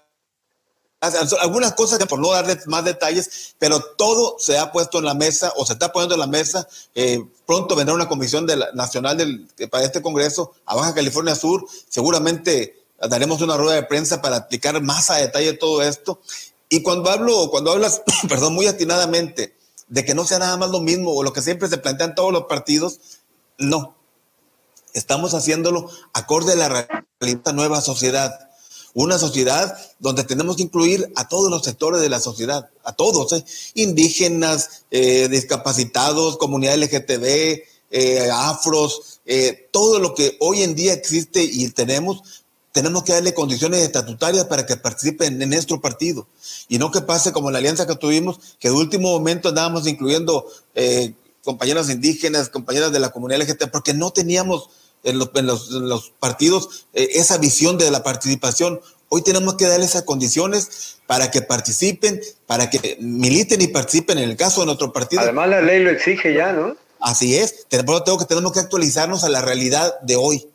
Algunas 1.42 1.74
cosas 1.74 2.04
por 2.08 2.20
no 2.20 2.32
darles 2.32 2.66
más 2.68 2.84
detalles, 2.84 3.56
pero 3.60 3.80
todo 3.80 4.38
se 4.40 4.58
ha 4.58 4.72
puesto 4.72 4.98
en 4.98 5.06
la 5.06 5.14
mesa 5.14 5.54
o 5.56 5.66
se 5.66 5.74
está 5.74 5.92
poniendo 5.92 6.16
en 6.16 6.22
la 6.22 6.28
mesa. 6.28 6.68
Eh, 6.96 7.24
pronto 7.46 7.76
vendrá 7.76 7.94
una 7.94 8.08
comisión 8.08 8.48
nacional 8.74 9.48
para 9.70 9.84
este 9.84 10.02
Congreso 10.02 10.54
a 10.66 10.76
Baja 10.76 10.96
California 10.96 11.36
Sur. 11.36 11.66
Seguramente 11.90 12.86
daremos 13.08 13.42
una 13.42 13.56
rueda 13.56 13.76
de 13.76 13.84
prensa 13.84 14.22
para 14.22 14.38
explicar 14.38 14.82
más 14.82 15.12
a 15.12 15.18
detalle 15.18 15.54
todo 15.54 15.84
esto. 15.84 16.22
Y 16.70 16.82
cuando 16.82 17.12
hablo, 17.12 17.52
cuando 17.52 17.72
hablas, 17.72 18.02
perdón, 18.28 18.56
muy 18.56 18.66
atinadamente 18.66 19.56
de 19.88 20.06
que 20.06 20.16
no 20.16 20.26
sea 20.26 20.40
nada 20.40 20.58
más 20.58 20.70
lo 20.70 20.80
mismo 20.80 21.14
o 21.14 21.24
lo 21.24 21.34
que 21.34 21.42
siempre 21.42 21.68
se 21.68 21.78
plantean 21.78 22.16
todos 22.16 22.32
los 22.32 22.46
partidos, 22.46 23.00
no. 23.58 23.96
Estamos 24.94 25.34
haciéndolo 25.34 25.90
acorde 26.14 26.54
a 26.54 26.56
la 26.56 27.04
realidad 27.20 27.54
nueva 27.54 27.82
sociedad. 27.82 28.50
Una 28.94 29.20
sociedad 29.20 29.78
donde 30.00 30.24
tenemos 30.24 30.56
que 30.56 30.64
incluir 30.64 31.12
a 31.18 31.28
todos 31.28 31.52
los 31.52 31.64
sectores 31.64 32.00
de 32.00 32.08
la 32.08 32.22
sociedad, 32.22 32.70
a 32.84 32.94
todos, 32.94 33.34
¿eh? 33.34 33.44
indígenas, 33.74 34.86
eh, 34.90 35.28
discapacitados, 35.28 36.38
comunidad 36.38 36.76
LGTB, 36.78 37.64
eh, 37.92 38.30
afros, 38.32 39.20
todo 39.72 40.00
lo 40.00 40.16
que 40.16 40.38
hoy 40.40 40.64
en 40.64 40.76
día 40.76 40.94
existe 40.94 41.44
y 41.44 41.70
tenemos, 41.72 42.45
tenemos 42.76 43.04
que 43.04 43.14
darle 43.14 43.34
condiciones 43.34 43.82
estatutarias 43.84 44.44
para 44.48 44.66
que 44.66 44.76
participen 44.76 45.42
en 45.42 45.50
nuestro 45.50 45.80
partido. 45.80 46.28
Y 46.68 46.78
no 46.78 46.92
que 46.92 47.00
pase 47.00 47.32
como 47.32 47.50
la 47.50 47.60
alianza 47.60 47.88
que 47.88 47.96
tuvimos, 47.96 48.58
que 48.60 48.68
de 48.68 48.76
último 48.76 49.18
momento 49.18 49.48
andábamos 49.48 49.88
incluyendo 49.88 50.46
eh, 50.74 51.14
compañeras 51.46 51.90
indígenas, 51.90 52.50
compañeras 52.50 52.92
de 52.92 53.00
la 53.00 53.12
comunidad 53.12 53.44
LGBT, 53.44 53.72
porque 53.72 53.94
no 53.94 54.12
teníamos 54.12 54.70
en 55.06 55.20
los, 55.20 55.32
los, 55.72 56.12
partidos 56.20 56.88
eh, 56.94 57.12
esa 57.14 57.38
visión 57.38 57.78
de 57.78 57.90
la 57.92 58.04
participación. 58.04 58.82
Hoy 59.08 59.22
tenemos 59.22 59.54
que 59.54 59.68
darles 59.68 59.92
esas 59.92 60.04
condiciones 60.04 60.98
para 61.08 61.32
que 61.32 61.42
participen, 61.42 62.20
para 62.46 62.70
que 62.70 62.98
militen 63.00 63.62
y 63.62 63.68
participen 63.68 64.18
en 64.18 64.30
el 64.30 64.36
caso 64.36 64.60
de 64.60 64.66
nuestro 64.66 64.92
partido. 64.92 65.22
Además 65.22 65.48
la 65.48 65.62
ley 65.62 65.82
lo 65.82 65.92
exige 65.92 66.34
ya, 66.34 66.52
¿no? 66.52 66.76
Así 67.00 67.38
es, 67.38 67.68
tenemos, 67.70 68.04
tengo 68.04 68.18
que, 68.18 68.26
tenemos 68.26 68.52
que 68.52 68.60
actualizarnos 68.60 69.24
a 69.24 69.30
la 69.30 69.40
realidad 69.40 69.98
de 70.02 70.18
hoy 70.18 70.50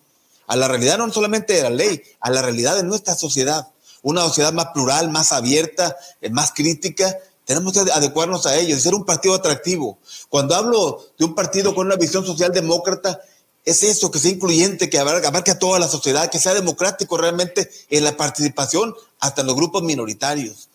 a 0.50 0.56
la 0.56 0.66
realidad 0.66 0.98
no 0.98 1.12
solamente 1.12 1.52
de 1.52 1.62
la 1.62 1.70
ley, 1.70 2.02
a 2.18 2.28
la 2.28 2.42
realidad 2.42 2.74
de 2.74 2.82
nuestra 2.82 3.14
sociedad. 3.14 3.68
Una 4.02 4.22
sociedad 4.22 4.52
más 4.52 4.66
plural, 4.74 5.08
más 5.08 5.30
abierta, 5.30 5.96
eh, 6.20 6.28
más 6.28 6.50
crítica. 6.52 7.16
Tenemos 7.44 7.72
que 7.72 7.78
adecuarnos 7.92 8.46
a 8.46 8.56
ello 8.56 8.76
y 8.76 8.80
ser 8.80 8.96
un 8.96 9.04
partido 9.04 9.36
atractivo. 9.36 10.00
Cuando 10.28 10.56
hablo 10.56 11.06
de 11.16 11.24
un 11.24 11.36
partido 11.36 11.72
con 11.72 11.86
una 11.86 11.94
visión 11.94 12.26
social 12.26 12.52
demócrata, 12.52 13.20
es 13.64 13.84
eso, 13.84 14.10
que 14.10 14.18
sea 14.18 14.32
incluyente, 14.32 14.90
que 14.90 14.98
abarque 14.98 15.52
a 15.52 15.58
toda 15.60 15.78
la 15.78 15.86
sociedad, 15.86 16.28
que 16.28 16.40
sea 16.40 16.52
democrático 16.52 17.16
realmente 17.16 17.70
en 17.88 18.02
la 18.02 18.16
participación 18.16 18.92
hasta 19.20 19.42
en 19.42 19.46
los 19.46 19.54
grupos 19.54 19.84
minoritarios. 19.84 20.68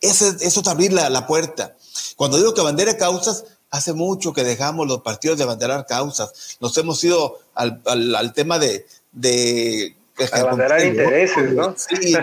Eso, 0.00 0.26
eso 0.40 0.60
es 0.60 0.66
abrir 0.66 0.92
la, 0.92 1.26
puerta. 1.28 1.76
Cuando 2.16 2.36
digo 2.36 2.52
que 2.52 2.62
bandera 2.62 2.96
causas, 2.96 3.44
hace 3.70 3.92
mucho 3.92 4.32
que 4.32 4.42
dejamos 4.42 4.88
los 4.88 5.02
partidos 5.02 5.38
de 5.38 5.44
abanderar 5.44 5.86
causas. 5.86 6.56
Nos 6.58 6.76
hemos 6.78 7.04
ido 7.04 7.38
al 7.54 8.32
tema 8.34 8.58
de, 8.58 8.86
de 9.12 9.96
abanderar 10.32 10.84
intereses, 10.84 11.52
¿no? 11.52 11.74
Sí, 11.76 12.14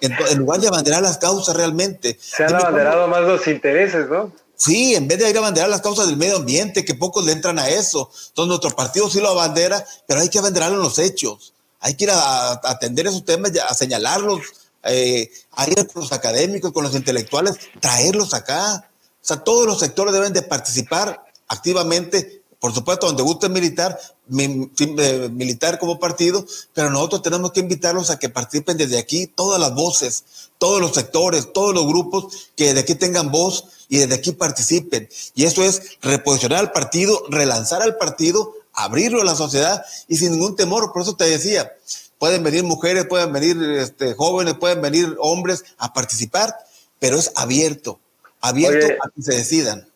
en, 0.00 0.38
lugar 0.38 0.60
de 0.60 0.68
abanderar 0.68 1.02
las 1.02 1.18
causas 1.18 1.56
realmente. 1.56 2.18
Se 2.20 2.44
han 2.44 2.54
abanderado 2.54 3.08
más 3.08 3.22
los 3.22 3.46
intereses, 3.46 4.08
¿no? 4.08 4.32
Sí, 4.56 4.94
en 4.94 5.06
vez 5.06 5.18
de 5.18 5.28
ir 5.28 5.36
a 5.36 5.40
abanderar 5.40 5.68
las 5.68 5.82
causas 5.82 6.06
del 6.06 6.16
medio 6.16 6.36
ambiente, 6.36 6.84
que 6.84 6.94
pocos 6.94 7.24
le 7.24 7.32
entran 7.32 7.58
a 7.58 7.68
eso. 7.68 8.10
Entonces 8.28 8.48
nuestro 8.48 8.70
partido 8.70 9.10
sí 9.10 9.20
lo 9.20 9.28
abandera, 9.28 9.84
pero 10.06 10.20
hay 10.20 10.30
que 10.30 10.38
abanderarlo 10.38 10.76
en 10.78 10.82
los 10.82 10.98
hechos. 10.98 11.52
Hay 11.80 11.94
que 11.94 12.04
ir 12.04 12.10
a, 12.10 12.52
atender 12.52 13.06
esos 13.06 13.24
temas, 13.24 13.52
a 13.56 13.74
señalarlos, 13.74 14.40
eh, 14.84 15.30
a 15.52 15.68
ir 15.68 15.86
con 15.86 16.02
los 16.02 16.12
académicos, 16.12 16.72
con 16.72 16.84
los 16.84 16.94
intelectuales, 16.94 17.56
traerlos 17.80 18.32
acá. 18.32 18.88
O 19.22 19.26
sea, 19.26 19.38
todos 19.38 19.66
los 19.66 19.78
sectores 19.78 20.14
deben 20.14 20.32
de 20.32 20.42
participar 20.42 21.22
activamente 21.48 22.42
por 22.66 22.74
supuesto, 22.74 23.06
donde 23.06 23.22
guste 23.22 23.48
militar, 23.48 23.96
eh, 24.36 25.28
militar 25.30 25.78
como 25.78 26.00
partido, 26.00 26.44
pero 26.74 26.90
nosotros 26.90 27.22
tenemos 27.22 27.52
que 27.52 27.60
invitarlos 27.60 28.10
a 28.10 28.18
que 28.18 28.28
participen 28.28 28.76
desde 28.76 28.98
aquí, 28.98 29.28
todas 29.28 29.60
las 29.60 29.72
voces, 29.72 30.24
todos 30.58 30.80
los 30.80 30.92
sectores, 30.92 31.52
todos 31.52 31.72
los 31.72 31.86
grupos 31.86 32.50
que 32.56 32.64
desde 32.64 32.80
aquí 32.80 32.96
tengan 32.96 33.30
voz 33.30 33.66
y 33.88 33.98
desde 33.98 34.16
aquí 34.16 34.32
participen. 34.32 35.08
Y 35.36 35.44
eso 35.44 35.62
es 35.62 35.96
reposicionar 36.02 36.58
al 36.58 36.72
partido, 36.72 37.22
relanzar 37.28 37.82
al 37.82 37.98
partido, 37.98 38.52
abrirlo 38.72 39.20
a 39.20 39.24
la 39.24 39.36
sociedad 39.36 39.84
y 40.08 40.16
sin 40.16 40.32
ningún 40.32 40.56
temor. 40.56 40.92
Por 40.92 41.02
eso 41.02 41.14
te 41.14 41.26
decía, 41.26 41.72
pueden 42.18 42.42
venir 42.42 42.64
mujeres, 42.64 43.06
pueden 43.06 43.32
venir 43.32 43.62
este, 43.78 44.14
jóvenes, 44.14 44.54
pueden 44.54 44.82
venir 44.82 45.14
hombres 45.20 45.64
a 45.78 45.92
participar, 45.92 46.52
pero 46.98 47.16
es 47.16 47.30
abierto, 47.36 48.00
abierto 48.40 48.88
a 49.04 49.10
que 49.14 49.22
se 49.22 49.34
decidan. 49.34 49.86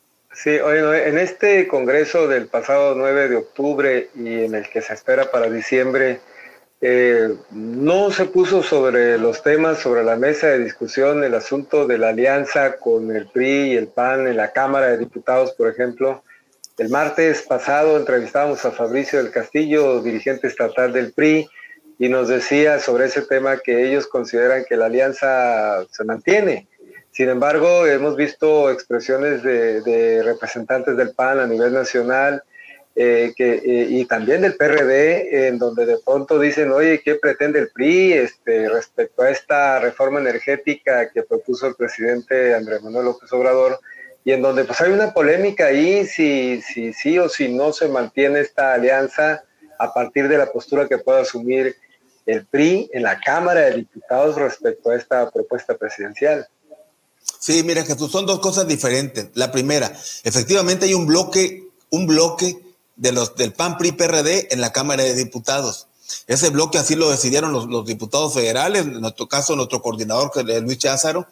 Sí, 0.43 0.53
en 0.53 1.19
este 1.19 1.69
congreso 1.69 2.27
del 2.27 2.47
pasado 2.47 2.95
9 2.95 3.29
de 3.29 3.37
octubre 3.37 4.09
y 4.15 4.45
en 4.45 4.55
el 4.55 4.71
que 4.71 4.81
se 4.81 4.95
espera 4.95 5.31
para 5.31 5.51
diciembre, 5.51 6.21
eh, 6.81 7.29
no 7.51 8.11
se 8.11 8.25
puso 8.25 8.63
sobre 8.63 9.19
los 9.19 9.43
temas, 9.43 9.81
sobre 9.81 10.03
la 10.03 10.17
mesa 10.17 10.47
de 10.47 10.61
discusión, 10.61 11.23
el 11.25 11.35
asunto 11.35 11.87
de 11.87 11.99
la 11.99 12.09
alianza 12.09 12.79
con 12.79 13.15
el 13.15 13.27
PRI 13.27 13.73
y 13.73 13.77
el 13.77 13.89
PAN 13.89 14.29
en 14.29 14.39
la 14.39 14.51
Cámara 14.51 14.87
de 14.87 14.97
Diputados, 14.97 15.53
por 15.53 15.69
ejemplo. 15.69 16.23
El 16.79 16.89
martes 16.89 17.43
pasado 17.43 17.99
entrevistamos 17.99 18.65
a 18.65 18.71
Fabricio 18.71 19.23
del 19.23 19.33
Castillo, 19.33 20.01
dirigente 20.01 20.47
estatal 20.47 20.91
del 20.95 21.13
PRI, 21.13 21.51
y 21.99 22.09
nos 22.09 22.29
decía 22.29 22.79
sobre 22.79 23.05
ese 23.05 23.21
tema 23.21 23.59
que 23.59 23.87
ellos 23.87 24.07
consideran 24.07 24.65
que 24.67 24.79
la 24.79 24.87
alianza 24.87 25.85
se 25.91 26.03
mantiene 26.05 26.70
sin 27.21 27.29
embargo, 27.29 27.87
hemos 27.87 28.17
visto 28.17 28.71
expresiones 28.71 29.43
de, 29.43 30.23
representantes 30.23 30.97
del 30.97 31.11
PAN 31.11 31.39
a 31.39 31.47
nivel 31.47 31.71
nacional 31.71 32.43
eh, 32.97 33.35
eh, 33.37 33.87
y 33.91 34.07
también 34.07 34.41
del 34.41 34.57
PRD, 34.57 35.49
en 35.49 35.59
donde 35.59 35.85
de 35.85 35.99
pronto 36.03 36.39
dicen, 36.39 36.73
oye, 36.73 37.03
¿qué 37.05 37.17
pretende 37.17 37.59
el 37.59 37.73
PRI 37.73 38.15
este, 38.15 38.71
respecto 38.71 39.21
a 39.21 39.29
esta 39.29 39.81
reforma 39.81 40.19
energética 40.19 41.11
que 41.11 41.23
propuso 41.23 41.67
el 41.67 41.75
presidente 41.75 42.55
Andrés 42.55 42.81
Manuel 42.81 43.05
López 43.05 43.31
Obrador? 43.35 43.81
Y 44.25 44.33
en 44.33 44.41
donde 44.41 44.65
pues 44.65 44.81
hay 44.81 44.91
una 44.91 45.13
polémica 45.13 45.67
ahí, 45.67 46.07
si, 46.07 46.63
si 46.63 46.95
sí 46.95 47.19
o 47.19 47.29
si 47.29 47.53
no 47.55 47.75
se 47.75 47.89
mantiene 47.89 48.41
esta 48.41 48.73
alianza 48.73 49.45
a 49.79 49.93
partir 49.93 50.27
de 50.27 50.39
la 50.39 50.51
postura 50.51 50.89
que 50.89 50.97
pueda 50.97 51.21
asumir 51.21 51.77
el 52.25 52.47
PRI 52.47 52.89
en 52.95 53.03
la 53.03 53.21
Cámara 53.21 53.61
de 53.61 53.73
Diputados 53.73 54.37
respecto 54.37 54.89
a 54.89 54.97
esta 54.97 55.31
propuesta 55.31 55.77
presidencial. 55.77 56.49
Sí, 57.41 57.63
mira 57.65 57.85
Jesús, 57.85 58.13
son 58.13 58.27
dos 58.27 58.39
cosas 58.39 58.69
diferentes. 58.69 59.29
La 59.33 59.51
primera, 59.51 59.99
efectivamente 60.25 60.85
hay 60.85 60.93
un 60.93 61.07
bloque, 61.07 61.71
un 61.89 62.07
bloque 62.07 62.63
de 62.97 63.13
los 63.13 63.35
del 63.35 63.55
PAN 63.55 63.79
PRI 63.79 63.93
PRD 63.93 64.49
en 64.51 64.61
la 64.61 64.73
Cámara 64.73 65.03
de 65.03 65.15
Diputados. 65.15 65.87
Ese 66.27 66.51
bloque 66.51 66.77
así 66.77 66.97
lo 66.97 67.09
decidieron 67.09 67.53
los, 67.53 67.87
diputados 67.87 68.35
federales, 68.35 68.83
en 68.83 69.01
nuestro 69.01 69.27
caso 69.27 69.57
nuestro 69.57 69.81
coordinador 69.81 70.31
Luis 70.63 70.79
Cházaro, 70.79 71.27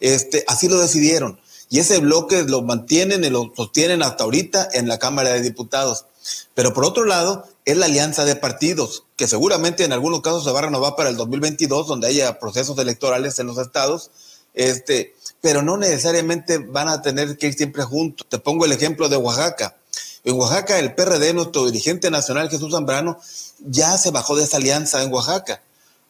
este, 0.00 0.44
así 0.48 0.68
lo 0.68 0.78
decidieron. 0.78 1.40
Y 1.70 1.78
ese 1.78 1.98
bloque 1.98 2.42
lo 2.42 2.60
mantienen 2.60 3.24
y 3.24 3.30
lo 3.30 3.50
sostienen 3.56 4.02
hasta 4.02 4.24
ahorita 4.24 4.68
en 4.74 4.86
la 4.86 4.98
Cámara 4.98 5.30
de 5.30 5.40
Diputados. 5.40 6.04
Pero 6.52 6.74
por 6.74 6.84
otro 6.84 7.04
lado, 7.04 7.46
es 7.64 7.78
la 7.78 7.86
alianza 7.86 8.26
de 8.26 8.36
partidos, 8.36 9.04
que 9.16 9.26
seguramente 9.26 9.84
en 9.84 9.92
algunos 9.92 10.20
casos 10.20 10.44
se 10.44 10.50
va 10.50 10.58
a 10.58 10.62
renovar 10.62 10.94
para 10.94 11.08
el 11.08 11.16
2022, 11.16 11.86
donde 11.86 12.06
haya 12.08 12.38
procesos 12.38 12.78
electorales 12.78 13.38
en 13.38 13.46
los 13.46 13.56
estados. 13.56 14.10
Este, 14.54 15.14
pero 15.40 15.62
no 15.62 15.76
necesariamente 15.76 16.58
van 16.58 16.88
a 16.88 17.02
tener 17.02 17.36
que 17.36 17.48
ir 17.48 17.54
siempre 17.54 17.82
juntos. 17.82 18.26
Te 18.28 18.38
pongo 18.38 18.64
el 18.64 18.72
ejemplo 18.72 19.08
de 19.08 19.16
Oaxaca. 19.16 19.76
En 20.24 20.36
Oaxaca, 20.38 20.78
el 20.78 20.94
PRD, 20.94 21.34
nuestro 21.34 21.66
dirigente 21.66 22.10
nacional, 22.10 22.48
Jesús 22.48 22.72
Zambrano, 22.72 23.18
ya 23.60 23.98
se 23.98 24.10
bajó 24.10 24.36
de 24.36 24.44
esa 24.44 24.56
alianza 24.56 25.02
en 25.02 25.12
Oaxaca, 25.12 25.62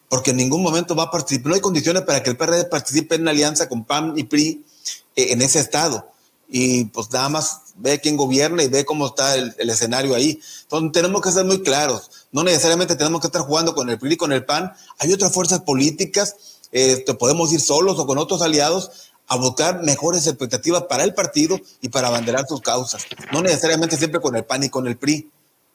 porque 0.09 0.31
en 0.31 0.37
ningún 0.37 0.63
momento 0.63 0.95
va 0.95 1.05
a 1.05 1.11
participar. 1.11 1.49
No 1.49 1.55
hay 1.55 1.61
condiciones 1.61 2.03
para 2.03 2.23
que 2.23 2.31
el 2.31 2.37
PRD 2.37 2.67
participe 2.67 3.17
en 3.17 3.23
una 3.23 3.33
alianza 3.33 3.69
con 3.69 3.85
PAN 3.85 4.15
y 4.17 4.25
PRI 4.25 4.65
eh, 5.17 5.33
en 5.33 5.43
ese 5.43 5.59
estado. 5.59 6.11
Y 6.49 6.85
pues 6.85 7.11
nada 7.11 7.29
más 7.29 7.61
ve 7.77 8.01
quién 8.01 8.17
gobierna 8.17 8.63
y 8.63 8.69
ve 8.69 8.85
cómo 8.85 9.09
está 9.09 9.35
el, 9.35 9.55
escenario 9.59 10.15
ahí. 10.15 10.41
Entonces 10.63 10.93
tenemos 10.93 11.21
que 11.21 11.33
ser 11.33 11.45
muy 11.45 11.63
claros. 11.63 12.11
No 12.31 12.45
necesariamente 12.45 12.95
tenemos 12.95 13.21
que 13.21 13.27
estar 13.27 13.43
jugando 13.43 13.75
con 13.75 13.91
el 13.91 13.99
PRI 13.99 14.13
y 14.13 14.17
con 14.17 14.33
el 14.33 14.45
PAN. 14.45 14.73
Hay 14.99 15.13
otras 15.13 15.33
fuerzas 15.33 15.63
políticas, 15.63 16.37
este, 16.75 17.15
podemos 17.15 17.53
ir 17.53 17.61
solos 17.61 17.99
o 18.01 18.07
con 18.07 18.19
otros 18.19 18.43
aliados 18.43 18.91
a 19.29 19.37
buscar 19.37 19.83
mejores 19.85 20.27
expectativas 20.27 20.83
para 20.83 21.05
el 21.05 21.15
partido 21.15 21.59
y 21.81 21.89
para 21.89 22.09
abanderar 22.09 22.47
sus 22.49 22.61
causas. 22.61 23.07
No 23.33 23.43
necesariamente 23.43 23.97
siempre 23.97 24.21
con 24.21 24.35
el 24.35 24.45
PAN 24.45 24.65
y 24.65 24.69
con 24.69 24.89
el 24.89 24.99
PRI. 24.99 25.31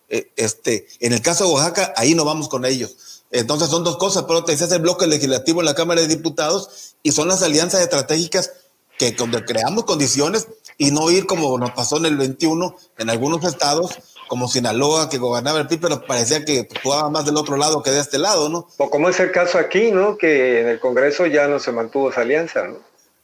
Eh, 0.09 0.31
este, 0.35 0.87
en 0.99 1.13
el 1.13 1.21
caso 1.21 1.45
de 1.45 1.53
Oaxaca, 1.53 1.93
ahí 1.95 2.15
no 2.15 2.25
vamos 2.25 2.49
con 2.49 2.65
ellos. 2.65 3.23
Entonces 3.31 3.69
son 3.69 3.85
dos 3.85 3.97
cosas, 3.97 4.25
pero 4.27 4.43
te 4.43 4.51
decías 4.51 4.71
el 4.73 4.81
bloque 4.81 5.07
legislativo 5.07 5.61
en 5.61 5.67
la 5.67 5.75
Cámara 5.75 6.01
de 6.01 6.07
Diputados 6.07 6.95
y 7.01 7.13
son 7.13 7.29
las 7.29 7.43
alianzas 7.43 7.81
estratégicas 7.81 8.51
que 8.97 9.13
donde 9.13 9.45
creamos 9.45 9.85
condiciones 9.85 10.47
y 10.77 10.91
no 10.91 11.09
ir 11.09 11.25
como 11.25 11.57
nos 11.57 11.71
pasó 11.71 11.97
en 11.97 12.07
el 12.07 12.17
21 12.17 12.75
en 12.97 13.09
algunos 13.09 13.45
estados, 13.45 13.91
como 14.29 14.47
Sinaloa, 14.47 15.09
que 15.09 15.17
gobernaba 15.17 15.59
el 15.59 15.67
PRI, 15.67 15.77
pero 15.77 16.05
parecía 16.05 16.45
que 16.45 16.69
jugaba 16.81 17.09
más 17.09 17.25
del 17.25 17.35
otro 17.35 17.57
lado 17.57 17.83
que 17.83 17.91
de 17.91 17.99
este 17.99 18.17
lado, 18.17 18.47
¿no? 18.47 18.67
O 18.77 18.89
como 18.89 19.09
es 19.09 19.19
el 19.19 19.31
caso 19.31 19.57
aquí, 19.57 19.91
¿no? 19.91 20.17
Que 20.17 20.61
en 20.61 20.69
el 20.69 20.79
Congreso 20.79 21.25
ya 21.25 21.47
no 21.47 21.59
se 21.59 21.73
mantuvo 21.73 22.11
esa 22.11 22.21
alianza, 22.21 22.65
¿no? 22.67 22.77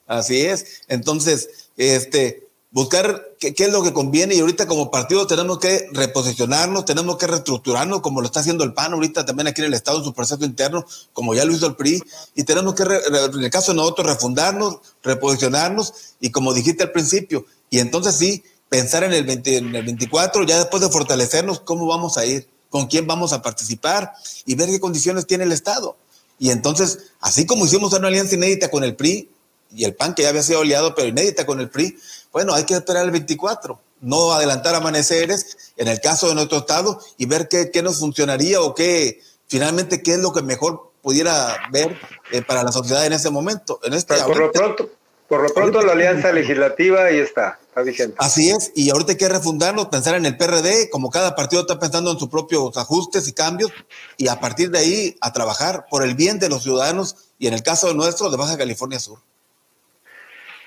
Así 0.08 0.42
es. 0.42 0.82
Entonces, 0.88 1.70
este, 1.78 2.48
buscar 2.72 3.30
qué, 3.40 3.54
es 3.56 3.72
lo 3.72 3.84
que 3.84 3.94
conviene 3.94 4.36
y 4.36 4.40
ahorita 4.42 4.68
como 4.68 4.92
partido 4.92 5.26
tenemos 5.28 5.60
que 5.60 5.88
reposicionarnos, 5.94 6.84
tenemos 6.84 7.18
que 7.18 7.28
reestructurarnos 7.28 8.02
como 8.02 8.20
lo 8.20 8.26
está 8.26 8.42
haciendo 8.42 8.64
el 8.66 8.74
PAN 8.74 8.94
ahorita 8.94 9.26
también 9.26 9.48
aquí 9.48 9.62
en 9.62 9.68
el 9.68 9.74
Estado 9.74 10.00
en 10.00 10.04
su 10.04 10.14
proceso 10.14 10.44
interno, 10.44 10.86
como 11.14 11.34
ya 11.34 11.46
lo 11.46 11.54
hizo 11.54 11.68
el 11.68 11.76
PRI, 11.76 12.04
y 12.36 12.44
tenemos 12.44 12.76
que, 12.76 12.84
en 12.84 13.44
el 13.44 13.50
caso 13.50 13.72
de 13.72 13.78
nosotros, 13.78 14.08
refundarnos, 14.08 14.80
reposicionarnos 15.04 15.94
y 16.20 16.32
como 16.32 16.54
dijiste 16.54 16.84
al 16.84 16.92
principio, 16.92 17.46
y 17.70 17.80
entonces 17.80 18.16
sí, 18.16 18.44
pensar 18.76 19.04
en 19.06 19.14
el, 19.14 19.30
en 19.30 19.76
el 19.76 19.86
24, 19.86 20.44
ya 20.44 20.58
después 20.58 20.82
de 20.84 20.90
fortalecernos, 20.90 21.62
cómo 21.62 21.88
vamos 21.88 22.18
a 22.18 22.26
ir, 22.26 22.48
con 22.70 22.88
quién 22.88 23.08
vamos 23.08 23.32
a 23.32 23.42
participar 23.42 24.12
y 24.46 24.56
ver 24.56 24.68
qué 24.68 24.82
condiciones 24.82 25.26
tiene 25.26 25.46
el 25.46 25.54
Estado. 25.54 25.96
Y 26.38 26.50
entonces, 26.50 27.00
así 27.22 27.46
como 27.46 27.66
hicimos 27.66 27.94
una 27.94 28.10
alianza 28.10 28.36
inédita 28.36 28.70
con 28.70 28.84
el 28.84 28.96
PRI, 28.96 29.30
y 29.72 29.84
el 29.84 29.96
PAN 29.96 30.14
que 30.14 30.24
ya 30.24 30.30
había 30.30 30.44
sido 30.44 30.62
aliado, 30.62 30.94
pero 30.94 31.08
inédita 31.08 31.46
con 31.46 31.60
el 31.60 31.70
PRI, 31.70 31.98
bueno, 32.34 32.54
hay 32.54 32.66
que 32.66 32.74
esperar 32.74 33.06
el 33.06 33.12
24, 33.12 33.80
no 34.02 34.34
adelantar 34.34 34.76
amaneceres 34.76 35.74
en 35.78 35.88
el 35.88 36.02
caso 36.02 36.28
de 36.28 36.36
nuestro 36.36 36.60
estado 36.60 37.00
y 37.18 37.26
ver 37.26 37.48
qué, 37.48 37.72
qué 37.72 37.82
nos 37.82 38.00
funcionaría 38.00 38.62
o 38.62 38.76
qué, 38.76 39.22
finalmente, 39.48 40.04
qué 40.04 40.16
es 40.16 40.20
lo 40.20 40.34
que 40.34 40.42
mejor 40.42 40.92
pudiera 41.02 41.56
ver 41.72 41.98
eh, 42.32 42.42
para 42.42 42.64
la 42.64 42.74
sociedad 42.74 43.06
en 43.06 43.14
ese 43.14 43.30
momento. 43.30 43.80
En 43.84 43.94
este, 43.94 44.16
por 44.24 44.38
lo 44.38 44.52
pronto, 44.52 44.90
por 45.28 45.42
lo 45.42 45.50
pronto 45.54 45.82
la 45.82 45.94
alianza 45.94 46.32
legislativa 46.32 47.06
ahí 47.06 47.18
está, 47.18 47.60
está 47.68 47.82
vigente. 47.82 48.16
Así 48.20 48.52
es, 48.52 48.72
y 48.76 48.92
ahorita 48.92 49.14
hay 49.14 49.18
que 49.18 49.30
refundarnos, 49.30 49.88
pensar 49.88 50.16
en 50.16 50.26
el 50.26 50.38
PRD, 50.38 50.90
como 50.92 51.10
cada 51.10 51.36
partido 51.36 51.62
está 51.62 51.80
pensando 51.80 52.12
en 52.12 52.20
sus 52.20 52.30
propios 52.30 52.78
ajustes 52.78 53.28
y 53.28 53.34
cambios, 53.34 53.72
y 54.18 54.28
a 54.28 54.40
partir 54.40 54.70
de 54.70 54.80
ahí 54.80 55.18
a 55.22 55.34
trabajar 55.34 55.88
por 55.90 56.04
el 56.04 56.16
bien 56.16 56.38
de 56.38 56.50
los 56.50 56.64
ciudadanos 56.64 57.34
y 57.40 57.48
en 57.48 57.54
el 57.54 57.64
caso 57.64 57.94
nuestro 57.94 58.30
de 58.30 58.38
Baja 58.38 58.58
California 58.58 59.00
Sur. 59.00 59.20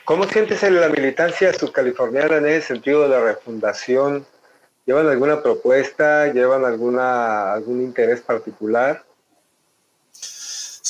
¿Cómo 0.04 0.24
sientes 0.24 0.62
en 0.62 0.80
la 0.80 0.88
militancia 0.88 1.52
subcaliforniana 1.52 2.38
en 2.38 2.46
ese 2.46 2.68
sentido 2.68 3.02
de 3.02 3.10
la 3.10 3.20
refundación? 3.20 4.26
¿Llevan 4.86 5.06
alguna 5.06 5.42
propuesta? 5.42 6.32
¿Llevan 6.32 6.64
alguna, 6.64 7.52
algún 7.52 7.82
interés 7.82 8.22
particular? 8.22 9.04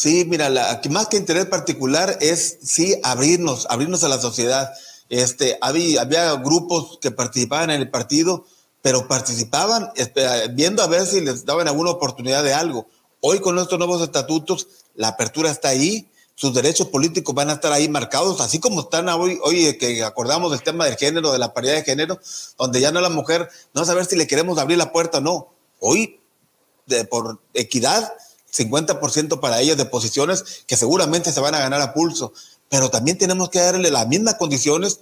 Sí, 0.01 0.25
mira, 0.25 0.49
la, 0.49 0.81
más 0.91 1.09
que 1.09 1.17
interés 1.17 1.47
particular 1.47 2.19
es 2.21 2.59
sí 2.63 3.01
abrirnos, 3.03 3.67
abrirnos 3.69 4.05
a 4.05 4.09
la 4.09 4.21
sociedad. 4.21 4.73
Este, 5.09 5.59
había, 5.61 6.35
grupos 6.37 7.01
que 7.01 7.11
participaban 7.11 7.71
en 7.71 7.81
el 7.81 7.91
partido, 7.91 8.47
pero 8.81 9.09
participaban 9.09 9.91
viendo 10.53 10.85
a 10.85 10.87
ver 10.87 11.05
si 11.05 11.21
les 11.21 11.45
daban 11.45 11.67
alguna 11.67 11.91
oportunidad 11.91 12.45
de 12.45 12.55
algo. 12.55 12.87
Hoy 13.21 13.41
con 13.41 13.57
nuestros 13.57 13.81
nuevos 13.81 14.01
estatutos, 14.01 14.69
la 14.95 15.09
apertura 15.09 15.51
está 15.51 15.71
ahí, 15.71 16.09
sus 16.37 16.55
derechos 16.55 16.87
políticos 16.87 17.35
van 17.35 17.51
a 17.51 17.55
estar 17.55 17.73
ahí 17.73 17.89
marcados, 17.89 18.41
así 18.41 18.61
como 18.61 18.83
están 18.83 19.09
hoy, 19.09 19.41
hoy 19.43 19.79
que 19.79 20.05
acordamos 20.05 20.53
del 20.53 20.63
tema 20.63 20.85
del 20.85 20.97
género, 20.97 21.33
de 21.33 21.41
la 21.41 21.53
paridad 21.53 21.75
de 21.75 21.83
género, 21.83 22.21
donde 22.57 22.81
ya 22.81 22.93
no 22.93 23.01
la 23.01 23.09
mujer, 23.09 23.49
no 23.75 23.85
saber 23.85 24.05
si 24.05 24.15
le 24.15 24.29
queremos 24.29 24.59
abrir 24.59 24.79
la 24.79 24.93
puerta 24.93 25.19
o 25.19 25.23
no. 25.23 25.49
Hoy, 25.81 26.21
por 27.11 27.41
equidad, 27.53 28.13
50% 28.53 29.41
para 29.41 29.61
ellas 29.61 29.77
de 29.77 29.85
posiciones 29.85 30.65
que 30.67 30.77
seguramente 30.77 31.33
se 31.33 31.41
van 31.41 31.55
a 31.55 31.61
ganar 31.61 31.81
a 31.81 31.93
pulso, 31.95 32.33
pero 32.69 32.91
también 32.91 33.19
tenemos 33.19 33.51
que 33.51 33.61
darle 33.61 33.91
las 33.91 34.09
mismas 34.09 34.35
condiciones 34.35 35.01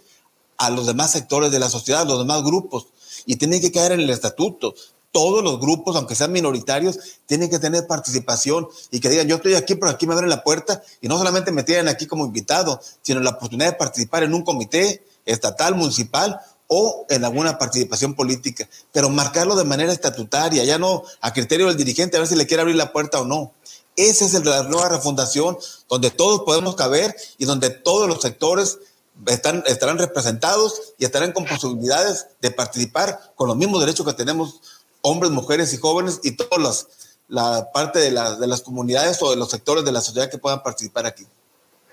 a 0.58 0.70
los 0.70 0.86
demás 0.86 1.12
sectores 1.12 1.50
de 1.50 1.58
la 1.58 1.70
sociedad, 1.70 2.06
los 2.06 2.18
demás 2.18 2.42
grupos, 2.42 2.86
y 3.24 3.36
tienen 3.36 3.60
que 3.60 3.72
caer 3.72 3.92
en 3.92 4.00
el 4.00 4.10
estatuto. 4.10 4.74
Todos 5.12 5.42
los 5.42 5.58
grupos, 5.60 5.96
aunque 5.96 6.14
sean 6.14 6.32
minoritarios, 6.32 6.98
tienen 7.24 7.48
que 7.48 7.58
tener 7.58 7.86
participación 7.86 8.68
y 8.90 9.00
que 9.00 9.08
digan, 9.08 9.26
yo 9.26 9.36
estoy 9.36 9.54
aquí, 9.54 9.74
pero 9.74 9.90
aquí 9.90 10.06
me 10.06 10.12
abren 10.12 10.28
la 10.28 10.42
puerta 10.42 10.82
y 11.00 11.08
no 11.08 11.16
solamente 11.16 11.52
me 11.52 11.62
tienen 11.62 11.88
aquí 11.88 12.06
como 12.06 12.26
invitado, 12.26 12.80
sino 13.00 13.20
la 13.20 13.30
oportunidad 13.30 13.70
de 13.70 13.76
participar 13.78 14.24
en 14.24 14.34
un 14.34 14.42
comité 14.42 15.06
estatal, 15.24 15.74
municipal 15.74 16.40
o 16.68 17.06
en 17.08 17.24
alguna 17.24 17.58
participación 17.58 18.14
política, 18.14 18.68
pero 18.92 19.08
marcarlo 19.08 19.56
de 19.56 19.64
manera 19.64 19.92
estatutaria, 19.92 20.64
ya 20.64 20.78
no 20.78 21.04
a 21.20 21.32
criterio 21.32 21.66
del 21.68 21.76
dirigente 21.76 22.16
a 22.16 22.20
ver 22.20 22.28
si 22.28 22.36
le 22.36 22.46
quiere 22.46 22.62
abrir 22.62 22.76
la 22.76 22.92
puerta 22.92 23.20
o 23.20 23.24
no. 23.24 23.52
Ese 23.94 24.26
es 24.26 24.34
el 24.34 24.42
de 24.42 24.50
la 24.50 24.62
nueva 24.64 24.88
refundación, 24.88 25.56
donde 25.88 26.10
todos 26.10 26.42
podemos 26.42 26.74
caber 26.74 27.14
y 27.38 27.46
donde 27.46 27.70
todos 27.70 28.08
los 28.08 28.20
sectores 28.20 28.78
están, 29.26 29.62
estarán 29.66 29.98
representados 29.98 30.94
y 30.98 31.04
estarán 31.04 31.32
con 31.32 31.46
posibilidades 31.46 32.26
de 32.42 32.50
participar 32.50 33.32
con 33.36 33.48
los 33.48 33.56
mismos 33.56 33.80
derechos 33.80 34.04
que 34.06 34.12
tenemos 34.12 34.60
hombres, 35.00 35.30
mujeres 35.30 35.72
y 35.72 35.78
jóvenes 35.78 36.20
y 36.22 36.32
todas 36.32 36.88
la 37.28 37.70
parte 37.72 37.98
de, 37.98 38.10
de 38.10 38.46
las 38.46 38.60
comunidades 38.60 39.20
o 39.22 39.30
de 39.30 39.36
los 39.36 39.50
sectores 39.50 39.84
de 39.84 39.92
la 39.92 40.00
sociedad 40.00 40.30
que 40.30 40.38
puedan 40.38 40.62
participar 40.62 41.06
aquí. 41.06 41.26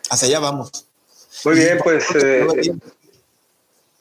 Hacia 0.10 0.28
allá 0.28 0.40
vamos. 0.40 0.86
Muy 1.46 1.56
bien, 1.56 1.80
pues 1.84 2.04
eh, 2.22 2.46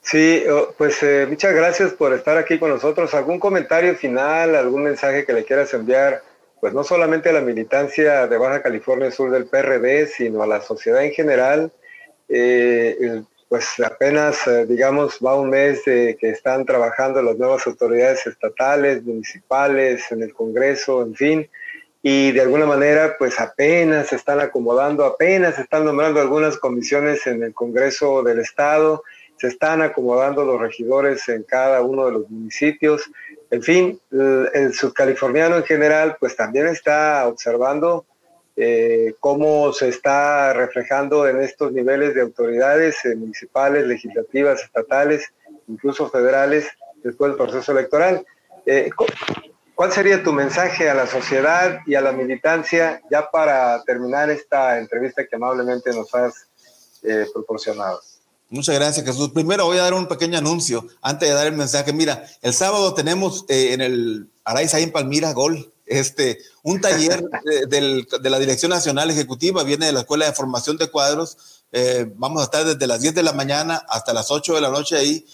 sí, 0.03 0.45
pues 0.77 1.03
eh, 1.03 1.27
muchas 1.29 1.55
gracias 1.55 1.93
por 1.95 2.13
estar 2.13 2.37
aquí 2.37 2.59
con 2.59 2.71
nosotros. 2.71 3.15
¿Algún 3.15 3.39
comentario 3.39 3.95
final, 3.95 4.55
algún 4.55 4.85
mensaje 4.85 5.25
que 5.25 5.33
le 5.33 5.45
quieras 5.45 5.73
enviar? 5.75 6.23
Pues 6.61 6.75
no 6.75 6.85
solamente 6.85 7.31
a 7.31 7.33
la 7.33 7.41
militancia 7.41 8.27
de 8.27 8.37
Baja 8.37 8.63
California 8.63 9.11
Sur 9.11 9.31
del 9.31 9.47
PRD, 9.47 10.07
sino 10.07 10.43
a 10.43 10.47
la 10.47 10.61
sociedad 10.61 11.05
en 11.05 11.13
general. 11.13 11.73
Eh, 12.29 13.23
pues 13.49 13.69
apenas, 13.81 14.39
digamos, 14.67 15.19
va 15.25 15.39
un 15.39 15.51
mes 15.51 15.85
de 15.85 16.17
que 16.19 16.31
están 16.31 16.65
trabajando 16.65 17.23
las 17.23 17.37
nuevas 17.37 17.67
autoridades 17.67 18.27
estatales, 18.27 19.03
municipales, 19.03 20.11
en 20.11 20.23
el 20.23 20.33
Congreso, 20.33 21.03
en 21.03 21.15
fin 21.15 21.51
y 22.03 22.33
de 22.33 22.41
alguna 22.41 22.67
manera 22.67 23.17
pues 23.17 23.39
apenas 23.39 24.09
se 24.09 24.17
están 24.17 24.41
acomodando, 24.41 25.05
apenas 25.05 25.59
están 25.59 25.85
nombrando 25.85 26.21
algunas 26.21 26.59
comisiones 26.59 27.27
en 27.29 27.45
el 27.45 27.55
Congreso 27.55 28.23
del 28.25 28.41
Estado, 28.41 29.05
se 29.43 29.49
están 29.49 29.83
acomodando 29.83 30.45
los 30.45 30.61
regidores 30.61 31.29
en 31.29 31.43
cada 31.43 31.83
uno 31.83 32.07
de 32.07 32.13
los 32.13 32.31
municipios, 32.31 33.11
en 33.51 33.61
fin, 33.61 34.01
el, 34.13 34.73
subcaliforniano 34.73 35.57
en 35.57 35.65
general 35.65 36.17
pues 36.21 36.37
también 36.37 36.69
está 36.69 37.27
observando 37.27 38.07
eh, 38.55 39.15
cómo 39.19 39.73
se 39.73 39.89
está 39.89 40.53
reflejando 40.53 41.27
en 41.27 41.41
estos 41.41 41.73
niveles 41.73 42.15
de 42.15 42.21
autoridades 42.21 43.05
eh, 43.05 43.17
municipales, 43.17 43.85
legislativas, 43.85 44.63
estatales, 44.63 45.35
incluso 45.67 46.09
federales, 46.09 46.69
después 47.03 47.33
del 47.33 47.39
proceso 47.39 47.73
electoral. 47.73 48.25
Eh, 48.65 48.91
¿Cuál 49.75 49.91
sería 49.91 50.23
tu 50.23 50.33
mensaje 50.33 50.89
a 50.89 50.95
la 50.95 51.09
sociedad 51.09 51.81
y 51.85 51.97
a 51.97 52.01
la 52.01 52.13
militancia 52.13 53.03
ya 53.11 53.29
para 53.29 53.83
terminar 53.83 54.31
esta 54.31 54.79
entrevista 54.79 55.27
que 55.27 55.35
amablemente 55.35 55.91
nos 55.91 56.15
has 56.15 56.47
proporcionado? 57.35 58.01
Muchas 58.53 58.75
gracias, 58.75 59.05
Jesús. 59.05 59.31
Primero 59.31 59.65
voy 59.65 59.79
a 59.79 59.83
dar 59.83 59.95
un 59.95 60.07
pequeño 60.07 60.39
anuncio 60.39 60.87
antes 61.01 61.29
de 61.29 61.35
dar 61.35 61.47
el 61.47 61.55
mensaje. 61.55 61.93
Mira, 61.93 62.25
el 62.43 62.55
sábado 62.55 62.95
tenemos 62.95 63.45
eh, 63.49 63.73
en 63.73 63.81
el 63.81 64.31
Araiza 64.45 64.79
en 64.79 64.93
Palmira, 64.93 65.33
Gol, 65.33 65.73
este, 65.87 66.39
un 66.63 66.81
taller 66.81 67.25
de, 67.69 68.31
la 68.31 68.39
Dirección 68.39 68.71
Nacional 68.71 69.11
Ejecutiva, 69.11 69.65
viene 69.65 69.87
de 69.87 69.93
la 69.93 70.01
Escuela 70.01 70.27
de 70.27 70.33
Formación 70.33 70.77
de 70.77 70.91
Cuadros. 70.91 71.65
Eh, 71.73 72.13
vamos 72.17 72.43
a 72.43 72.45
estar 72.45 72.65
desde 72.65 72.87
las 72.87 73.01
10 73.01 73.15
de 73.15 73.23
la 73.23 73.33
mañana 73.33 73.85
hasta 73.89 74.13
las 74.13 74.31
8 74.31 74.55
de 74.55 74.61
la 74.61 74.71
noche 74.71 74.97
ahí, 74.97 75.27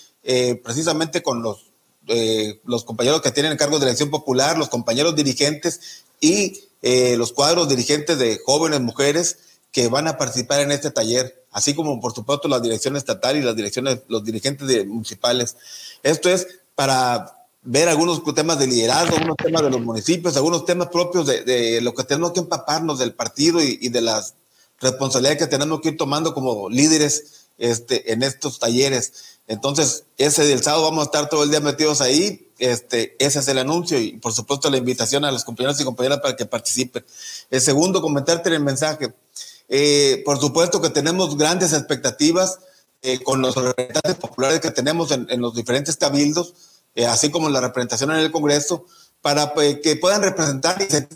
precisamente 0.62 1.22
con 1.22 1.42
los 1.42 1.68
eh, 2.08 2.60
los 2.64 2.84
compañeros 2.84 3.20
que 3.20 3.30
tienen 3.32 3.52
el 3.52 3.58
cargo 3.58 3.78
de 3.78 3.84
elección 3.84 4.10
popular, 4.10 4.56
los 4.56 4.70
compañeros 4.70 5.14
dirigentes 5.14 6.04
y 6.20 6.64
eh, 6.80 7.16
los 7.18 7.34
cuadros 7.34 7.68
dirigentes 7.68 8.18
de 8.18 8.40
jóvenes 8.46 8.80
mujeres 8.80 9.40
que 9.72 9.88
van 9.88 10.08
a 10.08 10.16
participar 10.16 10.60
en 10.60 10.72
este 10.72 10.90
taller, 10.90 11.37
así 11.58 11.74
como 11.74 12.00
por 12.00 12.14
supuesto 12.14 12.46
la 12.46 12.60
dirección 12.60 12.96
estatal 12.96 13.36
y 13.36 13.42
las 13.42 13.56
direcciones, 13.56 14.00
los 14.06 14.24
dirigentes 14.24 14.86
municipales. 14.86 15.56
Esto 16.04 16.30
es 16.30 16.46
para 16.76 17.46
ver 17.62 17.88
algunos 17.88 18.22
temas 18.32 18.60
de 18.60 18.68
liderazgo, 18.68 19.16
algunos 19.16 19.36
temas 19.36 19.62
de 19.62 19.70
los 19.70 19.80
municipios, 19.80 20.36
algunos 20.36 20.64
temas 20.64 20.88
propios 20.88 21.26
de, 21.26 21.80
lo 21.82 21.92
que 21.94 22.04
tenemos 22.04 22.32
que 22.32 22.40
empaparnos 22.40 23.00
del 23.00 23.12
partido 23.12 23.60
y, 23.60 23.76
y, 23.80 23.88
de 23.88 24.00
las 24.00 24.34
responsabilidades 24.80 25.38
que 25.38 25.46
tenemos 25.48 25.80
que 25.80 25.88
ir 25.88 25.96
tomando 25.96 26.32
como 26.32 26.70
líderes 26.70 27.48
este, 27.58 28.12
en 28.12 28.22
estos 28.22 28.60
talleres. 28.60 29.40
Entonces, 29.48 30.04
ese 30.16 30.44
del 30.44 30.62
sábado 30.62 30.84
vamos 30.84 31.00
a 31.00 31.04
estar 31.06 31.28
todo 31.28 31.42
el 31.42 31.50
día 31.50 31.58
metidos 31.58 32.00
ahí. 32.00 32.52
Este, 32.58 33.16
ese 33.18 33.40
es 33.40 33.48
el 33.48 33.58
anuncio 33.58 33.98
y 33.98 34.12
por 34.18 34.32
supuesto 34.32 34.70
la 34.70 34.76
invitación 34.76 35.24
a 35.24 35.32
los 35.32 35.44
compañeros 35.44 35.80
y 35.80 35.84
compañeras 35.84 36.20
para 36.20 36.36
que 36.36 36.46
participen. 36.46 37.04
El 37.50 37.60
segundo, 37.60 38.00
comentarte 38.00 38.48
el 38.50 38.60
mensaje. 38.60 39.12
Eh, 39.68 40.22
por 40.24 40.40
supuesto 40.40 40.80
que 40.80 40.90
tenemos 40.90 41.36
grandes 41.36 41.72
expectativas 41.72 42.58
eh, 43.02 43.22
con 43.22 43.42
los 43.42 43.54
representantes 43.54 44.14
populares 44.16 44.60
que 44.60 44.70
tenemos 44.70 45.10
en, 45.12 45.40
los 45.40 45.54
diferentes 45.54 45.96
cabildos, 45.96 46.54
eh, 46.94 47.06
así 47.06 47.30
como 47.30 47.50
la 47.50 47.60
representación 47.60 48.10
en 48.10 48.18
el 48.18 48.32
Congreso, 48.32 48.86
para 49.20 49.52
que 49.82 49.96
puedan 49.96 50.22
representar 50.22 50.80
y 50.80 50.90
ser 50.90 51.08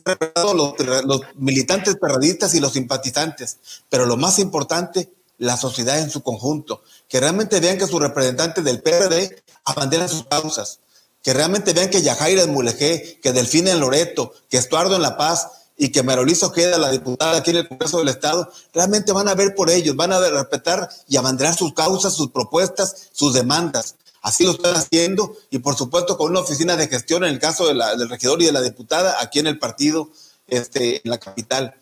los, 0.55 1.21
militantes 1.37 1.97
perradistas 1.97 2.55
y 2.55 2.61
los 2.61 2.73
simpatizantes. 2.73 3.59
Pero 3.89 4.07
lo 4.07 4.17
más 4.17 4.39
importante, 4.39 5.13
la 5.39 5.57
sociedad 5.57 5.99
en 5.99 6.11
su 6.11 6.23
conjunto, 6.23 6.83
que 7.09 7.21
realmente 7.21 7.61
vean 7.61 7.79
que 7.79 7.87
sus 7.87 8.01
representantes 8.01 8.63
del 8.65 8.83
PRD 8.83 9.43
abanderan 9.65 10.09
sus 10.09 10.25
causas, 10.25 10.81
que 11.23 11.33
realmente 11.33 11.73
vean 11.73 11.91
que 11.91 12.03
Yajaira 12.03 12.43
en 12.43 12.53
Mulegé, 12.53 13.21
que 13.23 13.33
Delfina 13.33 13.71
en 13.71 13.81
Loreto, 13.81 14.33
que 14.51 14.59
Estuardo 14.59 14.97
en 14.97 15.03
La 15.03 15.17
Paz 15.17 15.49
y 15.83 15.91
que 15.91 16.05
Marolizo 16.05 16.53
queda 16.53 16.79
la 16.79 16.93
diputada 16.93 17.39
aquí 17.39 17.51
en 17.51 17.57
el 17.57 17.69
Congreso 17.69 17.99
del 17.99 18.07
Estado, 18.07 18.49
realmente 18.73 19.11
van 19.11 19.27
a 19.27 19.35
ver 19.35 19.53
por 19.57 19.69
ellos, 19.69 19.97
van 19.97 20.13
a 20.13 20.21
respetar 20.21 20.89
y 21.09 21.17
abanderar 21.17 21.57
sus 21.57 21.75
causas, 21.75 22.15
sus 22.15 22.31
propuestas, 22.31 23.09
sus 23.11 23.35
demandas. 23.35 23.97
Así 24.23 24.45
lo 24.45 24.53
están 24.53 24.77
haciendo 24.77 25.37
y 25.51 25.59
por 25.59 25.75
supuesto 25.75 26.17
con 26.17 26.31
una 26.31 26.39
oficina 26.39 26.77
de 26.77 26.87
gestión 26.87 27.25
en 27.25 27.31
el 27.31 27.41
caso 27.41 27.67
del 27.67 28.09
regidor 28.09 28.41
y 28.41 28.45
de 28.45 28.53
la 28.53 28.61
diputada 28.61 29.17
aquí 29.21 29.41
en 29.41 29.49
el 29.49 29.59
partido, 29.59 30.09
este, 30.47 31.03
en 31.03 31.11
la 31.11 31.19
capital 31.19 31.75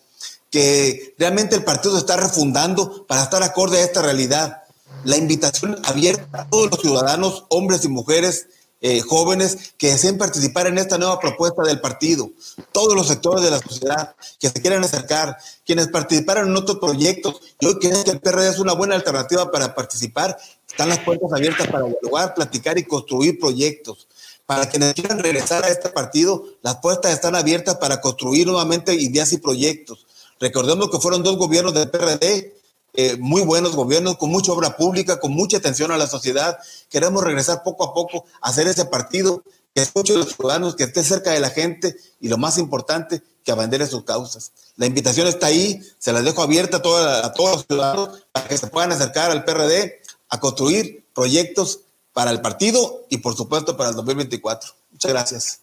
que 0.49 1.15
realmente 1.19 1.55
el 1.55 1.63
partido 1.63 1.99
está 1.99 2.17
refundando 2.17 3.07
para 3.07 3.25
estar 3.25 3.43
acorde 3.43 3.81
a 3.81 3.85
esta 3.85 4.01
realidad. 4.01 4.63
La 5.05 5.19
invitación 5.19 5.79
abierta 5.85 6.41
a 6.41 6.49
todos 6.49 6.71
los 6.71 6.81
ciudadanos, 6.81 7.45
hombres 7.51 7.85
y 7.85 7.89
mujeres, 7.89 8.47
eh, 8.81 9.01
jóvenes 9.01 9.75
que 9.77 9.91
deseen 9.91 10.17
participar 10.17 10.67
en 10.67 10.79
esta 10.79 10.97
nueva 10.97 11.19
propuesta 11.19 11.63
del 11.63 11.81
partido, 11.81 12.31
todos 12.73 12.95
los 12.95 13.09
sectores 13.09 13.45
de 13.45 13.51
la 13.51 13.59
sociedad 13.59 14.15
que 14.39 14.49
se 14.49 14.61
quieran 14.61 14.83
acercar, 14.83 15.37
quienes 15.67 15.89
participaron 15.89 16.49
en 16.49 16.57
otros 16.57 16.79
proyectos 16.79 17.41
y 17.61 17.67
hoy 17.67 17.79
creen 17.79 18.03
que 18.05 18.13
el 18.13 18.21
PRD 18.21 18.49
es 18.49 18.59
una 18.59 18.73
buena 18.73 18.95
alternativa 18.95 19.51
para 19.51 19.75
participar, 19.75 20.39
están 20.67 20.89
las 20.89 21.01
puertas 21.01 21.31
abiertas 21.33 21.67
para 21.67 21.85
dialogar, 21.85 22.35
platicar 22.35 22.79
y 22.79 22.85
construir 22.85 23.39
proyectos. 23.39 24.09
Para 24.47 24.69
quienes 24.69 24.95
quieran 24.95 25.19
regresar 25.19 25.65
a 25.65 25.69
este 25.69 25.91
partido, 25.91 26.45
las 26.63 26.77
puertas 26.77 27.13
están 27.13 27.37
abiertas 27.37 27.77
para 27.77 28.01
construir 28.01 28.47
nuevamente 28.47 28.95
ideas 28.95 29.33
y 29.33 29.39
proyectos. 29.39 30.07
Recordemos 30.41 30.91
que 30.91 30.99
fueron 30.99 31.23
dos 31.23 31.37
gobiernos 31.37 31.75
del 31.75 31.91
PRD, 31.91 32.60
eh, 32.95 33.17
muy 33.19 33.43
buenos 33.43 33.77
gobiernos, 33.77 34.17
con 34.17 34.31
mucha 34.31 34.53
obra 34.53 34.77
pública, 34.77 35.21
con 35.21 35.33
mucha 35.33 35.59
atención 35.59 35.93
a 35.93 35.99
la 35.99 36.07
sociedad. 36.07 36.59
Queremos 36.89 37.23
regresar 37.23 37.63
poco 37.63 37.85
a 37.85 37.95
poco 37.95 38.25
a 38.41 38.49
hacer 38.49 38.67
ese 38.67 38.85
partido 38.85 39.43
que 39.75 39.83
escuche 39.83 40.15
a 40.15 40.19
los 40.19 40.35
ciudadanos, 40.35 40.77
que 40.77 40.85
esté 40.85 41.05
cerca 41.05 41.31
de 41.31 41.41
la 41.41 41.51
gente 41.51 41.97
y 42.21 42.29
lo 42.29 42.39
más 42.39 42.59
importante, 42.59 43.23
que 43.45 43.53
abandere 43.53 43.87
sus 43.87 44.05
causas. 44.05 44.53
La 44.77 44.87
invitación 44.87 45.27
está 45.27 45.47
ahí, 45.47 45.81
se 45.99 46.13
la 46.13 46.23
dejo 46.23 46.43
abierta 46.43 46.79
a, 46.79 47.27
a 47.27 47.33
todos 47.33 47.57
los 47.57 47.67
ciudadanos 47.67 48.27
para 48.33 48.49
que 48.49 48.59
se 48.59 48.67
puedan 48.67 48.93
acercar 48.93 49.31
al 49.31 49.45
PRD 49.45 50.01
a 50.29 50.41
construir 50.41 51.07
proyectos 51.15 51.81
para 52.13 52.31
el 52.31 52.41
partido 52.41 53.07
y 53.09 53.19
por 53.19 53.37
supuesto 53.37 53.77
para 53.77 53.91
el 53.91 53.97
2024. 53.97 54.71
Muchas 54.93 55.11
gracias. 55.11 55.61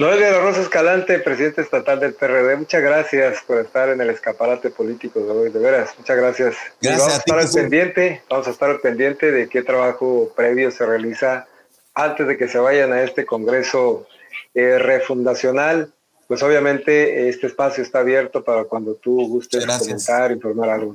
Noel 0.00 0.18
de 0.18 0.30
la 0.30 0.40
Rosa 0.40 0.62
Escalante, 0.62 1.18
presidente 1.18 1.60
estatal 1.60 2.00
del 2.00 2.14
PRD, 2.14 2.56
muchas 2.56 2.80
gracias 2.80 3.42
por 3.46 3.58
estar 3.58 3.90
en 3.90 4.00
el 4.00 4.08
escaparate 4.08 4.70
político 4.70 5.20
de 5.20 5.30
hoy, 5.30 5.50
de 5.50 5.58
veras, 5.58 5.90
muchas 5.98 6.16
gracias. 6.16 6.56
Gracias. 6.80 7.00
vamos 7.00 7.12
a 7.12 7.18
estar 7.18 7.38
al 7.38 7.50
pendiente, 7.50 8.22
vamos 8.30 8.48
a 8.48 8.50
estar 8.50 8.70
al 8.70 8.80
pendiente 8.80 9.30
de 9.30 9.46
qué 9.50 9.62
trabajo 9.62 10.32
previo 10.34 10.70
se 10.70 10.86
realiza 10.86 11.46
antes 11.92 12.26
de 12.26 12.38
que 12.38 12.48
se 12.48 12.58
vayan 12.58 12.94
a 12.94 13.02
este 13.02 13.26
congreso 13.26 14.06
eh, 14.54 14.78
refundacional. 14.78 15.92
Pues 16.26 16.42
obviamente 16.42 17.28
este 17.28 17.48
espacio 17.48 17.82
está 17.82 17.98
abierto 17.98 18.42
para 18.42 18.64
cuando 18.64 18.94
tú 18.94 19.28
gustes 19.28 19.66
comentar, 19.66 20.32
informar 20.32 20.70
algo. 20.70 20.94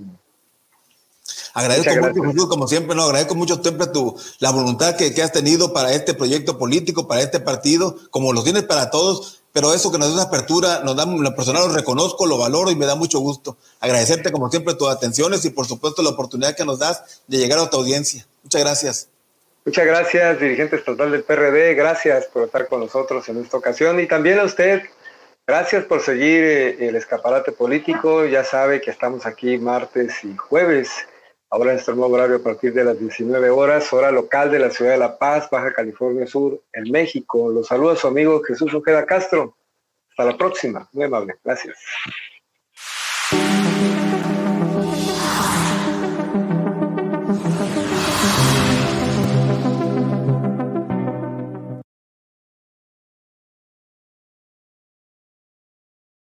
Agradezco 1.56 1.96
mucho, 2.02 2.24
Jesús, 2.32 2.50
como 2.50 2.68
siempre, 2.68 2.98
no, 2.98 3.04
agradezco 3.04 3.34
mucho 3.34 3.56
siempre 3.64 3.88
tu, 3.88 4.14
la 4.40 4.52
voluntad 4.52 4.98
que, 4.98 5.14
que, 5.14 5.24
has 5.24 5.32
tenido 5.32 5.72
para 5.72 5.94
este 5.94 6.14
proyecto 6.14 6.58
político, 6.58 7.08
para 7.08 7.22
este 7.22 7.40
partido, 7.40 7.96
como 8.10 8.34
lo 8.34 8.44
tienes 8.44 8.64
para 8.64 8.90
todos, 8.90 9.42
pero 9.54 9.74
eso 9.74 9.90
que 9.90 9.98
nos 9.98 10.14
da 10.18 10.24
apertura, 10.24 10.82
nos 10.84 10.98
da, 10.98 11.06
la 11.06 11.34
personal 11.34 11.70
lo 11.70 11.74
reconozco, 11.74 12.26
lo 12.26 12.38
valoro 12.38 12.72
y 12.72 12.76
me 12.76 12.86
da 12.86 12.96
mucho 12.96 13.20
gusto. 13.20 13.56
Agradecerte, 13.80 14.34
como 14.34 14.52
siempre, 14.52 14.74
tus 14.74 14.90
atenciones 14.90 15.46
y, 15.46 15.50
por 15.50 15.66
supuesto, 15.66 16.02
la 16.02 16.10
oportunidad 16.10 16.58
que 16.58 16.66
nos 16.66 16.80
das 16.80 17.24
de 17.26 17.38
llegar 17.38 17.60
a 17.60 17.70
tu 17.70 17.78
audiencia. 17.78 18.28
Muchas 18.44 18.62
gracias. 18.62 19.10
Muchas 19.64 19.86
gracias, 19.86 20.38
dirigente 20.42 20.76
estatal 20.76 21.10
del 21.10 21.24
PRD. 21.24 21.74
Gracias 21.74 22.26
por 22.26 22.44
estar 22.44 22.68
con 22.68 22.82
nosotros 22.82 23.30
en 23.30 23.42
esta 23.42 23.56
ocasión 23.56 23.98
y 24.02 24.08
también 24.08 24.40
a 24.40 24.44
usted. 24.44 24.82
Gracias 25.48 25.86
por 25.86 26.02
seguir 26.02 26.44
eh, 26.44 26.90
el 26.90 26.98
escaparate 26.98 27.54
político. 27.54 28.26
Ya 28.26 28.44
sabe 28.44 28.82
que 28.82 28.92
estamos 28.92 29.26
aquí 29.26 29.58
martes 29.58 30.22
y 30.26 30.36
jueves 30.36 30.90
Ahora 31.50 31.74
nuestro 31.74 31.96
nuevo 31.96 32.16
horario 32.16 32.38
a 32.38 32.44
partir 32.44 32.74
de 32.74 32.84
las 32.84 33.00
19 33.00 33.50
horas, 33.50 33.92
hora 33.94 34.12
local 34.12 34.52
de 34.52 34.60
la 34.60 34.72
ciudad 34.72 34.92
de 34.92 34.98
La 34.98 35.18
Paz, 35.18 35.50
Baja 35.50 35.72
California 35.72 36.26
Sur, 36.28 36.62
en 36.74 36.92
México. 36.92 37.50
Los 37.52 37.68
saluda 37.68 37.96
su 37.96 38.08
amigo 38.08 38.42
Jesús 38.44 38.74
Ojeda 38.74 39.06
Castro. 39.06 39.56
Hasta 40.10 40.26
la 40.26 40.38
próxima. 40.38 40.90
Muy 40.92 41.06
amable. 41.06 41.36
Gracias. 41.44 41.78